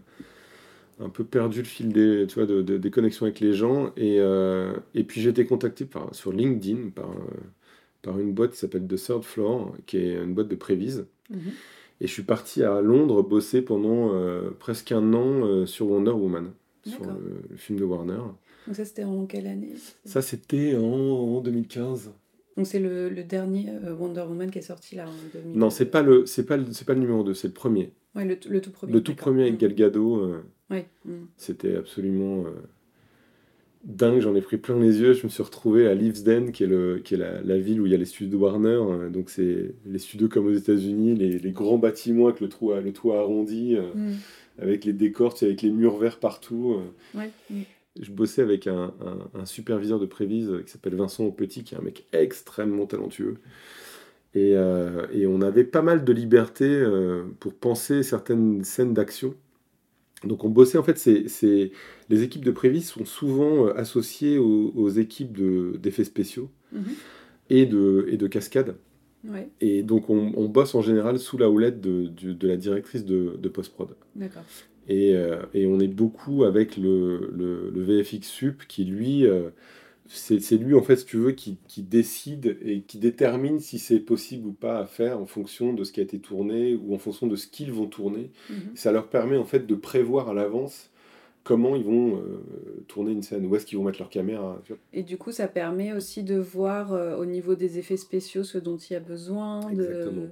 un 1.00 1.10
peu 1.10 1.24
perdu 1.24 1.60
le 1.60 1.66
fil 1.66 1.90
des, 1.92 2.26
tu 2.28 2.36
vois, 2.36 2.46
de, 2.46 2.62
de- 2.62 2.78
des 2.78 2.92
connexions 2.92 3.26
avec 3.26 3.40
les 3.40 3.54
gens. 3.54 3.92
Et, 3.98 4.18
euh, 4.20 4.74
et 4.94 5.04
puis 5.04 5.22
j'ai 5.22 5.30
été 5.32 5.46
contacté 5.46 5.86
par, 5.86 6.14
sur 6.16 6.32
LinkedIn 6.32 6.90
par, 6.90 7.10
par 8.02 8.20
une 8.20 8.34
boîte 8.34 8.52
qui 8.52 8.58
s'appelle 8.58 8.88
The 8.88 8.96
Third 8.96 9.24
Floor, 9.24 9.76
qui 9.86 9.98
est 9.98 10.16
une 10.16 10.34
boîte 10.34 10.48
de 10.48 10.56
prévise. 10.56 11.06
Mhm. 11.30 11.40
Et 12.02 12.08
je 12.08 12.12
suis 12.12 12.24
parti 12.24 12.62
à 12.64 12.82
Londres 12.82 13.22
bosser 13.24 13.62
pendant 13.62 14.12
presque 14.60 14.92
un 14.92 15.14
an 15.14 15.66
sur 15.66 15.90
Wonder 15.90 16.12
Woman, 16.12 16.52
sur 16.86 17.00
le 17.06 17.56
film 17.56 17.80
de 17.80 17.86
Warner. 17.86 18.20
Donc 18.68 18.76
ça, 18.76 18.84
c'était 18.84 19.06
en 19.06 19.26
quelle 19.26 19.48
année? 19.48 19.74
Ça, 20.04 20.22
c'était 20.22 20.76
en, 20.76 20.82
en 20.84 21.40
2015. 21.42 22.12
Donc 22.58 22.68
c'est 22.68 22.80
le, 22.80 23.10
le 23.10 23.24
dernier 23.24 23.68
euh, 23.70 23.94
Wonder 23.94 24.22
Woman 24.22 24.50
qui 24.50 24.60
est 24.60 24.62
sorti 24.62 24.96
là 24.96 25.06
en 25.08 25.38
2000. 25.38 25.58
Non, 25.60 25.70
c'est 25.70 25.86
pas 25.88 26.02
le, 26.02 26.26
c'est 26.26 26.46
pas 26.46 26.56
le, 26.58 26.66
c'est 26.72 26.86
pas 26.86 26.94
le 26.94 27.02
numéro 27.02 27.24
2, 27.24 27.34
c'est 27.34 27.48
le 27.48 27.54
premier. 27.54 27.92
Ouais, 28.16 28.24
le, 28.26 28.38
le 28.50 28.62
tout 28.62 28.72
premier. 28.72 28.94
Le 28.94 29.04
tout 29.04 29.14
premier 29.16 29.42
avec 29.44 29.56
Mm. 29.56 29.58
Gal 29.58 29.76
Gadot, 29.76 30.16
euh, 30.22 30.42
Ouais. 30.70 30.86
mm. 31.04 31.12
c'était 31.36 31.76
absolument 31.76 32.46
euh, 32.46 32.52
dingue. 33.84 34.22
J'en 34.22 34.36
ai 34.36 34.42
pris 34.42 34.56
plein 34.58 34.80
les 34.80 35.00
yeux. 35.02 35.12
Je 35.14 35.26
me 35.26 35.30
suis 35.30 35.44
retrouvé 35.44 35.88
à 35.88 35.94
Leavesden, 35.94 36.52
qui 36.54 36.64
est, 36.64 36.68
le, 36.68 37.00
qui 37.04 37.16
est 37.16 37.18
la, 37.18 37.42
la 37.42 37.58
ville 37.58 37.82
où 37.82 37.86
il 37.86 37.92
y 37.92 37.96
a 37.96 37.98
les 37.98 38.06
studios 38.06 38.32
de 38.32 38.38
Warner. 38.42 38.70
euh, 38.70 39.10
donc 39.10 39.30
c'est 39.30 39.76
les 39.86 40.00
studios 40.00 40.30
comme 40.30 40.48
aux 40.48 40.54
États-Unis, 40.54 41.16
les, 41.16 41.40
les 41.40 41.52
grands 41.52 41.78
bâtiments 41.78 42.28
avec 42.28 42.40
le 42.40 42.48
toit, 42.50 42.80
le 42.82 42.94
toit 42.94 43.20
arrondi, 43.20 43.76
Mm. 43.96 44.14
avec 44.62 44.86
les 44.86 44.94
décors, 44.94 45.36
avec 45.42 45.62
les 45.62 45.72
murs 45.72 45.98
verts 45.98 46.20
partout. 46.20 46.78
Ouais. 47.14 47.30
mm. 47.50 47.62
Je 48.00 48.12
bossais 48.12 48.42
avec 48.42 48.68
un, 48.68 48.94
un- 49.02 49.40
un 49.42 49.46
superviseur 49.46 50.00
de 50.00 50.06
prévise 50.06 50.52
qui 50.66 50.72
s'appelle 50.72 50.96
Vincent 50.96 51.30
Petit, 51.32 51.64
qui 51.64 51.76
est 51.76 51.78
un 51.78 51.82
mec 51.82 52.06
extrêmement 52.12 52.86
talentueux. 52.86 53.38
Et, 54.34 54.52
euh, 54.56 55.08
et 55.14 55.28
on 55.28 55.40
avait 55.42 55.64
pas 55.64 55.82
mal 55.82 56.04
de 56.04 56.12
liberté 56.12 56.66
euh, 56.68 57.24
pour 57.40 57.54
penser 57.54 58.04
certaines 58.04 58.64
scènes 58.66 58.94
d'action. 58.94 59.34
Donc 60.26 60.44
on 60.44 60.50
bossait, 60.50 60.78
en 60.78 60.84
fait, 60.84 60.98
c'est, 60.98 61.72
les 62.10 62.24
équipes 62.24 62.44
de 62.44 62.52
prévise 62.52 62.88
sont 62.90 63.06
souvent 63.06 63.68
euh, 63.68 63.74
associées 63.78 64.38
aux, 64.38 64.72
aux 64.76 64.90
équipes 64.90 65.32
de, 65.38 65.78
d'effets 65.82 66.04
spéciaux 66.04 66.50
Mhm. 66.74 66.84
et, 67.50 67.66
de, 67.66 68.06
et 68.10 68.18
de 68.18 68.28
cascades. 68.28 68.76
Ouais, 69.24 69.50
Et 69.62 69.82
donc 69.84 70.10
on, 70.10 70.34
on 70.36 70.50
bosse 70.50 70.76
en 70.76 70.82
général 70.82 71.18
sous 71.18 71.38
la 71.38 71.50
houlette 71.50 71.80
de, 71.80 72.08
de- 72.08 72.34
de 72.34 72.48
la 72.48 72.58
directrice 72.58 73.06
de, 73.06 73.38
de 73.40 73.50
post-prod. 73.50 73.96
Et, 74.88 75.16
euh, 75.16 75.42
et 75.54 75.66
on 75.68 75.80
est 75.80 75.88
beaucoup 75.88 76.44
avec 76.44 76.78
le, 76.78 77.32
le, 77.36 77.72
le 77.72 77.82
VFX 77.82 78.28
Sup 78.28 78.64
qui, 78.68 78.86
lui, 78.86 79.26
euh, 79.26 79.50
c'est 80.08 80.58
lui, 80.58 80.76
en 80.76 80.84
fait, 80.84 80.98
si 80.98 81.06
tu 81.06 81.18
veux, 81.18 81.32
qui, 81.32 81.58
qui 81.68 81.82
décide 81.82 82.58
et 82.64 82.82
qui 82.82 83.00
détermine 83.00 83.60
si 83.60 83.80
c'est 83.80 84.00
possible 84.00 84.48
ou 84.48 84.54
pas 84.54 84.80
à 84.80 84.86
faire 84.86 85.20
en 85.20 85.26
fonction 85.26 85.74
de 85.74 85.84
ce 85.84 85.92
qui 85.92 86.00
a 86.00 86.04
été 86.04 86.20
tourné 86.20 86.76
ou 86.76 86.94
en 86.94 87.00
fonction 87.00 87.28
de 87.28 87.36
ce 87.36 87.48
qu'ils 87.48 87.72
vont 87.72 87.88
tourner. 87.88 88.32
Mhm. 88.50 88.72
Ça 88.76 88.92
leur 88.92 89.10
permet, 89.10 89.38
en 89.38 89.46
fait, 89.46 89.66
de 89.66 89.76
prévoir 89.76 90.30
à 90.30 90.34
l'avance 90.34 90.92
comment 91.46 91.76
ils 91.78 91.84
vont 91.86 92.18
euh, 92.18 92.42
tourner 92.88 93.12
une 93.14 93.22
scène, 93.22 93.46
où 93.46 93.56
est-ce 93.56 93.66
qu'ils 93.68 93.78
vont 93.78 93.84
mettre 93.86 94.00
leur 94.00 94.10
caméra. 94.10 94.62
Et 94.94 95.04
du 95.04 95.18
coup, 95.18 95.32
ça 95.32 95.48
permet 95.48 95.94
aussi 95.94 96.24
de 96.24 96.36
voir 96.38 96.92
euh, 96.92 97.16
au 97.16 97.26
niveau 97.26 97.54
des 97.56 97.78
effets 97.80 97.98
spéciaux 97.98 98.44
ce 98.44 98.58
dont 98.58 98.76
il 98.78 98.94
y 98.94 98.96
a 98.96 99.00
besoin, 99.00 99.60
de 99.72 99.72
Exactement. 99.84 100.24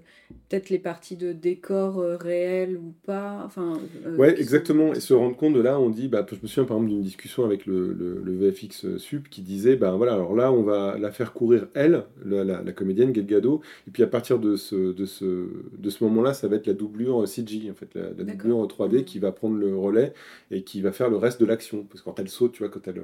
peut-être 0.49 0.69
les 0.71 0.79
parties 0.79 1.15
de 1.15 1.31
décor 1.31 1.99
euh, 1.99 2.17
réels 2.17 2.77
ou 2.77 2.93
pas. 3.05 3.43
Enfin, 3.45 3.79
euh, 4.07 4.17
Ouais, 4.17 4.31
sont- 4.31 4.37
exactement. 4.41 4.93
Et 4.93 4.99
se 4.99 5.13
rendre 5.13 5.37
compte 5.37 5.53
de 5.53 5.61
là, 5.61 5.79
on 5.79 5.89
dit, 5.91 6.07
bah, 6.07 6.25
je 6.27 6.35
me 6.41 6.47
souviens 6.47 6.65
par 6.65 6.77
exemple 6.77 6.89
d'une 6.93 7.03
discussion 7.03 7.45
avec 7.45 7.67
le, 7.67 7.93
le, 7.93 8.19
le 8.23 8.31
VFX 8.35 8.97
Sup 8.97 9.29
qui 9.29 9.43
disait, 9.43 9.75
bah 9.75 9.91
voilà, 9.95 10.13
alors 10.15 10.35
là, 10.35 10.51
on 10.51 10.63
va 10.63 10.97
la 10.97 11.11
faire 11.11 11.31
courir 11.33 11.67
elle, 11.75 12.05
la, 12.25 12.43
la, 12.43 12.63
la 12.63 12.71
comédienne 12.71 13.11
Gal 13.11 13.27
Gadot, 13.27 13.61
et 13.87 13.91
puis 13.91 14.01
à 14.01 14.07
partir 14.07 14.39
de 14.39 14.55
ce, 14.55 14.91
de 14.93 15.05
ce, 15.05 15.47
de 15.77 15.89
ce 15.91 16.03
moment-là, 16.05 16.33
ça 16.33 16.47
va 16.47 16.55
être 16.55 16.65
la 16.65 16.73
doublure 16.73 17.27
CG, 17.27 17.69
en 17.69 17.75
fait, 17.75 17.93
la, 17.93 18.01
la 18.17 18.23
doublure 18.23 18.65
3D 18.67 18.93
Mhm. 18.97 19.03
qui 19.05 19.19
va 19.19 19.31
prendre 19.31 19.57
le 19.57 19.77
relais 19.77 20.13
et 20.49 20.63
qui 20.63 20.81
va 20.81 20.91
faire 20.91 21.02
le 21.09 21.17
reste 21.17 21.39
de 21.39 21.45
l'action. 21.45 21.83
Parce 21.85 22.01
que 22.01 22.05
quand 22.05 22.19
elle 22.19 22.29
saute, 22.29 22.53
tu 22.53 22.59
vois, 22.63 22.69
quand 22.69 22.87
elle, 22.87 23.01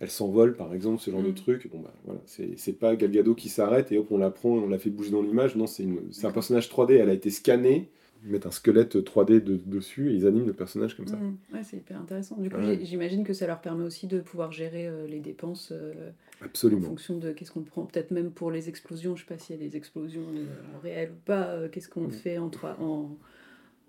elle 0.00 0.10
s'envole, 0.10 0.54
par 0.56 0.72
exemple, 0.74 1.00
ce 1.00 1.10
genre 1.10 1.22
de 1.22 1.28
Mhm. 1.28 1.34
truc, 1.34 1.68
bon, 1.70 1.80
bah 1.80 1.92
voilà, 2.04 2.20
c'est 2.24 2.72
pas 2.78 2.96
Gal 2.96 3.10
Gadot 3.10 3.34
qui 3.34 3.48
s'arrête 3.48 3.92
et 3.92 3.98
hop, 3.98 4.06
on 4.10 4.18
la 4.18 4.30
prend 4.30 4.56
et 4.56 4.60
on 4.60 4.68
la 4.68 4.78
fait 4.78 4.90
bouger 4.90 5.10
dans 5.10 5.22
l'image. 5.22 5.56
Non, 5.56 5.66
c'est 5.66 5.84
un 6.24 6.30
personnage 6.32 6.68
3D, 6.68 6.94
elle 6.94 7.10
a 7.10 7.14
été 7.14 7.30
scannée. 7.30 7.88
Ils 8.22 8.30
mettent 8.32 8.44
un 8.44 8.50
squelette 8.50 9.02
3D 9.02 9.40
de- 9.40 9.56
dessus 9.64 10.10
et 10.10 10.14
ils 10.14 10.26
animent 10.26 10.46
le 10.46 10.52
personnage 10.52 10.94
comme 10.94 11.06
ça. 11.06 11.16
Mhm. 11.16 11.36
Ouais, 11.54 11.60
c'est 11.64 11.78
hyper 11.78 11.98
intéressant. 11.98 12.36
Du 12.36 12.50
coup, 12.50 12.58
Ouais. 12.58 12.78
j'imagine 12.82 13.24
que 13.24 13.32
ça 13.32 13.46
leur 13.46 13.62
permet 13.62 13.82
aussi 13.82 14.06
de 14.08 14.20
pouvoir 14.20 14.52
gérer 14.52 14.86
euh, 14.88 15.06
les 15.06 15.20
dépenses 15.20 15.70
euh, 15.72 16.10
en 16.42 16.44
Absolument. 16.44 16.82
fonction 16.86 17.16
de 17.16 17.32
qu'est-ce 17.32 17.50
qu'on 17.50 17.62
prend. 17.62 17.86
Peut-être 17.86 18.10
même 18.10 18.30
pour 18.30 18.50
les 18.50 18.68
explosions, 18.68 19.16
je 19.16 19.22
sais 19.22 19.26
pas 19.26 19.38
s'il 19.38 19.56
y 19.56 19.58
a 19.58 19.66
des 19.66 19.74
explosions 19.74 20.20
euh, 20.36 20.76
en 20.76 20.80
réel 20.80 21.12
ou 21.12 21.20
pas. 21.24 21.44
euh, 21.46 21.68
qu'est-ce 21.70 21.88
qu'on 21.88 22.02
Mhm. 22.02 22.10
fait 22.10 22.36
en, 22.36 22.50
trois- 22.50 22.76
en, 22.78 23.16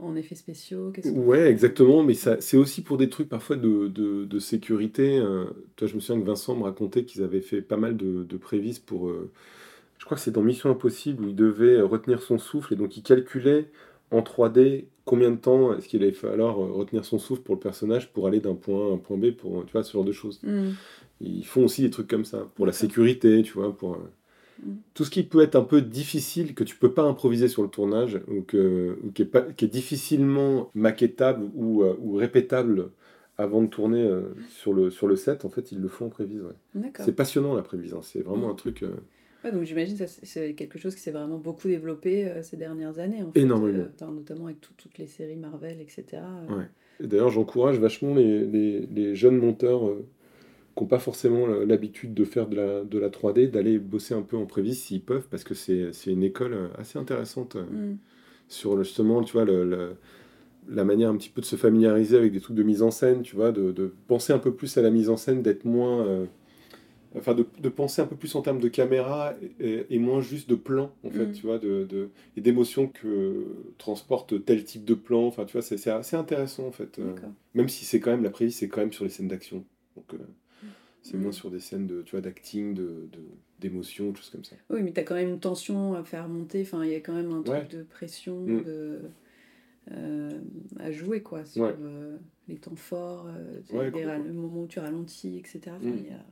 en 0.02 0.16
effets 0.16 0.36
spéciaux 0.36 0.92
qu'on 0.94 1.10
Ouais, 1.16 1.48
exactement, 1.50 2.04
mais 2.04 2.14
ça, 2.14 2.40
c'est 2.42 2.58
aussi 2.58 2.82
pour 2.84 2.98
des 2.98 3.10
trucs 3.10 3.30
parfois 3.30 3.56
de, 3.56 3.88
de, 3.88 4.26
de 4.26 4.40
sécurité. 4.40 5.18
euh, 5.20 5.46
toi, 5.76 5.88
je 5.88 5.96
me 5.96 6.00
souviens 6.00 6.22
que 6.22 6.28
Vincent 6.28 6.56
me 6.56 6.64
racontait 6.64 7.06
qu'ils 7.06 7.24
avaient 7.24 7.42
fait 7.42 7.62
pas 7.62 7.78
mal 7.78 7.98
de, 7.98 8.24
de 8.24 8.38
prévises 8.38 8.80
pour. 8.80 9.10
euh, 9.10 9.32
je 10.00 10.06
crois 10.06 10.18
que 10.18 10.24
c'est 10.24 10.32
dans 10.32 10.42
Mission 10.44 10.70
Impossible 10.72 11.24
où 11.26 11.30
il 11.30 11.36
devait 11.36 11.80
retenir 11.82 12.22
son 12.24 12.38
souffle 12.40 12.74
et 12.74 12.76
donc 12.78 12.98
il 12.98 13.04
calculait 13.04 13.70
en 14.12 14.22
3D 14.22 14.88
combien 15.06 15.32
de 15.32 15.36
temps 15.38 15.74
est-ce 15.76 15.88
qu'il 15.88 16.04
allait 16.04 16.12
falloir 16.12 16.60
euh, 16.62 16.72
retenir 16.72 17.06
son 17.06 17.20
souffle 17.20 17.42
pour 17.44 17.56
le 17.56 17.60
personnage 17.62 18.12
pour 18.14 18.28
aller 18.28 18.40
d'un 18.40 18.56
point 18.56 18.88
A 18.88 18.92
à 18.92 18.94
un 18.96 18.98
point 18.98 19.18
B, 19.18 19.32
pour, 19.32 19.66
tu 19.66 19.72
vois, 19.74 19.84
ce 19.84 19.94
genre 19.94 20.04
de 20.06 20.12
choses. 20.12 20.40
Mm. 20.44 20.72
Ils 21.22 21.46
font 21.46 21.64
aussi 21.66 21.84
des 21.84 21.90
trucs 21.92 22.08
comme 22.08 22.26
ça, 22.26 22.50
pour 22.56 22.66
la 22.66 22.74
sécurité, 22.74 23.42
tu 23.44 23.54
vois, 23.54 23.76
pour... 23.76 23.94
euh. 23.96 24.12
Tout 24.94 25.06
ce 25.06 25.10
qui 25.10 25.24
peut 25.24 25.42
être 25.42 25.56
un 25.56 25.64
peu 25.64 25.82
difficile, 25.82 26.54
que 26.54 26.64
tu 26.64 26.76
peux 26.76 26.92
pas 26.94 27.04
improviser 27.04 27.48
sur 27.48 27.64
le 27.64 27.70
tournage, 27.70 28.20
ou, 28.28 28.42
que, 28.42 28.98
ou 29.04 29.12
qui, 29.12 29.24
est 29.24 29.26
pas, 29.26 29.42
qui 29.42 29.66
est 29.66 29.70
difficilement 29.70 30.70
maquettable 30.76 31.50
ou, 31.56 31.84
euh, 31.84 31.96
ou 32.00 32.14
répétable 32.16 32.92
avant 33.38 33.62
de 33.62 33.68
tourner 33.68 34.04
euh, 34.04 34.36
sur, 34.50 34.74
le, 34.74 34.92
sur 34.92 35.08
le 35.08 35.16
set, 35.16 35.46
en 35.46 35.50
fait, 35.50 35.72
ils 35.72 35.80
le 35.80 35.88
font 35.88 36.06
en 36.06 36.10
prévise. 36.10 36.42
ouais. 36.42 36.92
C'est 37.00 37.16
passionnant 37.16 37.56
la 37.56 37.64
prévise, 37.64 37.94
hein. 37.94 38.02
c'est 38.04 38.22
vraiment 38.22 38.52
un 38.52 38.56
truc... 38.56 38.84
euh, 38.84 38.92
Ouais, 39.44 39.52
donc 39.52 39.64
j'imagine 39.64 39.98
que 39.98 40.06
c'est- 40.06 40.54
quelque 40.54 40.78
chose 40.78 40.94
qui 40.94 41.02
s'est 41.02 41.10
vraiment 41.10 41.40
beaucoup 41.40 41.68
développé 41.68 42.28
euh, 42.30 42.44
ces 42.44 42.58
dernières 42.58 43.00
années. 43.00 43.24
En 43.24 43.32
fait, 43.32 43.40
Énormément. 43.40 43.86
notamment 44.12 44.46
avec 44.46 44.62
tout- 44.62 44.74
toutes 44.78 45.00
les 45.00 45.08
séries 45.08 45.36
Marvel, 45.38 45.82
etc. 45.82 46.22
Ouais. 46.50 46.70
Et 47.04 47.08
D'ailleurs, 47.08 47.30
j'encourage 47.30 47.80
vachement 47.80 48.14
les, 48.14 48.46
les- 48.46 48.86
les 48.86 49.16
jeunes 49.16 49.38
monteurs 49.40 49.82
qui 50.76 50.84
n'ont 50.84 50.88
pas 50.88 51.00
forcément 51.00 51.48
l'habitude 51.48 52.14
de 52.14 52.24
faire 52.26 52.48
de 52.48 52.56
la, 52.56 52.84
de 52.84 52.98
la 53.00 53.10
3D, 53.10 53.48
d'aller 53.48 53.78
bosser 53.80 54.14
un 54.14 54.22
peu 54.22 54.38
en 54.38 54.46
prévis 54.46 54.76
s'ils 54.76 55.02
peuvent, 55.02 55.28
parce 55.30 55.44
que 55.44 55.54
c'est 55.54 55.92
une 56.08 56.24
école 56.24 56.54
euh, 56.54 56.68
assez 56.78 56.98
intéressante 57.00 57.56
euh, 57.58 57.64
Mm. 57.64 57.98
sur 58.48 58.78
justement, 58.84 59.24
tu 59.24 59.34
vois, 59.34 59.46
le- 59.46 59.64
le- 59.66 59.96
la 60.70 60.84
manière 60.86 61.10
un 61.10 61.18
petit 61.18 61.30
peu 61.30 61.42
de 61.42 61.46
se 61.46 61.56
familiariser 61.56 62.18
avec 62.18 62.32
des 62.32 62.40
trucs 62.40 62.56
de 62.56 62.64
mise 62.64 62.82
en 62.84 62.92
scène, 62.92 63.22
tu 63.24 63.36
vois, 63.36 63.52
de, 63.52 63.72
de 63.72 63.94
penser 64.08 64.32
un 64.34 64.40
peu 64.40 64.54
plus 64.54 64.78
à 64.78 64.82
la 64.82 64.92
mise 64.92 65.10
en 65.10 65.18
scène, 65.18 65.42
d'être 65.42 65.66
moins... 65.66 66.06
euh, 66.06 66.26
Enfin, 67.18 67.34
de, 67.34 67.46
de 67.60 67.68
penser 67.68 68.02
un 68.02 68.06
peu 68.08 68.16
plus 68.16 68.34
en 68.36 68.42
termes 68.42 68.62
de 68.62 68.70
caméra 68.70 69.34
et, 69.60 69.86
et 69.90 70.00
moins 70.00 70.22
juste 70.22 70.50
de 70.50 70.56
plan, 70.56 70.94
en 71.04 71.10
fait, 71.10 71.26
Mm. 71.26 71.32
tu 71.34 71.46
vois, 71.46 71.60
de, 71.60 71.84
de- 71.84 72.10
et 72.38 72.42
d'émotions 72.42 72.88
que 72.88 73.48
transporte 73.78 74.46
tel 74.46 74.64
type 74.64 74.86
de 74.86 74.94
plan. 74.94 75.26
Enfin, 75.28 75.44
tu 75.44 75.52
vois, 75.52 75.62
c'est 75.62 75.90
assez 75.90 76.16
intéressant, 76.16 76.68
en 76.68 76.72
fait. 76.72 77.00
euh, 77.00 77.14
même 77.54 77.68
si 77.68 77.84
c'est 77.84 78.00
quand 78.00 78.12
même, 78.12 78.24
la 78.24 78.30
prévise, 78.30 78.56
c'est 78.56 78.70
quand 78.70 78.80
même 78.80 78.94
sur 78.94 79.04
les 79.04 79.10
scènes 79.10 79.28
d'action. 79.28 79.66
Donc, 79.98 80.06
euh, 80.14 80.18
c'est 81.02 81.18
moins 81.18 81.32
sur 81.32 81.50
des 81.52 81.60
scènes 81.60 81.88
de, 81.88 82.02
tu 82.04 82.12
vois, 82.12 82.22
d'acting, 82.22 82.74
de, 82.74 83.08
de- 83.12 83.28
d'émotion, 83.60 84.14
choses 84.16 84.30
comme 84.30 84.44
ça. 84.44 84.56
Oui, 84.70 84.82
mais 84.84 84.92
tu 84.94 85.00
as 85.00 85.04
quand 85.04 85.16
même 85.16 85.30
une 85.30 85.40
tension 85.40 85.94
à 85.96 86.04
faire 86.04 86.28
monter. 86.28 86.62
Enfin, 86.62 86.84
il 86.84 86.92
y 86.92 86.96
a 86.96 87.00
quand 87.00 87.14
même 87.14 87.32
un 87.32 87.42
truc 87.42 87.58
Ouais. 87.58 87.68
de 87.68 87.84
pression 87.84 88.40
Mm. 88.42 88.64
de, 88.64 89.00
euh, 89.92 90.30
à 90.80 90.92
jouer, 90.92 91.22
quoi, 91.22 91.46
sur 91.46 91.64
Ouais. 91.64 91.76
euh, 91.82 92.18
les 92.48 92.56
temps 92.58 92.76
forts, 92.76 93.28
euh, 93.28 93.62
Ouais, 93.72 93.92
les 93.92 94.04
le 94.04 94.34
moment 94.34 94.62
où 94.64 94.68
tu 94.68 94.80
ralentis, 94.80 95.38
etc. 95.38 95.76
Enfin, 95.78 95.86
Mm. 95.90 95.98
il 95.98 96.06
y 96.08 96.14
a- 96.14 96.26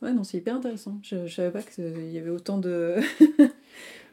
Ouais, 0.00 0.12
non, 0.12 0.22
c'est 0.22 0.38
hyper 0.38 0.54
intéressant. 0.54 1.00
Je, 1.02 1.26
je 1.26 1.34
savais 1.34 1.50
pas 1.50 1.62
qu'il 1.62 2.10
y 2.12 2.18
avait 2.18 2.30
autant 2.30 2.58
de. 2.58 2.94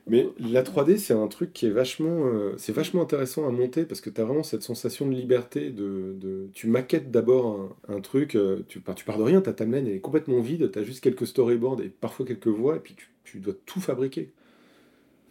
Mais 0.07 0.27
la 0.39 0.61
3D, 0.61 0.97
c'est 0.97 1.13
un 1.15 1.27
truc 1.27 1.51
qui 1.51 1.65
est 1.65 1.71
vachement, 1.71 2.27
euh, 2.27 2.53
c'est 2.57 2.71
vachement 2.71 3.01
intéressant 3.01 3.47
à 3.47 3.51
monter 3.51 3.85
parce 3.85 4.01
que 4.01 4.11
tu 4.11 4.21
as 4.21 4.23
vraiment 4.23 4.43
cette 4.43 4.61
sensation 4.61 5.07
de 5.07 5.15
liberté. 5.15 5.71
De, 5.71 6.13
de- 6.19 6.49
tu 6.53 6.67
maquettes 6.67 7.09
d'abord 7.09 7.75
un, 7.87 8.01
truc, 8.01 8.35
euh, 8.35 8.63
tu, 8.67 8.79
pars, 8.81 8.93
tu 8.93 9.03
pars 9.03 9.17
de 9.17 9.23
rien, 9.23 9.41
ta 9.41 9.53
timeline 9.53 9.87
elle 9.87 9.95
est 9.95 9.99
complètement 10.01 10.41
vide, 10.41 10.71
tu 10.71 10.77
as 10.79 10.83
juste 10.83 11.01
quelques 11.03 11.25
storyboards 11.25 11.81
et 11.81 11.89
parfois 11.89 12.25
quelques 12.25 12.47
voix, 12.47 12.75
et 12.75 12.79
puis 12.79 12.95
tu 13.23 13.39
dois 13.39 13.55
tout 13.65 13.79
fabriquer. 13.81 14.31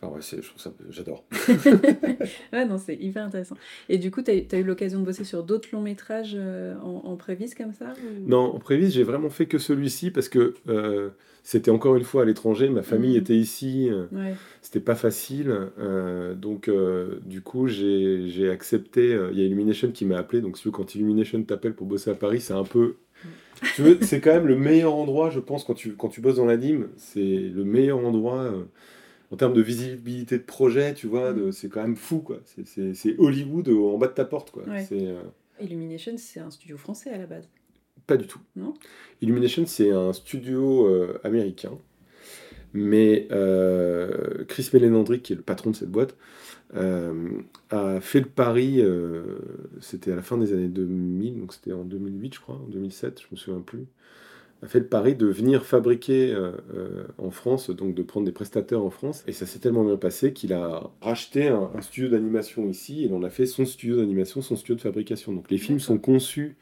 Enfin, 0.04 0.14
ouais, 0.14 0.20
c'est- 0.22 0.42
je 0.42 0.48
trouve 0.48 0.60
ça, 0.60 0.72
j'adore. 0.90 1.24
ouais, 2.52 2.64
non, 2.66 2.78
c'est 2.78 2.96
hyper 2.96 3.24
intéressant. 3.24 3.56
Et 3.88 3.98
du 3.98 4.10
coup, 4.10 4.22
tu 4.22 4.30
as, 4.30 4.58
eu 4.58 4.62
l'occasion 4.62 5.00
de 5.00 5.04
bosser 5.04 5.24
sur 5.24 5.42
d'autres 5.42 5.68
longs 5.72 5.80
métrages 5.80 6.34
euh, 6.38 6.74
en, 6.82 7.02
en 7.10 7.16
prévise 7.16 7.54
comme 7.54 7.72
ça 7.72 7.92
ou- 8.02 8.28
Non, 8.28 8.54
en 8.54 8.58
prévise, 8.58 8.92
j'ai 8.92 9.02
vraiment 9.02 9.30
fait 9.30 9.46
que 9.46 9.58
celui-ci 9.58 10.10
parce 10.10 10.28
que 10.28 10.54
euh, 10.68 11.10
c'était 11.42 11.70
encore 11.70 11.96
une 11.96 12.04
fois 12.04 12.22
à 12.22 12.24
l'étranger, 12.24 12.68
ma 12.68 12.82
famille 12.82 13.12
Mhm. 13.16 13.20
était 13.20 13.36
ici. 13.36 13.88
euh, 13.90 14.06
Ouais. 14.12 14.34
C'était 14.62 14.80
pas 14.80 14.94
facile, 14.94 15.54
euh, 15.78 16.34
donc 16.34 16.68
euh, 16.68 17.20
du 17.24 17.40
coup 17.40 17.66
j'ai 17.68 18.50
accepté. 18.50 19.12
euh, 19.14 19.30
Il 19.32 19.38
y 19.38 19.42
a 19.42 19.46
Illumination 19.46 19.90
qui 19.90 20.04
m'a 20.04 20.18
appelé, 20.18 20.40
donc 20.42 20.56
si 20.56 20.62
tu 20.62 20.68
veux, 20.68 20.72
quand 20.72 20.94
Illumination 20.94 21.42
t'appelle 21.42 21.74
pour 21.74 21.86
bosser 21.86 22.10
à 22.10 22.14
Paris, 22.14 22.40
c'est 22.40 22.54
un 22.54 22.64
peu. 22.64 22.96
Tu 23.76 23.82
veux, 23.82 23.98
c'est 24.02 24.20
quand 24.20 24.32
même 24.32 24.46
le 24.48 24.56
meilleur 24.56 24.94
endroit, 24.94 25.30
je 25.30 25.38
pense, 25.38 25.64
quand 25.64 25.74
tu, 25.74 25.92
quand 25.94 26.08
tu 26.08 26.20
bosses 26.20 26.36
dans 26.36 26.44
l'anime, 26.44 26.88
c'est 26.96 27.20
le 27.24 27.64
meilleur 27.64 27.98
endroit 27.98 28.40
euh, 28.42 28.64
en 29.34 29.36
termes 29.36 29.52
de 29.52 29.62
visibilité 29.62 30.38
de 30.38 30.44
projet, 30.44 30.94
tu 30.94 31.08
vois, 31.08 31.32
de- 31.32 31.50
c'est 31.50 31.68
quand 31.68 31.82
même 31.82 31.96
fou, 31.96 32.20
quoi. 32.20 32.38
C'est- 32.44 33.18
Hollywood 33.18 33.68
en 33.68 33.98
bas 33.98 34.06
de 34.06 34.12
ta 34.12 34.24
porte, 34.24 34.52
quoi. 34.52 34.62
Ouais. 34.62 34.86
Euh, 34.92 35.20
Illumination, 35.60 36.12
c'est 36.16 36.38
un 36.40 36.50
studio 36.50 36.76
français 36.76 37.10
à 37.10 37.18
la 37.18 37.26
base. 37.26 37.48
Pas 38.06 38.16
du 38.16 38.26
tout. 38.28 38.38
Non 38.54 38.74
Illumination, 39.22 39.66
c'est 39.66 39.90
un 39.90 40.12
studio 40.12 40.86
euh, 40.86 41.18
américain. 41.24 41.72
Mais 42.74 43.26
euh, 43.32 44.44
Chris 44.46 44.70
Melenandri, 44.72 45.20
qui 45.20 45.32
est 45.32 45.36
le 45.36 45.42
patron 45.42 45.70
de 45.70 45.76
cette 45.76 45.90
boîte, 45.90 46.16
a 47.70 48.00
fait 48.00 48.20
le 48.20 48.26
pari, 48.26 48.82
c'était 49.80 50.12
à 50.12 50.16
la 50.16 50.22
fin 50.22 50.36
des 50.38 50.52
années 50.52 50.68
2000, 50.68 51.40
donc 51.40 51.52
c'était 51.54 51.72
en 51.72 51.84
2008, 51.84 52.34
je 52.34 52.40
crois, 52.40 52.56
en 52.56 52.68
2007, 52.68 53.20
je 53.20 53.26
me 53.30 53.36
souviens 53.36 53.60
plus, 53.60 53.86
a 54.62 54.66
fait 54.66 54.78
le 54.78 54.86
pari 54.86 55.14
de 55.14 55.26
venir 55.26 55.64
fabriquer 55.64 56.32
euh, 56.32 56.52
euh, 56.74 57.04
en 57.18 57.30
France, 57.30 57.68
donc 57.70 57.94
de 57.94 58.02
prendre 58.02 58.24
des 58.26 58.32
prestataires 58.32 58.82
en 58.82 58.90
France. 58.90 59.22
Et 59.26 59.32
ça 59.32 59.44
s'est 59.46 59.58
tellement 59.58 59.84
bien 59.84 59.96
passé 59.98 60.32
qu'il 60.32 60.52
a 60.54 60.90
racheté 61.02 61.48
un, 61.48 61.70
un 61.74 61.80
studio 61.82 62.08
d'animation 62.08 62.66
ici 62.68 63.02
et 63.02 63.06
il 63.06 63.14
en 63.14 63.22
a 63.22 63.30
fait 63.30 63.46
son 63.46 63.66
studio 63.66 63.96
d'animation, 63.96 64.40
son 64.40 64.56
studio 64.56 64.74
de 64.76 64.80
fabrication. 64.80 65.32
Donc 65.32 65.50
les 65.50 65.58
films 65.58 65.80
sont 65.80 65.98
conçus 65.98 66.56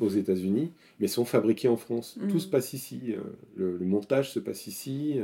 aux 0.00 0.08
États-Unis, 0.10 0.70
mais 0.98 1.08
sont 1.08 1.24
fabriqués 1.24 1.68
en 1.68 1.76
France. 1.76 2.16
Mhm. 2.20 2.28
Tout 2.30 2.40
se 2.40 2.48
passe 2.48 2.72
ici. 2.74 3.00
euh, 3.08 3.16
Le, 3.56 3.76
le 3.78 3.84
montage 3.86 4.30
se 4.32 4.38
passe 4.38 4.66
ici. 4.66 5.18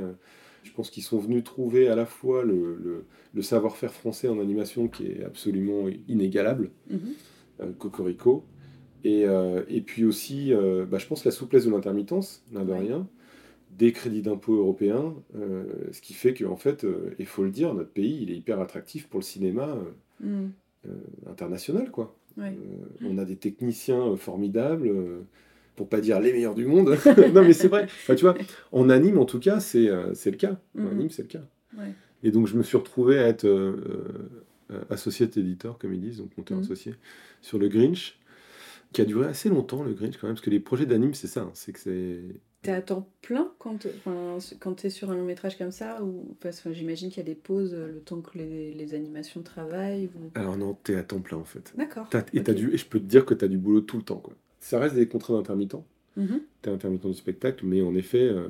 Je 0.62 0.73
pense 0.73 0.90
qu'ils 0.90 1.03
sont 1.05 1.19
venus 1.19 1.45
trouver 1.45 1.88
à 1.88 1.95
la 1.97 2.07
fois 2.07 2.42
le, 2.45 2.77
le- 2.83 3.05
le 3.35 3.42
savoir-faire 3.42 3.92
français 3.92 4.29
en 4.29 4.40
animation 4.40 4.88
qui 4.88 5.07
est 5.07 5.23
absolument 5.25 5.85
inégalable, 6.09 6.71
Mhm. 6.90 6.99
euh, 7.61 7.73
Cocorico, 7.79 8.45
et, 9.07 9.25
euh, 9.27 9.62
et 9.69 9.81
puis 9.83 10.05
aussi, 10.05 10.53
euh, 10.53 10.85
bah, 10.85 10.99
je 10.99 11.07
pense, 11.07 11.25
la 11.25 11.31
souplesse 11.31 11.64
de 11.66 11.71
l'intermittence, 11.71 12.42
l'un 12.53 12.64
de 12.64 12.73
rien, 12.73 13.07
des 13.79 13.92
crédits 13.92 14.23
d'impôt 14.23 14.55
européens, 14.57 15.14
euh, 15.37 15.64
ce 15.92 16.01
qui 16.01 16.14
fait 16.14 16.35
qu'en 16.35 16.57
fait, 16.57 16.85
euh, 16.85 17.14
il 17.19 17.27
faut 17.27 17.45
le 17.45 17.51
dire, 17.51 17.73
notre 17.75 17.90
pays, 17.90 18.19
il 18.23 18.31
est 18.31 18.37
hyper 18.37 18.59
attractif 18.61 19.07
pour 19.09 19.21
le 19.21 19.25
cinéma 19.25 19.77
Mm. 20.21 20.47
international, 21.29 21.90
quoi. 21.90 22.16
Ouais. 22.38 22.47
Euh, 22.57 23.07
on 23.09 23.19
a 23.19 23.25
des 23.25 23.37
techniciens 23.37 24.16
formidables, 24.16 24.90
pour 25.77 25.88
pas 25.88 26.01
dire 26.01 26.21
les 26.21 26.33
meilleurs 26.33 26.55
du 26.55 26.64
monde. 26.64 26.88
non, 27.35 27.42
mais 27.45 27.53
c'est 27.53 27.69
vrai. 27.69 27.85
Enfin, 27.85 28.14
tu 28.14 28.23
vois, 28.25 28.35
en 28.73 28.88
anime, 28.88 29.19
en 29.19 29.25
tout 29.27 29.38
cas, 29.40 29.61
c'est 29.61 29.87
le 29.88 30.37
cas. 30.37 30.59
En 30.79 30.83
Mhm. 30.83 30.90
anime, 30.90 31.11
c'est 31.11 31.23
le 31.23 31.29
cas. 31.29 31.45
Ouais. 31.77 31.92
Et 32.23 32.31
donc, 32.31 32.47
je 32.47 32.57
me 32.57 32.62
suis 32.62 32.77
retrouvé 32.79 33.19
à 33.19 33.29
être 33.29 33.47
associé 34.90 35.27
éditeur, 35.37 35.79
comme 35.79 35.92
ils 35.95 36.01
disent, 36.01 36.19
donc 36.19 36.31
monteur 36.38 36.57
Mhm. 36.59 36.64
associé, 36.64 36.95
sur 37.42 37.59
le 37.59 37.69
Grinch, 37.69 38.19
qui 38.92 39.01
a 39.03 39.05
duré 39.05 39.27
assez 39.27 39.49
longtemps, 39.49 39.83
le 39.83 39.92
Grinch, 39.94 40.16
quand 40.18 40.27
même, 40.27 40.35
parce 40.35 40.44
que 40.44 40.51
les 40.51 40.61
projets 40.61 40.87
d'anime, 40.87 41.14
c'est 41.14 41.27
ça. 41.27 41.42
hein, 41.42 41.51
c'est 41.55 41.72
que 41.72 41.79
c'est. 41.81 42.20
T'es 42.62 42.72
à 42.72 42.83
temps 42.83 43.09
plein 43.22 43.53
quand, 43.59 43.87
quand 44.59 44.75
t'es 44.75 44.90
sur 44.90 45.11
un 45.11 45.14
long 45.14 45.25
métrage 45.25 45.57
comme 45.57 45.70
ça 45.70 46.03
ou 46.03 46.37
parce 46.40 46.61
que 46.61 46.72
j'imagine 46.72 47.11
qu'il 47.11 47.18
y 47.18 47.20
a 47.20 47.25
des 47.25 47.37
pauses 47.37 47.75
euh, 47.75 47.92
le 47.92 48.01
temps 48.01 48.20
que 48.20 48.37
les, 48.38 48.72
les 48.75 48.94
animations 48.94 49.42
travaillent 49.42 50.07
ou... 50.16 50.31
Alors, 50.35 50.57
non, 50.57 50.75
t'es 50.83 50.96
à 50.96 51.05
temps 51.05 51.20
plein, 51.20 51.37
en 51.37 51.44
fait. 51.44 51.72
D'accord. 51.77 52.09
T'as- 52.11 52.25
et, 52.33 52.42
t'as 52.42 52.55
du, 52.55 52.72
et 52.72 52.77
je 52.77 52.87
peux 52.87 52.99
te 52.99 53.05
dire 53.05 53.25
que 53.25 53.35
tu 53.35 53.44
as 53.44 53.49
du 53.49 53.59
boulot 53.59 53.83
tout 53.83 53.96
le 53.99 54.03
temps. 54.03 54.16
Quoi. 54.16 54.35
Ça 54.59 54.81
reste 54.81 54.96
des 54.96 55.07
contrats 55.07 55.35
d'intermittent. 55.35 55.77
Mhm. 56.16 56.40
tu 56.62 56.68
es 56.70 56.72
intermittent 56.72 57.07
du 57.07 57.14
spectacle, 57.14 57.64
mais 57.66 57.83
en 57.83 57.94
effet, 57.94 58.22
euh, 58.22 58.49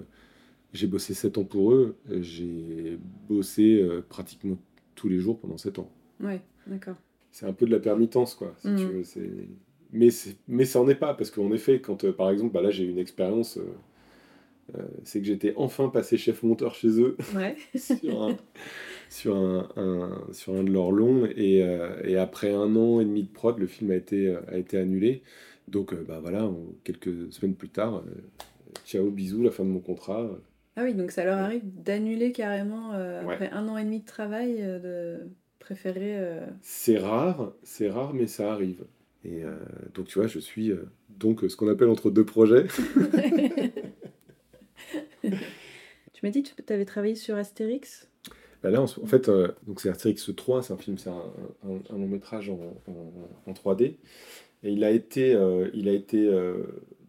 j'ai 0.73 0.87
bossé 0.87 1.13
7 1.13 1.37
ans 1.37 1.45
pour 1.45 1.73
eux. 1.75 1.97
euh, 2.11 2.23
J'ai 2.23 2.99
bossé 3.29 3.83
euh, 3.83 4.03
pratiquement 4.09 4.57
tous 4.95 5.09
les 5.09 5.19
jours 5.19 5.39
pendant 5.41 5.59
7 5.59 5.79
ans. 5.79 5.91
Ouais, 6.21 6.41
d'accord. 6.67 6.97
C'est 7.33 7.45
un 7.45 7.53
peu 7.53 7.67
de 7.67 7.71
la 7.73 7.81
permittence, 7.81 8.35
quoi. 8.35 8.55
Si 8.61 8.69
Mhm. 8.69 8.77
tu 8.79 8.87
veux, 8.87 9.05
c'est... 9.05 9.31
Mais, 9.93 10.09
mais 10.49 10.65
ça 10.65 10.79
n'en 10.81 10.89
est 10.89 10.95
pas, 10.97 11.15
parce 11.15 11.31
qu'en 11.31 11.53
effet, 11.53 11.81
quand 11.81 12.05
euh, 12.05 12.13
par 12.13 12.31
exemple, 12.31 12.53
bah 12.53 12.63
là 12.63 12.71
j'ai 12.71 12.85
eu 12.85 12.91
une 12.91 12.99
expérience, 12.99 13.59
euh, 13.59 13.63
euh, 14.77 14.83
c'est 15.05 15.21
que 15.21 15.27
j'étais 15.27 15.55
enfin 15.57 15.89
passé 15.89 16.17
chef 16.17 16.43
monteur 16.43 16.75
chez 16.75 16.89
eux 17.01 17.17
Ouais. 17.35 17.57
sur, 17.79 18.23
un, 18.23 18.37
sur, 19.09 19.37
un, 19.37 19.69
un- 19.77 20.33
sur 20.33 20.55
un 20.55 20.65
de 20.65 20.71
leurs 20.73 20.91
longs, 20.91 21.27
et, 21.37 21.65
et 22.05 22.17
après 22.17 22.53
un 22.53 22.75
an 22.77 23.01
et 23.01 23.05
demi 23.05 23.23
de 23.25 23.29
prod, 23.33 23.59
le 23.59 23.67
film 23.67 23.91
a 23.93 23.95
été, 23.97 24.35
a 24.49 24.57
été 24.59 24.77
annulé. 24.79 25.23
Donc 25.69 25.95
bah 26.07 26.19
voilà, 26.21 26.47
on- 26.47 26.75
quelques 26.85 27.33
semaines 27.33 27.55
plus 27.55 27.69
tard, 27.71 28.03
ciao, 28.85 29.11
bisous, 29.11 29.43
la 29.43 29.51
fin 29.51 29.65
de 29.65 29.71
mon 29.71 29.81
contrat. 29.81 30.29
Ah 30.77 30.83
oui, 30.85 30.95
donc 30.95 31.11
ça 31.11 31.25
leur 31.25 31.39
arrive 31.39 31.63
d'annuler 31.65 32.33
carrément 32.33 32.93
euh, 32.93 33.25
Ouais. 33.25 33.35
après 33.35 33.51
un 33.51 33.67
an 33.69 33.79
et 33.79 33.85
demi 33.85 34.01
de 34.01 34.05
travail, 34.05 34.57
euh, 34.61 34.79
de 35.19 35.29
préférer. 35.59 36.19
euh, 36.19 36.45
C'est 36.61 36.99
rare, 36.99 37.53
c'est 37.63 37.89
rare, 37.89 38.13
mais 38.15 38.27
ça 38.27 38.53
arrive. 38.53 38.85
Et 39.29 39.43
euh, 39.43 39.57
donc 39.95 40.07
tu 40.07 40.19
vois, 40.21 40.29
je 40.29 40.39
suis 40.39 40.71
euh, 40.71 40.85
donc 41.09 41.41
ce 41.49 41.57
qu'on 41.57 41.67
appelle 41.69 41.89
entre 41.89 42.11
deux 42.11 42.25
projets. 42.25 42.67
tu 45.23 45.31
m'as 46.23 46.31
dit 46.31 46.43
que 46.45 46.63
tu 46.63 46.73
avais 46.73 46.85
travaillé 46.85 47.15
sur 47.17 47.35
Astérix? 47.37 48.09
Bah 48.63 48.71
là, 48.71 48.81
en, 48.81 48.85
en 48.85 49.07
fait, 49.07 49.29
euh, 49.29 49.49
donc 49.67 49.81
c'est 49.81 49.89
Astérix 49.89 50.31
3, 50.35 50.63
c'est 50.63 50.73
un 50.73 50.77
film, 50.79 50.97
c'est 50.99 51.11
un, 51.11 51.25
un- 51.69 51.81
un 51.95 51.99
long 51.99 52.09
métrage 52.09 52.51
en, 52.51 52.61
en- 52.87 53.51
en 53.51 53.53
3D. 53.53 53.97
Et 54.63 54.73
il 54.73 54.85
a 54.85 54.91
été, 54.91 55.33
il 55.75 55.89
a 55.89 55.93
été 55.93 56.29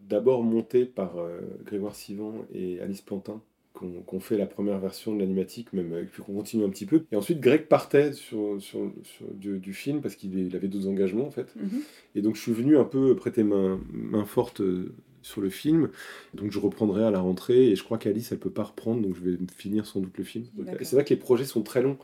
d'abord 0.02 0.42
monté 0.44 0.84
par 0.84 1.14
Grégoire 1.64 1.94
Sivan 1.96 2.44
et 2.52 2.78
Alice 2.80 3.00
Plantin, 3.00 3.42
qu'on 4.06 4.20
fait 4.20 4.36
la 4.36 4.46
première 4.46 4.78
version 4.78 5.14
de 5.14 5.20
l'animatique, 5.20 5.72
même 5.72 5.92
euh, 5.92 6.04
puis 6.10 6.22
qu'on 6.22 6.34
continue 6.34 6.64
un 6.64 6.70
petit 6.70 6.86
peu. 6.86 7.04
Et 7.12 7.16
ensuite, 7.16 7.40
Greg 7.40 7.66
partait 7.66 8.12
sur, 8.12 8.56
sur, 8.60 8.92
sur- 9.02 9.26
du, 9.34 9.58
du 9.58 9.72
film 9.72 10.00
parce 10.00 10.14
qu'il 10.16 10.38
il 10.38 10.54
avait 10.56 10.68
d'autres 10.68 10.88
engagements 10.88 11.26
en 11.26 11.30
fait. 11.30 11.54
Mhm. 11.56 11.80
Et 12.14 12.22
donc 12.22 12.36
je 12.36 12.40
suis 12.42 12.52
venu 12.52 12.76
un 12.76 12.84
peu 12.84 13.14
prêter 13.16 13.42
main, 13.42 13.80
main 13.92 14.24
forte 14.24 14.60
euh, 14.60 14.92
sur 15.22 15.40
le 15.40 15.50
film. 15.50 15.90
Donc 16.34 16.52
je 16.52 16.58
reprendrai 16.58 17.04
à 17.04 17.10
la 17.10 17.20
rentrée 17.20 17.70
et 17.70 17.76
je 17.76 17.84
crois 17.84 17.98
qu'Alice 17.98 18.32
elle 18.32 18.38
peut 18.38 18.50
pas 18.50 18.64
reprendre 18.64 19.02
donc 19.02 19.14
je 19.16 19.22
vais 19.30 19.36
finir 19.56 19.86
sans 19.86 20.00
doute 20.00 20.16
le 20.18 20.24
film. 20.24 20.44
Et 20.80 20.84
c'est 20.84 20.96
vrai 20.96 21.04
que 21.04 21.10
les 21.10 21.20
projets 21.20 21.44
sont 21.44 21.62
très 21.62 21.82
longs. 21.82 21.98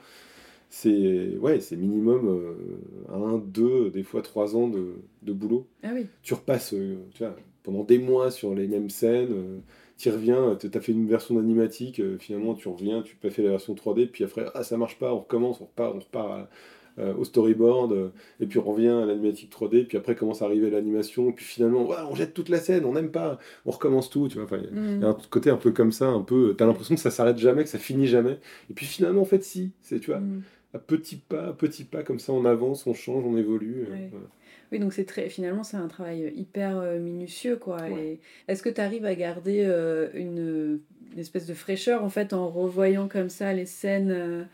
C'est 0.71 1.37
ouais, 1.39 1.61
c'est 1.61 1.77
minimum 1.77 2.27
euh, 2.29 3.15
un, 3.15 3.39
deux, 3.39 3.91
des 3.91 4.03
fois 4.03 4.23
trois 4.23 4.57
ans 4.57 4.69
de, 4.69 4.95
de 5.23 5.33
boulot. 5.33 5.67
Ah 5.85 5.91
oui. 5.95 6.07
Tu 6.23 6.35
repasses 6.35 6.75
euh, 6.75 6.97
tu 7.13 7.23
vois, 7.23 7.37
pendant 7.63 7.85
des 7.85 7.99
mois 7.99 8.31
sur 8.33 8.55
les 8.55 8.67
mêmes 8.67 8.91
scènes. 8.91 9.61
Tu 9.97 10.11
reviens, 10.11 10.57
tu 10.61 10.69
as 10.73 10.81
fait 10.81 10.93
une 10.93 11.07
version 11.07 11.35
d'animatique, 11.37 12.01
euh, 12.01 12.17
finalement 12.19 12.55
tu 12.55 12.69
reviens, 12.69 13.03
tu 13.03 13.17
as 13.25 13.31
fait 13.31 13.43
la 13.43 13.51
version 13.51 13.75
3D, 13.75 14.07
puis 14.07 14.25
après 14.25 14.47
ah 14.55 14.63
ça 14.65 14.77
marche 14.77 14.99
pas, 14.99 15.13
on 15.15 15.21
recommence, 15.21 15.61
on 15.61 15.65
repart, 15.67 15.95
on 15.95 15.99
repart 16.01 16.31
à- 16.31 16.49
euh, 17.01 17.13
au 17.17 17.25
storyboard, 17.25 17.93
euh, 17.93 18.09
et 18.39 18.47
puis 18.47 18.59
on 18.61 18.63
revient 18.63 18.87
à 18.89 19.05
l'animatique 19.05 19.51
3D, 19.51 19.85
puis 19.85 19.99
après 19.99 20.15
commence 20.15 20.43
à 20.43 20.45
arriver 20.45 20.71
l'animation, 20.71 21.33
puis 21.33 21.45
finalement 21.45 21.85
ouais, 21.89 21.97
on 22.09 22.15
jette 22.15 22.35
toute 22.35 22.49
la 22.49 22.59
scène, 22.59 22.85
on 22.85 22.93
n'aime 22.93 23.11
pas, 23.11 23.39
on 23.67 23.73
recommence 23.73 24.11
tout, 24.11 24.29
tu 24.29 24.37
vois. 24.37 24.45
enfin, 24.45 24.59
il 24.73 25.01
y 25.01 25.05
a 25.05 25.09
un 25.09 25.17
côté 25.31 25.51
un 25.51 25.57
peu 25.57 25.73
comme 25.73 25.91
ça, 25.91 26.07
un 26.07 26.21
peu, 26.23 26.55
t'as 26.57 26.67
l'impression 26.67 26.95
que 26.95 27.01
ça 27.01 27.11
s'arrête 27.11 27.39
jamais, 27.39 27.65
que 27.65 27.69
ça 27.71 27.79
finit 27.81 28.07
jamais, 28.07 28.39
et 28.71 28.75
puis 28.75 28.87
finalement 28.87 29.23
en 29.23 29.27
fait 29.27 29.43
si, 29.43 29.73
c'est 29.83 29.99
tu 29.99 30.11
vois, 30.13 30.21
Mm. 30.21 30.43
à 30.75 30.79
petits 30.79 31.17
pas, 31.17 31.49
à 31.49 31.53
petits 31.53 31.85
pas 31.85 32.03
comme 32.05 32.21
ça 32.21 32.33
on 32.33 32.45
avance, 32.45 32.87
on 32.87 32.95
change, 32.95 33.25
on 33.25 33.37
évolue. 33.37 33.87
euh, 33.91 34.07
voilà. 34.13 34.27
Oui, 34.73 34.79
donc 34.79 34.93
c'est 34.93 35.05
très, 35.05 35.29
finalement, 35.29 35.63
c'est 35.63 35.77
un 35.77 35.89
travail 35.89 36.33
hyper 36.37 36.79
euh, 36.79 36.99
minutieux, 36.99 37.57
quoi. 37.57 37.77
Ouais. 37.83 38.19
Est-ce 38.49 38.63
que 38.63 38.69
tu 38.69 38.81
arrives 38.81 39.05
à 39.05 39.15
garder 39.15 39.63
euh, 39.65 40.09
une, 40.15 40.81
une 41.13 41.19
espèce 41.19 41.47
de 41.47 41.55
fraîcheur, 41.55 42.03
en 42.03 42.09
fait, 42.09 42.33
en 42.33 42.49
revoyant 42.49 43.09
comme 43.09 43.29
ça 43.29 43.53
les 43.53 43.67
scènes 43.67 44.11
euh, 44.11 44.45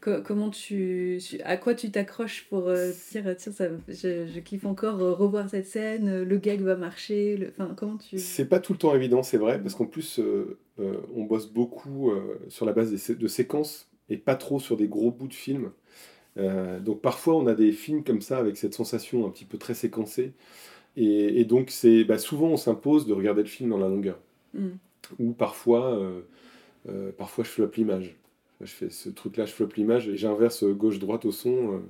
co- 0.00 0.22
Comment 0.22 0.50
tu, 0.50 1.18
à 1.44 1.56
quoi 1.56 1.74
tu 1.74 1.90
t'accroches 1.90 2.46
pour 2.48 2.68
euh, 2.68 2.92
dire, 3.10 3.24
tiens, 3.36 3.52
ça, 3.52 3.64
je, 3.88 4.26
je 4.26 4.40
kiffe 4.40 4.66
encore 4.66 5.00
euh, 5.00 5.12
revoir 5.12 5.48
cette 5.48 5.66
scène, 5.66 6.08
euh, 6.08 6.24
le 6.24 6.36
gag 6.36 6.60
va 6.60 6.76
marcher, 6.76 7.36
le... 7.36 7.48
enfin, 7.48 7.74
comment 7.76 7.96
tu... 7.96 8.18
C'est 8.18 8.48
pas 8.48 8.60
tout 8.60 8.74
le 8.74 8.78
temps 8.78 8.94
évident, 8.94 9.22
c'est 9.22 9.38
vrai, 9.38 9.60
parce 9.60 9.74
qu'en 9.74 9.86
plus, 9.86 10.20
euh, 10.20 10.58
euh, 10.78 10.98
on 11.16 11.24
bosse 11.24 11.50
beaucoup 11.52 12.10
euh, 12.10 12.38
sur 12.48 12.66
la 12.66 12.72
base 12.72 12.90
des 12.90 12.98
sé- 12.98 13.16
de 13.16 13.26
séquences 13.26 13.90
et 14.08 14.18
pas 14.18 14.36
trop 14.36 14.60
sur 14.60 14.76
des 14.76 14.86
gros 14.88 15.10
bouts 15.10 15.28
de 15.28 15.34
films. 15.34 15.72
Euh, 16.36 16.80
donc 16.80 17.00
parfois, 17.00 17.36
on 17.36 17.46
a 17.46 17.54
des 17.54 17.72
films 17.72 18.04
comme 18.04 18.20
ça 18.20 18.38
avec 18.38 18.56
cette 18.56 18.74
sensation 18.74 19.26
un 19.26 19.30
petit 19.30 19.44
peu 19.44 19.58
très 19.58 19.74
séquencée. 19.74 20.32
Et, 20.96 21.40
et 21.40 21.44
donc, 21.44 21.70
c'est 21.70 22.04
bah, 22.04 22.18
souvent, 22.18 22.48
on 22.48 22.56
s'impose 22.56 23.06
de 23.06 23.12
regarder 23.12 23.42
le 23.42 23.48
film 23.48 23.70
dans 23.70 23.78
la 23.78 23.88
longueur. 23.88 24.18
Mm. 24.54 24.68
Ou 25.18 25.32
parfois, 25.32 25.98
euh, 25.98 26.20
euh, 26.88 27.12
parfois 27.12 27.44
je 27.44 27.50
floppe 27.50 27.74
l'image. 27.76 28.16
Je 28.60 28.70
fais 28.70 28.90
ce 28.90 29.08
truc-là, 29.10 29.46
je 29.46 29.52
floppe 29.52 29.74
l'image 29.74 30.08
et 30.08 30.16
j'inverse 30.16 30.64
gauche-droite 30.64 31.24
au 31.24 31.32
son 31.32 31.82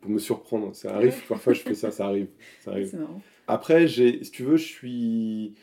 pour 0.00 0.10
me 0.10 0.18
surprendre. 0.18 0.74
Ça 0.74 0.94
arrive, 0.94 1.14
parfois 1.28 1.54
je 1.54 1.60
fais 1.60 1.74
ça, 1.74 1.90
ça 1.90 2.06
arrive. 2.06 2.26
Ça 2.60 2.70
arrive. 2.72 2.94
Après, 3.46 3.86
j'ai, 3.86 4.22
si 4.22 4.30
tu 4.30 4.42
veux, 4.42 4.56
je 4.56 4.64
suis. 4.64 5.54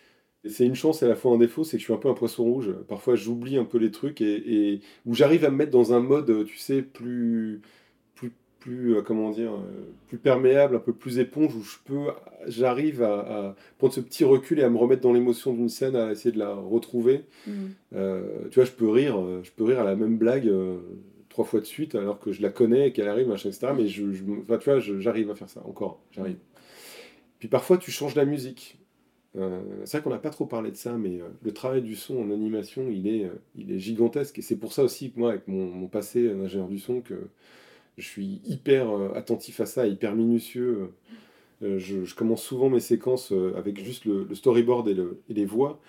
C'est 0.45 0.65
une 0.65 0.76
chance 0.76 1.03
et 1.03 1.05
à 1.05 1.09
la 1.09 1.15
fois 1.15 1.34
un 1.34 1.38
défaut, 1.38 1.65
c'est 1.65 1.76
que 1.76 1.82
je 1.82 1.86
suis 1.86 1.93
un 1.93 1.97
peu 1.97 2.07
un 2.07 2.13
poisson 2.13 2.45
rouge. 2.45 2.74
Parfois, 2.88 3.15
j'oublie 3.15 3.57
un 3.57 3.65
peu 3.65 3.78
les 3.78 3.91
trucs 3.91 4.22
et, 4.22 4.72
et 4.72 4.82
où 5.05 5.13
j'arrive 5.13 5.43
à 5.43 5.51
me 5.51 5.57
mettre 5.57 5.72
dans 5.72 5.91
un 5.91 5.99
mode, 5.99 6.45
tu 6.45 6.57
sais, 6.57 6.82
plus, 6.82 7.61
plus, 8.60 8.95
euh, 8.95 9.01
comment 9.01 9.30
dire, 9.32 9.53
euh, 9.53 9.91
plus 10.07 10.18
perméable, 10.18 10.76
un 10.76 10.80
peu 10.80 10.93
plus 10.93 11.20
éponge, 11.20 11.55
où 11.55 11.64
je 11.64 11.78
peux, 11.86 12.07
j'arrive 12.47 13.01
à, 13.03 13.20
à 13.49 13.55
prendre 13.78 13.93
ce 13.93 14.01
petit 14.01 14.24
recul 14.24 14.60
et 14.60 14.64
à 14.64 14.70
me 14.70 14.78
remettre 14.78 15.01
dans 15.01 15.14
l'émotion 15.14 15.53
d'une 15.53 15.70
scène, 15.70 15.95
à 15.95 16.12
essayer 16.12 16.32
de 16.32 16.39
la 16.39 16.53
retrouver. 16.53 17.22
Mm. 17.47 17.51
Euh, 17.95 18.47
tu 18.51 18.55
vois, 18.55 18.66
je 18.66 18.72
peux 18.72 18.89
rire, 18.89 19.18
je 19.43 19.51
peux 19.51 19.64
rire 19.64 19.80
à 19.80 19.84
la 19.84 19.95
même 19.95 20.18
blague 20.18 20.51
trois 21.30 21.45
fois 21.45 21.60
de 21.60 21.66
suite 21.66 21.95
alors 21.95 22.20
que 22.20 22.32
je 22.32 22.41
la 22.41 22.49
connais 22.49 22.88
et 22.89 22.91
qu'elle 22.91 23.07
arrive, 23.07 23.28
machin, 23.28 23.49
etc. 23.49 23.68
Mais 23.76 23.88
je, 23.88 24.12
je- 24.12 24.24
enfin, 24.41 24.57
tu 24.57 24.70
vois, 24.70 24.80
j'arrive 24.80 25.30
à 25.32 25.36
faire 25.36 25.49
ça 25.49 25.62
encore, 25.66 26.01
j'arrive. 26.12 26.38
Puis 27.39 27.47
parfois, 27.47 27.78
tu 27.78 27.91
changes 27.91 28.16
la 28.16 28.26
musique. 28.26 28.78
C'est 29.86 29.97
vrai 29.97 30.01
qu'on 30.01 30.10
n'a 30.10 30.18
pas 30.18 30.32
trop 30.32 30.45
parlé 30.47 30.72
de 30.72 30.76
ça, 30.76 30.97
mais 30.97 31.20
le 31.43 31.51
travail 31.53 31.82
du 31.82 31.95
son 31.95 32.18
en 32.20 32.32
animation, 32.32 32.89
il 32.91 33.07
est, 33.07 33.32
il 33.55 33.72
est 33.72 33.80
gigantesque. 33.80 34.39
Et 34.39 34.41
c'est 34.41 34.57
pour 34.57 34.74
ça 34.74 34.84
aussi 34.84 35.14
moi, 35.16 35.30
avec 35.30 35.47
mon, 35.47 35.66
mon 35.68 35.88
passé 35.88 36.28
d'ingénieur 36.28 36.68
du 36.68 36.80
son, 36.80 36.99
que 36.99 37.14
je 37.99 38.07
suis 38.07 38.41
hyper 38.45 38.89
euh, 38.89 39.13
attentif 39.15 39.59
à 39.59 39.65
ça, 39.65 39.87
hyper 39.87 40.15
minutieux. 40.15 40.89
Euh, 41.61 41.77
je, 41.77 42.15
commence 42.15 42.41
souvent 42.41 42.69
mes 42.69 42.79
séquences 42.79 43.31
euh, 43.31 43.53
avec 43.57 43.83
juste 43.83 44.05
le, 44.05 44.27
storyboard 44.33 44.87
et 44.87 45.33
les 45.33 45.45
voix. 45.45 45.79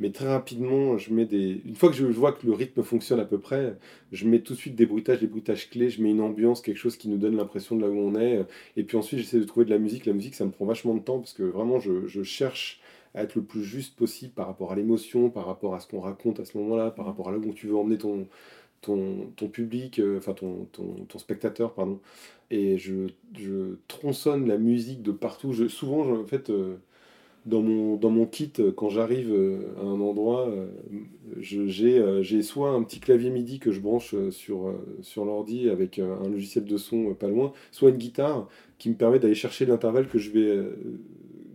Mais 0.00 0.10
très 0.10 0.28
rapidement, 0.28 0.96
je 0.96 1.12
mets 1.12 1.26
des. 1.26 1.60
Une 1.66 1.74
fois 1.74 1.88
que 1.90 1.96
je 1.96 2.04
vois 2.06 2.32
que 2.32 2.46
le 2.46 2.52
rythme 2.52 2.84
fonctionne 2.84 3.18
à 3.18 3.24
peu 3.24 3.38
près, 3.38 3.76
je 4.12 4.28
mets 4.28 4.40
tout 4.40 4.54
de 4.54 4.58
suite 4.58 4.76
des 4.76 4.86
bruitages, 4.86 5.18
des 5.18 5.26
bruitages 5.26 5.68
clés, 5.70 5.90
je 5.90 6.00
mets 6.00 6.10
une 6.10 6.20
ambiance, 6.20 6.60
quelque 6.60 6.76
chose 6.76 6.96
qui 6.96 7.08
nous 7.08 7.18
donne 7.18 7.36
l'impression 7.36 7.74
de 7.74 7.82
là 7.82 7.88
où 7.88 7.98
on 7.98 8.14
est. 8.14 8.46
Et 8.76 8.84
puis 8.84 8.96
ensuite, 8.96 9.18
j'essaie 9.18 9.40
de 9.40 9.44
trouver 9.44 9.66
de 9.66 9.70
la 9.70 9.78
musique. 9.78 10.06
La 10.06 10.12
musique, 10.12 10.36
ça 10.36 10.44
me 10.44 10.52
prend 10.52 10.66
vachement 10.66 10.94
de 10.94 11.00
temps 11.00 11.18
parce 11.18 11.32
que 11.32 11.42
vraiment, 11.42 11.80
je, 11.80 12.06
je 12.06 12.22
cherche 12.22 12.80
à 13.14 13.24
être 13.24 13.34
le 13.34 13.42
plus 13.42 13.64
juste 13.64 13.96
possible 13.96 14.32
par 14.32 14.46
rapport 14.46 14.70
à 14.70 14.76
l'émotion, 14.76 15.30
par 15.30 15.46
rapport 15.46 15.74
à 15.74 15.80
ce 15.80 15.88
qu'on 15.88 16.00
raconte 16.00 16.38
à 16.38 16.44
ce 16.44 16.56
moment-là, 16.58 16.92
par 16.92 17.06
rapport 17.06 17.28
à 17.28 17.32
là 17.32 17.38
où 17.38 17.52
tu 17.52 17.66
veux 17.66 17.76
emmener 17.76 17.98
ton, 17.98 18.28
ton, 18.80 19.30
ton 19.36 19.48
public, 19.48 19.98
euh, 20.00 20.18
enfin 20.18 20.32
ton, 20.34 20.66
ton, 20.72 20.94
ton 21.08 21.18
spectateur, 21.18 21.74
pardon. 21.74 22.00
Et 22.50 22.78
je, 22.78 23.08
je 23.38 23.76
tronçonne 23.88 24.46
la 24.48 24.58
musique 24.58 25.02
de 25.02 25.12
partout. 25.12 25.52
Je, 25.52 25.68
souvent, 25.68 26.04
je- 26.04 26.20
en 26.22 26.26
fait, 26.26 26.50
euh, 26.50 26.76
dans 27.46 27.62
mon, 27.62 27.96
dans 27.96 28.10
mon 28.10 28.26
kit, 28.26 28.52
euh, 28.60 28.72
quand 28.72 28.90
j'arrive 28.90 29.32
à 29.78 29.82
un 29.84 30.00
endroit, 30.00 30.50
j'ai 31.40 32.42
soit 32.42 32.70
un 32.70 32.82
petit 32.82 33.00
clavier 33.00 33.30
MIDI 33.30 33.58
que 33.58 33.72
je 33.72 33.80
branche 33.80 34.14
sur, 34.30 34.74
sur 35.02 35.24
l'ordi 35.24 35.68
avec 35.70 35.98
un 35.98 36.28
logiciel 36.28 36.64
de 36.64 36.76
son 36.76 37.14
pas 37.14 37.28
loin, 37.28 37.52
soit 37.70 37.90
une 37.90 37.96
guitare 37.96 38.48
qui 38.78 38.90
me 38.90 38.94
permet 38.94 39.18
d'aller 39.18 39.34
chercher 39.34 39.66
l'intervalle 39.66 40.08
que 40.08 40.18
je 40.18 40.30
vais. 40.30 40.58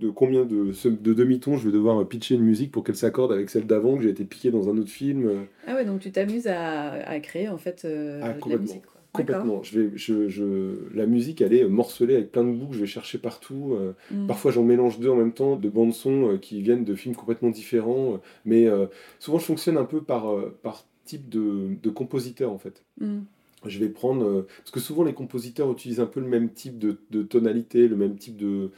De 0.04 0.10
combien 0.10 0.46
de, 0.46 0.72
demi-tons 1.14 1.58
je 1.58 1.66
vais 1.68 1.74
devoir 1.74 2.02
euh, 2.02 2.06
pitcher 2.06 2.36
une 2.36 2.44
musique 2.44 2.72
pour 2.72 2.84
qu'elle 2.84 2.96
s'accorde 2.96 3.32
avec 3.32 3.50
celle 3.50 3.66
d'avant, 3.66 3.96
que 3.98 4.04
j'ai 4.04 4.10
été 4.10 4.26
piqué 4.26 4.52
dans 4.52 4.70
un 4.70 4.78
autre 4.78 4.90
film. 4.92 5.26
euh, 5.28 5.44
Ah 5.68 5.76
ouais, 5.76 5.86
donc 5.86 6.00
tu 6.02 6.12
t'amuses 6.12 6.48
à, 6.48 6.92
à 7.08 7.20
créer, 7.20 7.48
en 7.50 7.58
fait, 7.58 7.84
euh, 7.86 8.20
Ah, 8.24 8.34
de 8.34 8.50
la 8.52 8.58
musique, 8.58 8.84
quoi. 8.86 9.02
Complètement. 9.14 9.62
Je 9.62 9.80
vais, 9.80 9.92
je, 9.96 10.28
je, 10.28 10.92
la 10.96 11.06
musique, 11.06 11.40
elle 11.42 11.54
est 11.54 11.68
morcelée 11.68 12.16
avec 12.16 12.32
plein 12.32 12.44
de 12.44 12.52
boucles, 12.52 12.74
je 12.74 12.80
vais 12.80 12.88
chercher 12.88 13.20
partout. 13.20 13.76
euh, 13.80 13.94
Mm. 14.12 14.26
Parfois, 14.28 14.52
j'en 14.52 14.64
mélange 14.64 15.00
deux 15.00 15.10
en 15.10 15.16
même 15.16 15.34
temps, 15.34 15.56
de 15.56 15.70
bandes 15.70 15.94
son 15.94 16.38
qui 16.42 16.62
viennent 16.64 16.84
de 16.84 16.96
films 16.96 17.16
complètement 17.16 17.50
différents. 17.52 18.20
mais 18.44 18.66
euh, 18.68 18.88
souvent, 19.20 19.38
je 19.38 19.46
fonctionne 19.46 19.78
un 19.78 19.86
peu 19.86 20.02
par, 20.02 20.26
par 20.64 20.84
type 21.06 21.30
de, 21.30 21.76
de 21.82 21.90
compositeur, 21.92 22.52
en 22.52 22.58
fait. 22.58 22.84
Mm. 23.00 23.20
Je 23.66 23.80
vais 23.80 23.88
prendre. 23.90 24.46
parce 24.58 24.72
que 24.72 24.80
souvent, 24.80 25.04
les 25.04 25.14
compositeurs 25.14 25.72
utilisent 25.72 26.02
un 26.02 26.06
peu 26.08 26.20
le 26.20 26.28
même 26.28 26.50
type 26.50 26.78
de, 26.80 26.98
de 27.12 27.22
tonalité, 27.24 27.88
le 27.88 27.96
même 27.96 28.18
type 28.18 28.36
de, 28.36 28.72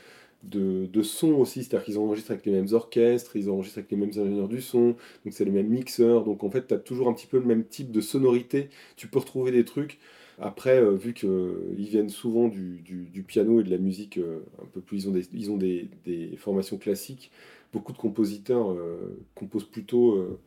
de, 0.49 0.85
de 0.85 1.01
son 1.01 1.33
aussi. 1.33 1.63
C'est-à-dire 1.63 1.85
qu'ils 1.85 1.97
enregistrent 1.97 2.31
avec 2.31 2.45
les 2.45 2.51
mêmes 2.51 2.71
orchestres, 2.71 3.35
ils 3.35 3.49
enregistrent 3.49 3.79
avec 3.79 3.91
les 3.91 3.97
mêmes 3.97 4.09
ingénieurs 4.09 4.47
du 4.47 4.61
son, 4.61 4.95
donc 5.23 5.33
c'est 5.33 5.45
les 5.45 5.51
mêmes 5.51 5.69
mixeurs. 5.69 6.23
Donc 6.23 6.43
en 6.43 6.49
fait, 6.49 6.67
tu 6.67 6.73
as 6.73 6.77
toujours 6.77 7.07
un 7.07 7.13
petit 7.13 7.27
peu 7.27 7.39
le 7.39 7.45
même 7.45 7.65
type 7.65 7.91
de 7.91 8.01
sonorité. 8.01 8.69
Tu 8.95 9.07
peux 9.07 9.19
retrouver 9.19 9.51
des 9.51 9.65
trucs. 9.65 9.99
Après, 10.39 10.77
euh, 10.81 10.91
vu 10.91 11.13
qu'ils 11.13 11.29
viennent 11.77 12.09
souvent 12.09 12.47
du, 12.47 12.83
piano 13.27 13.61
et 13.61 13.63
de 13.63 13.69
la 13.69 13.77
musique 13.77 14.17
euh, 14.17 14.39
un 14.61 14.65
peu 14.65 14.81
plus. 14.81 15.05
Ils 15.05 15.09
ont 15.09 15.11
des, 15.11 15.49
ont 15.49 15.57
des, 16.05 16.35
formations 16.37 16.77
classiques. 16.77 17.31
Beaucoup 17.73 17.93
de 17.93 17.97
compositeurs 17.97 18.71
euh, 18.71 19.17
composent 19.33 19.69
plutôt. 19.69 20.37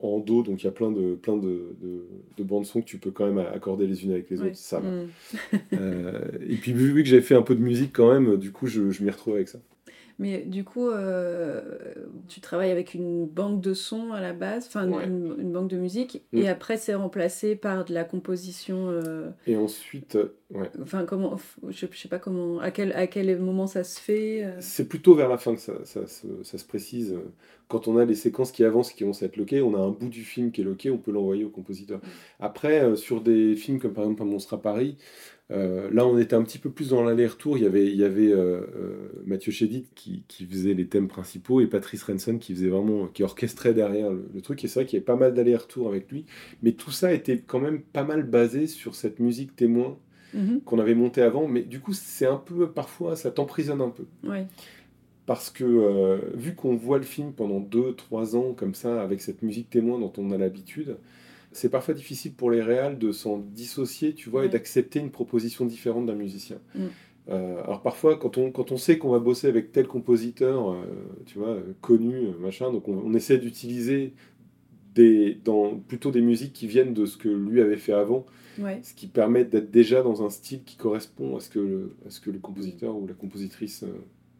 En 0.00 0.18
do, 0.20 0.42
donc 0.42 0.62
il 0.62 0.64
y 0.64 0.68
a 0.68 0.72
plein 0.72 0.92
de, 0.92 1.14
plein 1.14 1.36
de, 1.36 1.76
de, 1.80 2.06
de 2.36 2.44
bandes 2.44 2.64
son 2.64 2.80
que 2.80 2.86
tu 2.86 2.98
peux 2.98 3.10
quand 3.10 3.26
même 3.26 3.38
accorder 3.38 3.86
les 3.86 4.04
unes 4.04 4.12
avec 4.12 4.30
les 4.30 4.40
autres, 4.40 4.54
ça 4.54 4.78
va. 4.80 4.88
Mm. 4.90 5.08
Euh, 5.72 6.20
et 6.48 6.56
puis 6.56 6.72
vu, 6.72 7.02
que 7.02 7.08
j'ai 7.08 7.20
fait 7.20 7.34
un 7.34 7.42
peu 7.42 7.54
de 7.54 7.60
musique 7.60 7.92
quand 7.92 8.12
même, 8.12 8.36
du 8.36 8.52
coup 8.52 8.66
je, 8.66 8.90
je 8.90 9.02
m'y 9.02 9.10
retrouve 9.10 9.34
avec 9.34 9.48
ça. 9.48 9.58
Mais 10.20 10.38
du 10.42 10.64
coup, 10.64 10.88
euh, 10.90 11.62
tu 12.26 12.40
travailles 12.40 12.72
avec 12.72 12.94
une 12.94 13.26
banque 13.26 13.60
de 13.60 13.72
sons 13.72 14.12
à 14.12 14.20
la 14.20 14.32
base, 14.32 14.66
enfin 14.66 14.90
Ouais. 14.90 15.04
une, 15.06 15.36
une 15.38 15.52
banque 15.52 15.68
de 15.70 15.76
musique, 15.76 16.24
Mm. 16.32 16.38
et 16.38 16.48
après 16.48 16.76
c'est 16.76 16.94
remplacé 16.94 17.54
par 17.54 17.84
de 17.84 17.94
la 17.94 18.02
composition. 18.04 18.88
euh, 18.90 19.30
Et 19.46 19.56
ensuite, 19.56 20.16
euh, 20.16 20.36
ouais. 20.50 20.70
Enfin, 20.82 21.04
comment, 21.04 21.36
je, 21.68 21.86
je 21.90 21.96
sais 21.96 22.08
pas 22.08 22.18
comment, 22.18 22.58
à 22.58 22.70
quel, 22.72 22.92
à 22.94 23.06
quel 23.06 23.38
moment 23.38 23.66
ça 23.68 23.84
se 23.84 24.00
fait. 24.00 24.44
euh? 24.44 24.56
c'est 24.60 24.88
plutôt 24.88 25.14
vers 25.14 25.28
la 25.28 25.38
fin 25.38 25.54
que 25.54 25.60
ça, 25.60 25.74
ça, 25.84 26.06
se- 26.08 26.42
ça 26.42 26.58
se 26.58 26.64
précise. 26.64 27.14
Quand 27.68 27.86
on 27.86 27.96
a 27.98 28.04
les 28.04 28.14
séquences 28.16 28.50
qui 28.50 28.64
avancent, 28.64 28.92
qui 28.92 29.04
vont 29.04 29.12
s'être 29.12 29.36
loquées, 29.36 29.60
on 29.62 29.74
a 29.76 29.78
un 29.78 29.90
bout 29.90 30.08
du 30.08 30.24
film 30.24 30.50
qui 30.50 30.62
est 30.62 30.64
loqué, 30.64 30.90
on 30.90 30.98
peut 30.98 31.12
l'envoyer 31.12 31.44
au 31.44 31.50
compositeur. 31.50 32.00
Après, 32.40 32.80
euh, 32.82 32.96
sur 32.96 33.20
des 33.20 33.54
films 33.54 33.78
comme 33.78 33.92
par 33.92 34.04
exemple 34.04 34.22
Un 34.22 34.26
monstre 34.26 34.54
à 34.54 34.60
Paris, 34.62 34.96
euh, 35.50 35.88
là 35.92 36.06
on 36.06 36.18
était 36.18 36.34
un 36.36 36.42
petit 36.42 36.58
peu 36.58 36.70
plus 36.70 36.90
dans 36.90 37.02
l'aller-retour. 37.02 37.56
Il 37.56 37.64
y 37.64 37.66
avait, 37.66 37.86
il 37.86 37.96
y 37.96 38.04
avait 38.04 38.30
euh, 38.30 38.60
euh, 38.76 39.08
Mathieu 39.26 39.50
Chédid 39.52 39.86
qui, 39.94 40.24
qui 40.28 40.44
faisait 40.46 40.74
les 40.74 40.86
thèmes 40.86 41.08
principaux 41.08 41.60
et 41.60 41.66
Patrice 41.66 42.02
Renson 42.02 42.38
qui 42.38 42.54
faisait 42.54 42.68
vraiment, 42.68 43.06
qui 43.06 43.22
orchestrait 43.22 43.72
derrière 43.74 44.10
le, 44.10 44.28
le 44.34 44.40
truc. 44.42 44.62
Et 44.64 44.68
c'est 44.68 44.80
vrai 44.80 44.86
qu'il 44.86 44.96
y 44.96 44.98
avait 44.98 45.06
pas 45.06 45.16
mal 45.16 45.32
d'aller-retour 45.34 45.88
avec 45.88 46.10
lui. 46.10 46.26
Mais 46.62 46.72
tout 46.72 46.90
ça 46.90 47.12
était 47.12 47.38
quand 47.38 47.60
même 47.60 47.80
pas 47.80 48.04
mal 48.04 48.24
basé 48.24 48.66
sur 48.66 48.94
cette 48.94 49.20
musique 49.20 49.56
témoin 49.56 49.98
Mhm, 50.34 50.60
qu'on 50.60 50.78
avait 50.78 50.94
montée 50.94 51.22
avant. 51.22 51.48
Mais 51.48 51.62
du 51.62 51.80
coup, 51.80 51.94
c'est 51.94 52.26
un 52.26 52.36
peu, 52.36 52.70
parfois, 52.70 53.16
ça 53.16 53.30
t'emprisonne 53.30 53.80
un 53.80 53.88
peu. 53.88 54.04
ouais. 54.28 54.46
parce 55.26 55.50
que 55.50 55.64
euh, 55.64 56.18
vu 56.34 56.54
qu'on 56.54 56.76
voit 56.76 56.98
le 56.98 57.04
film 57.04 57.32
pendant 57.32 57.60
2-3 57.60 58.36
ans 58.36 58.52
comme 58.54 58.74
ça, 58.74 59.02
avec 59.02 59.20
cette 59.22 59.42
musique 59.42 59.70
témoin 59.70 59.98
dont 59.98 60.12
on 60.18 60.30
a 60.30 60.38
l'habitude, 60.38 60.98
c'est 61.58 61.68
parfois 61.70 61.94
difficile 61.94 62.32
pour 62.34 62.50
les 62.50 62.62
réals 62.62 62.98
de 62.98 63.10
s'en 63.12 63.38
dissocier, 63.38 64.14
tu 64.14 64.30
vois, 64.30 64.42
et 64.42 64.44
Ouais. 64.46 64.52
d'accepter 64.52 64.98
une 65.00 65.10
proposition 65.10 65.66
différente 65.66 66.06
d'un 66.06 66.14
musicien. 66.14 66.58
Mm. 66.74 66.80
Euh, 67.30 67.62
alors 67.64 67.82
parfois, 67.82 68.16
quand 68.18 68.38
on, 68.38 68.50
quand 68.50 68.72
on 68.72 68.78
sait 68.78 68.96
qu'on 68.98 69.10
va 69.10 69.18
bosser 69.18 69.48
avec 69.48 69.70
tel 69.72 69.86
compositeur, 69.86 70.70
euh, 70.72 70.76
tu 71.26 71.38
vois, 71.38 71.48
euh, 71.50 71.74
connu, 71.82 72.28
machin, 72.40 72.72
donc 72.72 72.88
on, 72.88 72.96
on 73.04 73.12
essaie 73.12 73.36
d'utiliser 73.38 74.14
des, 74.94 75.34
dans, 75.44 75.76
plutôt 75.76 76.10
des 76.10 76.22
musiques 76.22 76.54
qui 76.54 76.66
viennent 76.66 76.94
de 76.94 77.04
ce 77.06 77.16
que 77.18 77.28
lui 77.28 77.60
avait 77.60 77.76
fait 77.76 77.92
avant, 77.92 78.24
Ouais. 78.58 78.80
ce 78.82 78.92
qui 78.94 79.06
permet 79.06 79.44
d'être 79.44 79.70
déjà 79.70 80.02
dans 80.02 80.24
un 80.24 80.30
style 80.30 80.64
qui 80.64 80.76
correspond 80.76 81.36
à 81.36 81.40
ce 81.40 81.48
que 81.50 81.60
le, 81.60 81.94
à 82.06 82.10
ce 82.10 82.20
que 82.20 82.30
le 82.30 82.38
compositeur 82.40 82.96
ou 82.96 83.06
la 83.06 83.14
compositrice... 83.14 83.84
euh, 83.84 83.92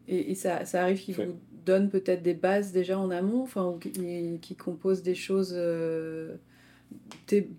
Et, 0.08 0.30
et 0.32 0.34
ça, 0.34 0.64
ça 0.64 0.82
arrive 0.82 0.98
Fait. 0.98 1.26
vous 1.26 1.36
donnent 1.66 1.90
peut-être 1.90 2.22
des 2.22 2.34
bases 2.34 2.72
déjà 2.72 2.98
en 2.98 3.10
amont, 3.10 3.42
enfin, 3.42 3.66
ou 3.68 3.78
qui, 3.78 3.92
qui 4.40 4.54
composent 4.56 5.02
des 5.02 5.14
choses 5.14 5.52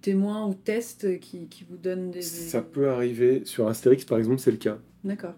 témoins 0.02 0.48
ou 0.48 0.54
tests 0.54 1.20
qui, 1.20 1.48
qui 1.48 1.64
vous 1.70 1.78
donnent 1.78 2.12
des. 2.12 2.22
Ça 2.22 2.62
peut 2.62 2.90
arriver. 2.90 3.42
Sur 3.46 3.68
Astérix, 3.68 4.06
par 4.06 4.18
exemple, 4.18 4.40
c'est 4.40 4.52
le 4.52 4.58
cas. 4.58 4.80
D'accord. 5.04 5.36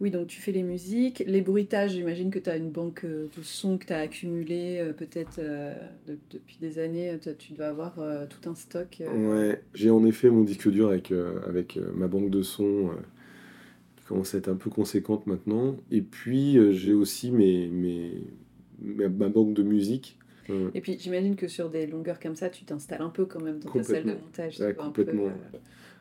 Oui, 0.00 0.10
donc 0.10 0.26
tu 0.26 0.40
fais 0.40 0.50
les 0.50 0.64
musiques, 0.64 1.22
les 1.24 1.40
bruitages, 1.40 1.92
j'imagine 1.92 2.30
que 2.30 2.40
tu 2.40 2.50
as 2.50 2.56
une 2.56 2.70
banque 2.70 3.04
euh, 3.04 3.28
de 3.36 3.42
sons 3.42 3.78
que 3.78 3.86
tu 3.86 3.92
as 3.92 4.00
accumulé 4.00 4.78
euh, 4.80 4.92
peut-être 4.92 5.38
euh, 5.38 5.72
de- 6.08 6.18
depuis 6.30 6.58
des 6.60 6.80
années, 6.80 7.16
tu 7.38 7.52
dois 7.52 7.66
avoir 7.66 8.00
euh, 8.00 8.26
tout 8.26 8.50
un 8.50 8.56
stock. 8.56 9.00
Ouais, 9.00 9.62
j'ai 9.72 9.90
en 9.90 10.04
effet 10.04 10.30
mon 10.30 10.42
disque 10.42 10.68
dur 10.68 10.88
avec, 10.88 11.12
avec 11.46 11.78
ma 11.94 12.08
banque 12.08 12.30
de 12.30 12.42
sons 12.42 12.90
qui 13.96 14.04
commence 14.04 14.34
à 14.34 14.38
être 14.38 14.48
un 14.48 14.56
peu 14.56 14.68
conséquente 14.68 15.28
maintenant. 15.28 15.76
Et 15.92 16.02
puis, 16.02 16.58
j'ai 16.74 16.92
aussi 16.92 17.30
mes, 17.30 17.68
mes, 17.68 18.20
ma 18.82 19.28
banque 19.28 19.54
de 19.54 19.62
musique. 19.62 20.18
Euh, 20.50 20.70
Et 20.74 20.80
puis 20.80 20.98
j'imagine 20.98 21.36
que 21.36 21.48
sur 21.48 21.70
des 21.70 21.86
longueurs 21.86 22.20
comme 22.20 22.36
ça, 22.36 22.50
tu 22.50 22.64
t'installes 22.64 23.02
un 23.02 23.08
peu 23.10 23.24
quand 23.26 23.40
même 23.42 23.58
dans 23.60 23.70
ta 23.70 23.82
salle 23.82 24.04
de 24.04 24.12
montage. 24.12 24.60
Ouais, 24.60 24.76
un 24.78 24.90
peu, 24.90 25.02
euh, 25.08 25.30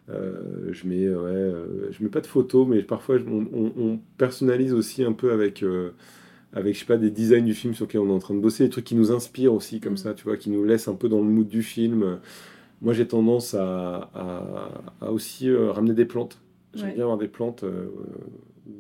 Euh, 0.10 0.68
je 0.74 0.86
mets 0.86 1.08
ouais, 1.08 1.14
euh, 1.16 1.90
je 1.92 2.04
mets 2.04 2.10
pas 2.10 2.20
de 2.20 2.28
photos 2.28 2.68
mais 2.68 2.84
parfois 2.84 3.18
je- 3.20 3.24
on, 3.24 3.48
on- 3.54 3.72
on 3.78 4.00
personnalise 4.18 4.74
aussi 4.74 5.02
un 5.04 5.14
peu 5.14 5.32
avec 5.32 5.64
euh, 5.64 5.92
avec 6.54 6.76
je 6.76 6.82
sais 6.82 6.86
pas 6.86 6.98
des 6.98 7.10
designs 7.12 7.46
du 7.46 7.54
film 7.54 7.74
sur 7.74 7.86
lequel 7.88 8.02
on 8.02 8.10
est 8.10 8.14
en 8.14 8.20
train 8.20 8.34
de 8.36 8.42
bosser 8.42 8.66
des 8.66 8.70
trucs 8.70 8.84
qui 8.86 8.96
nous 8.96 9.12
inspirent 9.14 9.54
aussi 9.54 9.80
comme 9.80 9.94
Mm. 9.94 9.98
ça 9.98 10.14
tu 10.14 10.26
vois 10.26 10.38
qui 10.38 10.50
nous 10.50 10.66
laissent 10.66 10.90
un 10.90 10.96
peu 10.96 11.10
dans 11.10 11.20
le 11.20 11.26
mood 11.30 11.48
du 11.48 11.64
film 11.64 12.20
moi 12.82 12.94
j'ai 12.94 13.08
tendance 13.08 13.54
à, 13.54 14.10
à, 14.14 14.70
à 15.02 15.12
aussi 15.12 15.54
ramener 15.56 15.94
des 15.94 16.06
plantes 16.06 16.42
j'aime 16.74 16.90
Ouais. 16.90 16.94
bien 16.96 17.04
avoir 17.04 17.18
des 17.18 17.30
plantes 17.30 17.64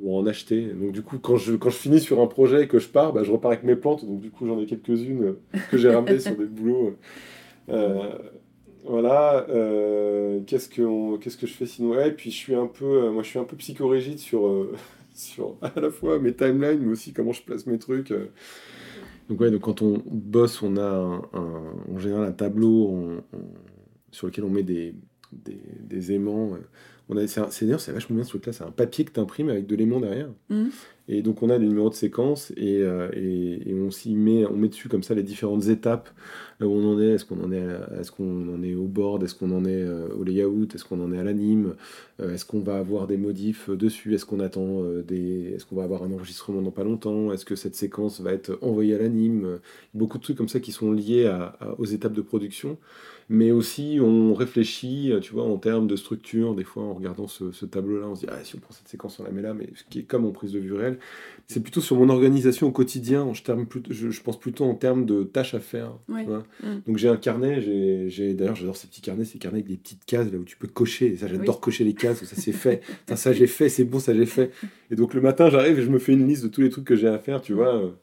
ou 0.01 0.17
en 0.17 0.25
acheter 0.25 0.67
donc 0.73 0.93
du 0.93 1.01
coup 1.01 1.19
quand 1.19 1.37
je 1.37 1.55
quand 1.55 1.69
je 1.69 1.75
finis 1.77 1.99
sur 1.99 2.21
un 2.21 2.27
projet 2.27 2.63
et 2.63 2.67
que 2.67 2.79
je 2.79 2.87
pars 2.87 3.11
bah, 3.13 3.23
je 3.23 3.31
repars 3.31 3.51
avec 3.51 3.63
mes 3.63 3.75
plantes 3.75 4.05
donc 4.05 4.21
du 4.21 4.31
coup 4.31 4.45
j'en 4.47 4.59
ai 4.59 4.65
quelques-unes 4.65 5.23
euh, 5.23 5.41
que 5.71 5.77
j'ai 5.77 5.89
ramenées 5.89 6.19
sur 6.19 6.37
des 6.37 6.45
boulots 6.45 6.95
euh, 7.69 8.17
voilà, 8.85 9.47
euh, 9.49 10.41
qu'est-ce 10.45 10.69
que 10.69 11.17
qu'est-ce 11.17 11.37
que 11.37 11.47
je 11.47 11.53
fais 11.53 11.65
sinon? 11.65 11.99
Et 12.01 12.11
puis 12.11 12.31
je 12.31 12.35
suis 12.37 12.55
un 12.55 12.67
peu, 12.67 13.09
moi 13.11 13.23
je 13.23 13.29
suis 13.29 13.39
un 13.39 13.45
peu 13.45 13.55
psychorigide 13.55 14.19
sur, 14.19 14.67
sur 15.13 15.57
à 15.61 15.79
la 15.79 15.89
fois 15.89 16.19
mes 16.19 16.33
timelines, 16.35 16.79
mais 16.81 16.91
aussi 16.91 17.13
comment 17.13 17.31
je 17.31 17.43
place 17.43 17.65
mes 17.65 17.79
trucs. 17.79 18.13
Donc 19.29 19.39
ouais, 19.39 19.51
donc 19.51 19.61
quand 19.61 19.81
on 19.81 20.01
bosse, 20.05 20.61
on 20.61 20.75
a 20.77 20.81
un, 20.83 21.17
un- 21.33 21.73
en 21.95 21.99
général 21.99 22.25
un 22.25 22.31
tableau 22.31 23.21
sur 24.11 24.27
lequel 24.27 24.43
on 24.45 24.49
met 24.49 24.63
des, 24.63 24.95
des 25.31 26.11
aimants. 26.11 26.57
C'est, 27.27 27.65
d'ailleurs 27.65 27.79
c'est 27.79 27.91
vachement 27.91 28.15
bien 28.15 28.23
ce 28.23 28.29
truc-là, 28.29 28.53
c'est 28.53 28.63
un 28.63 28.71
papier 28.71 29.05
que 29.05 29.11
tu 29.11 29.19
imprimes 29.19 29.49
avec 29.49 29.67
de 29.67 29.75
l'aimant 29.75 29.99
derrière. 29.99 30.29
Mhm. 30.49 30.71
Et 31.09 31.21
donc 31.21 31.43
on 31.43 31.49
a 31.49 31.59
des 31.59 31.67
numéros 31.67 31.89
de 31.89 31.95
séquence 31.95 32.51
et, 32.55 32.81
euh, 32.81 33.09
et, 33.13 33.69
et 33.69 33.73
on 33.73 33.91
s'y 33.91 34.15
met, 34.15 34.45
on 34.45 34.55
met 34.55 34.69
dessus 34.69 34.87
comme 34.87 35.03
ça 35.03 35.13
les 35.13 35.23
différentes 35.23 35.67
étapes. 35.67 36.09
Où 36.61 36.65
on 36.65 36.93
en 36.93 37.01
est, 37.01 37.07
est-ce 37.07 37.25
qu'on 37.25 37.43
en 37.43 37.51
est, 37.51 37.65
est-ce 37.99 38.09
qu'on 38.11 38.47
en 38.47 38.63
est 38.63 38.73
au 38.73 38.85
board, 38.85 39.21
est-ce 39.23 39.35
qu'on 39.35 39.51
en 39.51 39.65
est 39.65 39.83
euh, 39.83 40.07
au 40.17 40.23
layout, 40.23 40.67
est-ce 40.73 40.85
qu'on 40.85 41.03
en 41.03 41.11
est 41.11 41.17
à 41.17 41.23
l'anime, 41.23 41.75
euh, 42.21 42.33
est-ce 42.33 42.45
qu'on 42.45 42.61
va 42.61 42.77
avoir 42.77 43.05
des 43.05 43.17
modifs 43.17 43.69
dessus, 43.69 44.13
est-ce 44.13 44.25
qu'on 44.25 44.39
attend 44.39 44.81
des, 45.05 45.55
est-ce 45.55 45.65
qu'on 45.65 45.75
va 45.75 45.83
avoir 45.83 46.03
un 46.03 46.11
enregistrement 46.13 46.61
dans 46.61 46.71
pas 46.71 46.85
longtemps, 46.85 47.33
est-ce 47.33 47.43
que 47.43 47.55
cette 47.55 47.75
séquence 47.75 48.21
va 48.21 48.31
être 48.31 48.57
envoyée 48.61 48.95
à 48.95 48.97
l'anime, 48.97 49.59
beaucoup 49.93 50.19
de 50.19 50.23
trucs 50.23 50.37
comme 50.37 50.47
ça 50.47 50.61
qui 50.61 50.71
sont 50.71 50.93
liés 50.93 51.29
aux 51.79 51.85
étapes 51.85 52.13
de 52.13 52.21
production, 52.21 52.77
mais 53.27 53.51
aussi 53.51 53.99
on 54.01 54.33
réfléchit, 54.33 55.11
tu 55.21 55.33
vois, 55.33 55.43
en 55.43 55.57
termes 55.57 55.87
de 55.87 55.97
structure, 55.97 56.55
des 56.55 56.63
fois 56.63 56.83
en 56.83 56.93
regardant 56.93 57.27
ce, 57.27 57.51
ce 57.51 57.65
tableau-là, 57.65 58.07
on 58.07 58.15
se 58.15 58.21
dit 58.21 58.27
ah 58.29 58.41
si 58.43 58.55
on 58.55 58.59
prend 58.59 58.73
cette 58.73 58.87
séquence 58.87 59.19
on 59.19 59.23
la 59.23 59.31
met 59.31 59.41
là, 59.41 59.53
mais 59.53 59.69
ce 59.75 59.83
qui 59.89 59.99
est 59.99 60.03
comme 60.03 60.25
en 60.25 60.31
prise 60.31 60.53
de 60.53 60.59
vue 60.59 60.73
réelle, 60.73 60.99
c'est 61.47 61.61
plutôt 61.61 61.81
sur 61.81 61.97
mon 61.97 62.09
organisation 62.09 62.67
au 62.67 62.71
quotidien, 62.71 63.31
je, 63.33 63.43
terme 63.43 63.65
plutôt- 63.67 63.91
je, 63.93 64.09
je 64.09 64.21
pense 64.21 64.39
plutôt 64.39 64.63
en 64.63 64.75
termes 64.75 65.05
de 65.05 65.23
tâches 65.23 65.53
à 65.53 65.59
faire. 65.59 65.91
Ouais. 66.07 66.25
Mm. 66.25 66.67
Donc 66.87 66.97
j'ai 66.97 67.09
un 67.09 67.17
carnet, 67.17 67.61
j'ai, 67.61 68.09
j'ai- 68.09 68.33
d'ailleurs 68.33 68.55
j'adore 68.55 68.77
ces 68.77 68.87
petits 68.87 69.01
carnets, 69.01 69.25
ces 69.25 69.39
carnets 69.39 69.57
avec 69.59 69.67
des 69.67 69.75
petites 69.77 70.05
cases 70.05 70.31
là 70.31 70.37
où 70.39 70.45
tu 70.45 70.55
peux 70.57 70.67
cocher, 70.67 71.15
ça 71.17 71.27
j'adore 71.27 71.55
Oui. 71.55 71.61
cocher 71.61 71.83
les 71.83 71.93
cases, 71.93 72.21
où 72.21 72.25
ça 72.25 72.35
c'est 72.37 72.53
fait, 72.53 72.81
ça 73.15 73.33
j'ai 73.33 73.47
fait, 73.47 73.67
c'est 73.69 73.83
bon, 73.83 73.99
ça 73.99 74.13
j'ai 74.15 74.25
fait. 74.25 74.51
Et 74.89 74.95
donc 74.95 75.13
le 75.13 75.21
matin 75.21 75.49
j'arrive 75.49 75.77
et 75.79 75.83
je 75.83 75.89
me 75.89 75.99
fais 75.99 76.13
une 76.13 76.27
liste 76.27 76.43
de 76.43 76.47
tous 76.47 76.61
les 76.61 76.69
trucs 76.69 76.85
que 76.85 76.95
j'ai 76.95 77.07
à 77.09 77.19
faire, 77.19 77.41
tu 77.41 77.53
vois, 77.53 77.93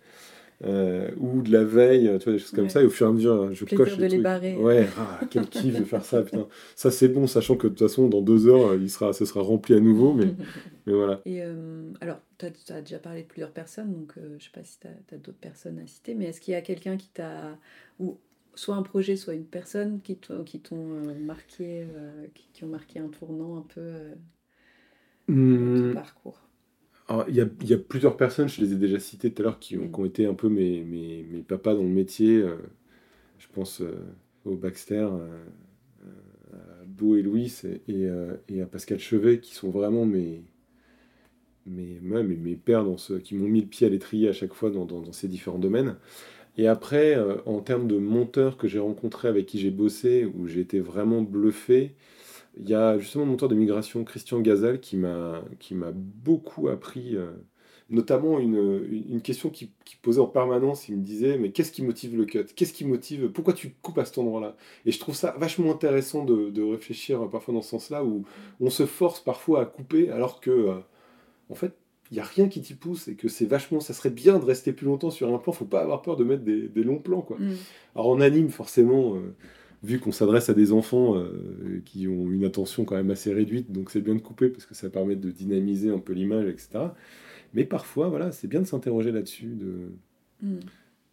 euh, 0.65 1.11
ou 1.19 1.43
de 1.43 1.51
la 1.51 1.65
veille, 1.65 2.11
tu 2.19 2.25
vois, 2.25 2.33
des 2.35 2.39
choses 2.39 2.51
comme 2.51 2.65
Ouais. 2.65 2.71
ça, 2.71 2.83
et 2.83 2.85
au 2.85 2.91
fur 2.91 3.07
et 3.07 3.11
à 3.11 3.13
mesure 3.13 3.53
je 3.55 3.65
Plaisir 3.65 3.87
coche 3.87 3.97
de 3.97 4.03
les 4.03 4.09
les 4.09 4.19
barrer. 4.19 4.57
Ouais, 4.57 4.87
ah, 4.99 5.21
quel 5.31 5.47
kiff 5.49 5.79
de 5.79 5.85
faire 5.85 6.05
ça, 6.05 6.23
putain. 6.25 6.47
Ça 6.77 6.91
c'est 6.91 7.09
bon, 7.09 7.27
sachant 7.27 7.57
que 7.57 7.67
de 7.67 7.73
toute 7.73 7.89
façon 7.89 8.09
dans 8.09 8.23
deux 8.23 8.47
heures 8.47 8.75
il 8.75 8.91
sera, 8.91 9.13
ça 9.13 9.25
sera 9.25 9.41
rempli 9.43 9.75
à 9.75 9.81
nouveau, 9.81 10.13
mais, 10.13 10.27
mais 10.87 10.93
voilà. 10.93 11.21
Et 11.25 11.43
euh, 11.43 11.91
alors, 12.01 12.21
tu 12.39 12.73
as, 12.73 12.81
déjà 12.81 12.99
parlé 12.99 13.23
de 13.23 13.27
plusieurs 13.27 13.53
personnes, 13.53 13.93
donc 13.93 14.15
euh, 14.19 14.37
je 14.39 14.45
sais 14.45 14.51
pas 14.53 14.65
si 14.65 14.79
tu 14.81 14.87
as, 14.87 15.19
d'autres 15.19 15.39
personnes 15.39 15.79
à 15.79 15.87
citer, 15.87 16.15
mais 16.15 16.27
est-ce 16.27 16.41
qu'il 16.41 16.53
y 16.53 16.57
a 16.57 16.63
quelqu'un 16.63 16.97
qui 16.97 17.09
t'a. 17.09 17.59
ou 17.99 18.19
soit 18.55 18.75
un 18.75 18.83
projet, 18.83 19.17
soit 19.17 19.35
une 19.35 19.47
personne 19.47 20.01
qui 20.03 20.17
t'ont 20.17 20.37
euh, 20.73 21.15
marqué, 21.15 21.87
euh, 21.95 22.27
qui, 22.35 22.49
qui 22.53 22.65
ont 22.65 22.69
marqué 22.69 22.99
un 22.99 23.09
tournant 23.09 23.59
un 23.59 23.63
peu 23.63 23.93
dans 25.29 25.83
ton 25.83 25.95
parcours? 25.95 26.50
Il 27.29 27.35
y 27.37 27.41
a, 27.41 27.47
il 27.63 27.69
y 27.69 27.75
a 27.75 27.79
plusieurs 27.79 28.17
personnes, 28.17 28.49
je 28.49 28.61
les 28.63 28.73
ai 28.73 28.77
déjà 28.77 28.99
citées 29.01 29.33
tout 29.33 29.43
à 29.43 29.45
l'heure, 29.47 29.59
qui 29.59 29.77
ont, 29.79 29.89
Mm. 29.89 29.93
qui 29.93 30.01
ont 30.01 30.05
été 30.05 30.27
un 30.27 30.35
peu 30.35 30.49
mes, 30.49 30.85
mes, 30.85 31.25
mes 31.25 31.43
papas 31.43 31.75
dans 31.75 31.83
le 31.83 31.89
métier. 31.89 32.37
euh, 32.39 32.57
je 33.39 33.49
pense 33.53 33.83
euh, 33.83 33.95
au 34.47 34.57
Baxter, 34.57 35.09
euh, 35.13 35.45
à 36.53 36.85
Beau 36.87 37.17
et 37.17 37.23
Louis 37.23 37.53
et, 37.65 37.83
et, 37.93 38.07
euh, 38.07 38.37
et 38.49 38.63
à 38.63 38.67
Pascal 38.67 38.99
Chevet, 38.99 39.41
qui 39.41 39.55
sont 39.55 39.71
vraiment 39.71 40.05
mes, 40.07 40.43
mes, 41.67 41.99
ouais, 42.01 42.23
mes, 42.23 42.37
mes 42.37 42.57
pères 42.57 42.85
dans 42.85 42.97
ce, 42.97 43.15
qui 43.15 43.35
m'ont 43.35 43.49
mis 43.49 43.61
le 43.61 43.67
pied 43.67 43.87
à 43.87 43.91
l'étrier 43.91 44.29
à 44.29 44.33
chaque 44.33 44.55
fois 44.55 44.71
dans, 44.71 44.85
dans, 44.87 45.01
dans 45.01 45.13
ces 45.13 45.29
différents 45.29 45.59
domaines. 45.59 45.97
Et 46.59 46.69
après, 46.69 47.17
en 47.47 47.61
termes 47.61 47.89
de 47.89 47.99
monteurs 47.99 48.59
que 48.59 48.69
j'ai 48.69 48.79
rencontrés, 48.81 49.29
avec 49.29 49.47
qui 49.47 49.59
j'ai 49.61 49.71
bossé, 49.73 50.27
où 50.27 50.49
j'ai 50.49 50.61
été 50.61 50.81
vraiment 50.81 51.23
bluffé, 51.23 51.95
il 52.59 52.69
y 52.69 52.75
a 52.75 52.99
justement 52.99 53.27
monteur 53.27 53.49
de 53.49 53.55
migration 53.55 54.05
Christian 54.05 54.41
Gazal 54.41 54.81
qui 54.81 54.97
m'a 54.97 55.43
beaucoup 55.95 56.69
appris, 56.69 57.17
euh, 57.17 57.31
notamment 57.89 58.39
une, 58.39 58.87
une 59.09 59.23
question 59.23 59.51
qui, 59.51 59.73
qui 59.85 59.97
posait 59.97 60.21
en 60.21 60.27
permanence. 60.27 60.89
Il 60.89 60.97
me 60.97 61.03
disait 61.03 61.39
mais 61.39 61.53
qu'est-ce 61.53 61.73
qui 61.73 61.83
motive 61.83 62.17
le 62.17 62.25
cut? 62.25 62.45
Qu'est-ce 62.55 62.73
qui 62.73 62.85
motive? 62.85 63.29
Pourquoi 63.29 63.53
tu 63.55 63.75
coupes 63.83 63.99
à 63.99 64.05
cet 64.05 64.19
endroit-là? 64.19 64.57
Et 64.85 64.93
je 64.93 64.99
trouve 64.99 65.15
ça 65.15 65.35
vachement 65.39 65.71
intéressant 65.71 66.25
de, 66.25 66.51
de 66.51 66.63
réfléchir 66.63 67.23
euh, 67.23 67.29
parfois 67.29 67.55
dans 67.55 67.63
ce 67.63 67.71
sens-là 67.71 68.05
où 68.05 68.25
on 68.61 68.71
se 68.71 68.87
force 68.87 69.21
parfois 69.21 69.63
à 69.63 69.65
couper 69.65 70.11
alors 70.11 70.41
que 70.41 70.51
euh, 70.51 70.75
en 71.49 71.55
fait 71.55 71.75
il 72.11 72.15
n'y 72.15 72.21
a 72.21 72.25
rien 72.25 72.49
qui 72.49 72.61
t'y 72.61 72.75
pousse 72.75 73.07
et 73.07 73.15
que 73.15 73.29
c'est 73.29 73.47
vachement 73.47 73.79
ça 73.79 73.95
serait 73.95 74.11
bien 74.11 74.41
de 74.41 74.45
rester 74.45 74.73
plus 74.73 74.87
longtemps 74.87 75.11
sur 75.11 75.33
un 75.33 75.39
plan. 75.39 75.53
Faut 75.53 75.65
pas 75.65 75.81
avoir 75.81 76.03
peur 76.03 76.17
de 76.17 76.25
mettre 76.25 76.43
des, 76.43 76.69
des 76.69 76.83
longs 76.83 76.99
plans 76.99 77.23
quoi. 77.23 77.37
Mm. 77.39 77.55
Alors 77.95 78.09
en 78.09 78.21
anime, 78.21 78.49
forcément, 78.49 79.15
euh, 79.15 79.35
vu 79.83 79.99
qu'on 79.99 80.13
s'adresse 80.13 80.49
à 80.51 80.55
des 80.55 80.73
enfants 80.73 81.17
euh, 81.17 81.81
qui 81.85 82.07
ont 82.09 82.31
une 82.31 82.45
attention 82.45 82.85
quand 82.85 82.97
même 82.97 83.11
assez 83.11 83.33
réduite, 83.33 83.73
donc 83.73 83.91
c'est 83.91 84.01
bien 84.03 84.15
de 84.15 84.21
couper 84.21 84.49
parce 84.49 84.67
que 84.67 84.75
ça 84.75 84.91
permet 84.91 85.17
de 85.17 85.31
dynamiser 85.31 85.91
un 85.91 85.99
peu 85.99 86.13
l'image, 86.13 86.47
etc. 86.49 86.95
Mais 87.55 87.65
parfois, 87.65 88.09
voilà, 88.09 88.31
c'est 88.33 88.47
bien 88.49 88.61
de 88.61 88.67
s'interroger 88.67 89.13
là-dessus, 89.13 89.47
de, 89.55 89.93
Mm. 90.43 90.57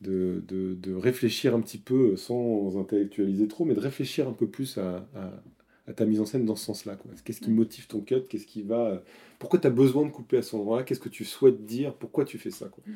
de, 0.01 0.43
de, 0.47 0.73
de 0.75 0.93
réfléchir 0.93 1.55
un 1.55 1.61
petit 1.61 1.77
peu 1.79 2.15
sans 2.17 2.77
intellectualiser 2.79 3.47
trop, 3.47 3.65
mais 3.65 3.73
de 3.73 3.79
réfléchir 3.79 4.27
un 4.27 4.33
peu 4.33 4.47
plus 4.47 4.77
à, 4.77 5.07
à- 5.15 5.41
à 5.87 5.93
ta 5.93 6.05
mise 6.05 6.19
en 6.19 6.25
scène 6.25 6.43
dans 6.45 6.55
ce 6.57 6.65
sens-là. 6.65 6.97
Qu'est-ce 7.23 7.39
qui 7.41 7.47
Ouais. 7.49 7.55
motive 7.55 7.87
ton 7.87 8.01
cut? 8.01 8.21
Qu'est-ce 8.29 8.45
qui 8.45 8.61
va 8.61 9.01
Pourquoi 9.39 9.57
tu 9.59 9.67
as 9.67 9.69
besoin 9.69 10.05
de 10.05 10.11
couper 10.11 10.37
à 10.37 10.41
ce 10.41 10.55
endroit-là? 10.55 10.83
Qu'est-ce 10.83 10.99
que 10.99 11.07
tu 11.09 11.23
souhaites 11.25 11.65
dire? 11.65 11.93
Pourquoi 11.93 12.25
tu 12.25 12.37
fais 12.37 12.51
ça 12.51 12.67
quoi? 12.67 12.83
Ouais, 12.87 12.93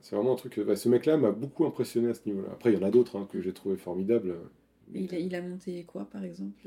c'est 0.00 0.16
vraiment 0.16 0.32
un 0.32 0.36
truc. 0.36 0.60
bah, 0.60 0.76
ce 0.76 0.88
mec-là 0.88 1.16
m'a 1.16 1.30
beaucoup 1.32 1.64
impressionné 1.66 2.08
à 2.08 2.14
ce 2.14 2.20
niveau-là. 2.26 2.48
Après, 2.52 2.72
il 2.72 2.78
y 2.78 2.82
en 2.82 2.86
a 2.86 2.90
d'autres 2.90 3.16
hein, 3.18 3.28
que 3.30 3.40
j'ai 3.40 3.52
trouvé 3.52 3.76
formidables. 3.76 4.34
Et 4.94 5.00
il, 5.02 5.14
a, 5.14 5.18
il 5.18 5.34
a 5.34 5.42
monté 5.42 5.84
quoi, 5.84 6.04
par 6.10 6.24
exemple? 6.24 6.60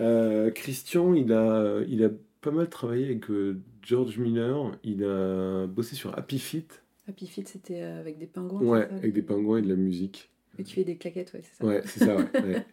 Euh, 0.00 0.50
Christian, 0.50 1.14
il 1.14 1.32
a, 1.32 1.80
il 1.88 2.02
a 2.04 2.10
pas 2.40 2.50
mal 2.50 2.68
travaillé 2.68 3.04
avec 3.06 3.30
euh, 3.30 3.60
George 3.82 4.18
Miller. 4.18 4.78
Il 4.84 5.04
a 5.04 5.66
bossé 5.66 5.94
sur 5.94 6.16
Happy 6.18 6.38
Feet. 6.38 6.82
Happy 7.08 7.26
Feet, 7.26 7.48
c'était 7.48 7.82
euh, 7.82 8.00
avec 8.00 8.18
des 8.18 8.26
pingouins 8.26 8.62
Ouais, 8.62 8.88
avec 8.90 9.12
des 9.12 9.22
pingouins 9.22 9.58
et 9.58 9.62
de 9.62 9.68
la 9.68 9.76
musique. 9.76 10.30
Et 10.58 10.64
tu 10.64 10.74
fais 10.76 10.84
des 10.84 10.96
claquettes, 10.96 11.32
ouais, 11.34 11.42
c'est 11.42 11.56
ça? 11.56 11.64
Ouais, 11.66 11.82
c'est 11.84 12.00
ça. 12.00 12.16
ouais, 12.16 12.24
ouais. 12.42 12.66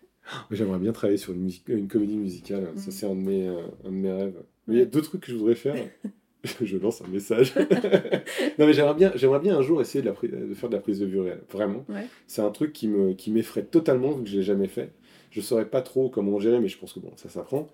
J'aimerais 0.51 0.79
bien 0.79 0.91
travailler 0.91 1.17
sur 1.17 1.33
une, 1.33 1.41
musique, 1.41 1.67
une 1.69 1.87
comédie 1.87 2.17
musicale. 2.17 2.71
Ça, 2.75 2.85
Mhm. 2.87 2.91
c'est 2.91 3.05
un, 3.05 3.15
de 3.15 3.21
mes, 3.21 3.47
euh, 3.47 3.61
un 3.85 3.89
de 3.91 3.95
mes 3.95 4.11
rêves. 4.11 4.43
Mais 4.67 4.75
il 4.75 4.79
y 4.79 4.81
a 4.81 4.85
deux 4.85 5.01
trucs 5.01 5.21
que 5.21 5.31
je 5.31 5.37
voudrais 5.37 5.55
faire. 5.55 5.75
je 6.61 6.77
lance 6.77 7.01
un 7.01 7.07
message. 7.07 7.53
non, 8.57 8.65
mais 8.65 8.73
j'aimerais 8.73 8.93
bien, 8.93 9.11
j'aimerais 9.15 9.39
bien 9.39 9.57
un 9.57 9.61
jour 9.61 9.81
essayer 9.81 10.01
de, 10.01 10.07
la 10.07 10.13
pri- 10.13 10.29
de 10.29 10.53
faire 10.53 10.69
de 10.69 10.75
la 10.75 10.81
prise 10.81 10.99
de 10.99 11.05
vue 11.05 11.19
réelle. 11.19 11.41
Vraiment. 11.51 11.85
Ouais. 11.89 12.07
C'est 12.27 12.41
un 12.41 12.49
truc 12.51 12.73
qui 12.73 12.87
me 12.87 13.13
qui 13.13 13.31
m'effraie 13.31 13.63
totalement 13.63 14.11
vu 14.11 14.23
que 14.23 14.29
je 14.29 14.37
l'ai 14.37 14.43
jamais 14.43 14.67
fait. 14.67 14.91
Je 15.31 15.41
saurais 15.41 15.65
pas 15.65 15.81
trop 15.81 16.09
comment 16.09 16.39
gérer, 16.39 16.59
mais 16.59 16.69
je 16.69 16.77
pense 16.77 16.93
que 16.93 16.99
bon, 16.99 17.11
ça 17.15 17.29
s'apprend. 17.29 17.67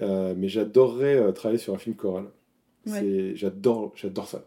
Euh, 0.00 0.34
mais 0.36 0.48
j'adorerais 0.48 1.16
euh, 1.16 1.32
travailler 1.32 1.58
sur 1.58 1.74
un 1.74 1.78
film 1.78 1.96
choral. 1.96 2.24
Ouais. 2.86 3.00
C'est, 3.00 3.36
j'adore, 3.36 3.92
j'adore 3.96 4.26
ça. 4.28 4.44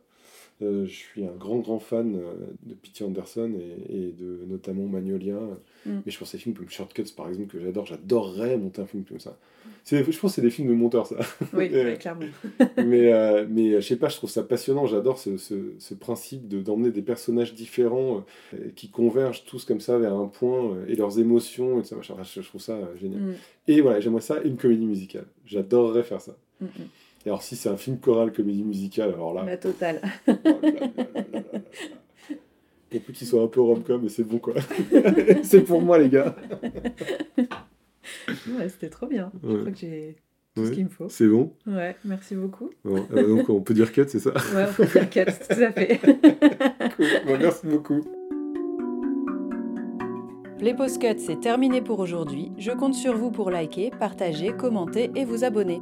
Euh, 0.61 0.85
je 0.85 0.93
suis 0.93 1.25
un 1.25 1.35
grand, 1.37 1.57
grand 1.59 1.79
fan 1.79 2.15
euh, 2.15 2.33
de 2.63 2.73
P.T. 2.75 3.03
Anderson 3.03 3.51
et, 3.59 4.07
et 4.07 4.11
de 4.13 4.39
notamment 4.47 4.85
Magnolia. 4.87 5.39
Mm. 5.85 5.99
Mais 6.05 6.11
je 6.11 6.17
pense 6.17 6.33
à 6.33 6.37
des 6.37 6.43
films 6.43 6.55
comme 6.55 6.69
Shortcuts, 6.69 7.13
par 7.15 7.27
exemple, 7.27 7.47
que 7.47 7.59
j'adore. 7.59 7.85
J'adorerais 7.85 8.57
monter 8.57 8.81
un 8.81 8.85
film 8.85 9.03
comme 9.03 9.19
ça. 9.19 9.37
Je 9.87 9.97
pense 10.03 10.17
que 10.21 10.27
c'est 10.29 10.41
des 10.41 10.49
films 10.49 10.69
de 10.69 10.73
monteurs, 10.73 11.05
ça. 11.07 11.17
Oui, 11.53 11.69
clairement. 11.99 12.25
mais, 12.77 13.13
euh, 13.13 13.45
mais 13.49 13.73
euh, 13.73 13.81
je 13.81 13.87
sais 13.87 13.97
pas, 13.97 14.09
je 14.09 14.15
trouve 14.15 14.29
ça 14.29 14.43
passionnant. 14.43 14.85
J'adore 14.87 15.19
ce, 15.19 15.37
ce, 15.37 15.73
ce 15.77 15.93
principe 15.93 16.47
de, 16.47 16.59
d'emmener 16.61 16.89
des 16.91 17.01
personnages 17.01 17.53
différents 17.53 18.23
euh, 18.53 18.69
qui 18.75 18.89
convergent 18.89 19.43
tous 19.45 19.65
comme 19.65 19.79
ça 19.81 19.97
vers 19.99 20.13
un 20.15 20.27
point 20.27 20.71
euh, 20.73 20.85
et 20.87 20.95
leurs 20.95 21.19
émotions. 21.19 21.79
Et 21.79 21.83
tout 21.83 22.01
ça, 22.01 22.15
je, 22.23 22.41
je 22.41 22.47
trouve 22.47 22.61
ça 22.61 22.79
génial. 22.99 23.21
Mm, 23.21 23.33
Et 23.67 23.81
voilà, 23.81 23.99
j'aimerais 23.99 24.21
ça, 24.21 24.41
une 24.43 24.57
comédie 24.57 24.85
musicale. 24.85 25.25
J'adorerais 25.45 26.03
faire 26.03 26.21
ça. 26.21 26.37
mm. 26.61 26.67
Et 27.25 27.29
alors, 27.29 27.41
si 27.41 27.55
c'est 27.55 27.69
un 27.69 27.77
film 27.77 27.97
choral, 27.99 28.31
comédie 28.31 28.63
musicale, 28.63 29.09
alors 29.13 29.33
là. 29.33 29.43
La 29.45 29.57
totale. 29.57 30.01
oh 30.27 30.31
là 30.61 30.71
là 30.71 31.21
là. 31.33 31.41
Pour 32.91 33.01
plus 33.01 33.13
qu'il 33.13 33.27
soit 33.27 33.41
un 33.41 33.47
peu 33.47 33.61
rom-com, 33.61 33.99
mais 34.03 34.09
c'est 34.09 34.23
bon 34.23 34.37
quoi. 34.37 34.53
c'est 35.43 35.61
pour 35.61 35.81
moi, 35.81 35.97
les 35.99 36.09
gars. 36.09 36.35
Ouais, 38.57 38.69
c'était 38.69 38.89
trop 38.89 39.07
bien. 39.07 39.31
Je 39.43 39.57
crois 39.57 39.71
que 39.71 39.77
j'ai 39.77 40.15
tout 40.55 40.61
Ouais. 40.61 40.67
ce 40.67 40.71
qu'il 40.71 40.83
me 40.85 40.89
faut. 40.89 41.09
C'est 41.09 41.27
bon. 41.27 41.51
Ouais, 41.65 41.95
merci 42.05 42.35
beaucoup. 42.35 42.69
Bon, 42.83 43.03
euh, 43.11 43.27
donc, 43.35 43.49
on 43.49 43.61
peut 43.61 43.73
dire 43.73 43.91
cut, 43.91 44.05
c'est 44.07 44.19
ça 44.19 44.29
Ouais, 44.55 44.65
on 44.69 44.73
peut 44.73 44.85
dire 44.85 45.09
cut, 45.09 45.25
tout 45.25 45.61
à 45.61 45.71
fait. 45.71 45.99
Cool. 46.95 47.05
Bon, 47.25 47.37
merci 47.39 47.65
beaucoup. 47.65 48.01
Les 50.61 50.73
Postcuts, 50.75 51.17
c'est 51.19 51.39
terminé 51.39 51.81
pour 51.81 51.99
aujourd'hui. 51.99 52.51
Je 52.57 52.71
compte 52.71 52.93
sur 52.93 53.17
vous 53.17 53.31
pour 53.31 53.49
liker, 53.49 53.89
partager, 53.99 54.53
commenter 54.53 55.09
et 55.15 55.25
vous 55.25 55.43
abonner. 55.43 55.81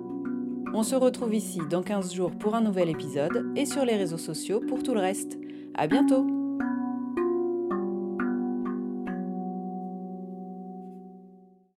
On 0.76 0.82
se 0.82 0.96
retrouve 0.96 1.36
ici 1.36 1.60
dans 1.70 1.84
15 1.84 2.14
jours 2.14 2.32
pour 2.32 2.56
un 2.56 2.62
nouvel 2.62 2.90
épisode 2.90 3.52
et 3.56 3.68
sur 3.68 3.86
les 3.86 3.96
réseaux 3.96 4.18
sociaux 4.18 4.60
pour 4.60 4.82
tout 4.82 4.96
le 4.96 5.02
reste. 5.02 5.38
À 5.76 5.86
bientôt! 5.86 6.43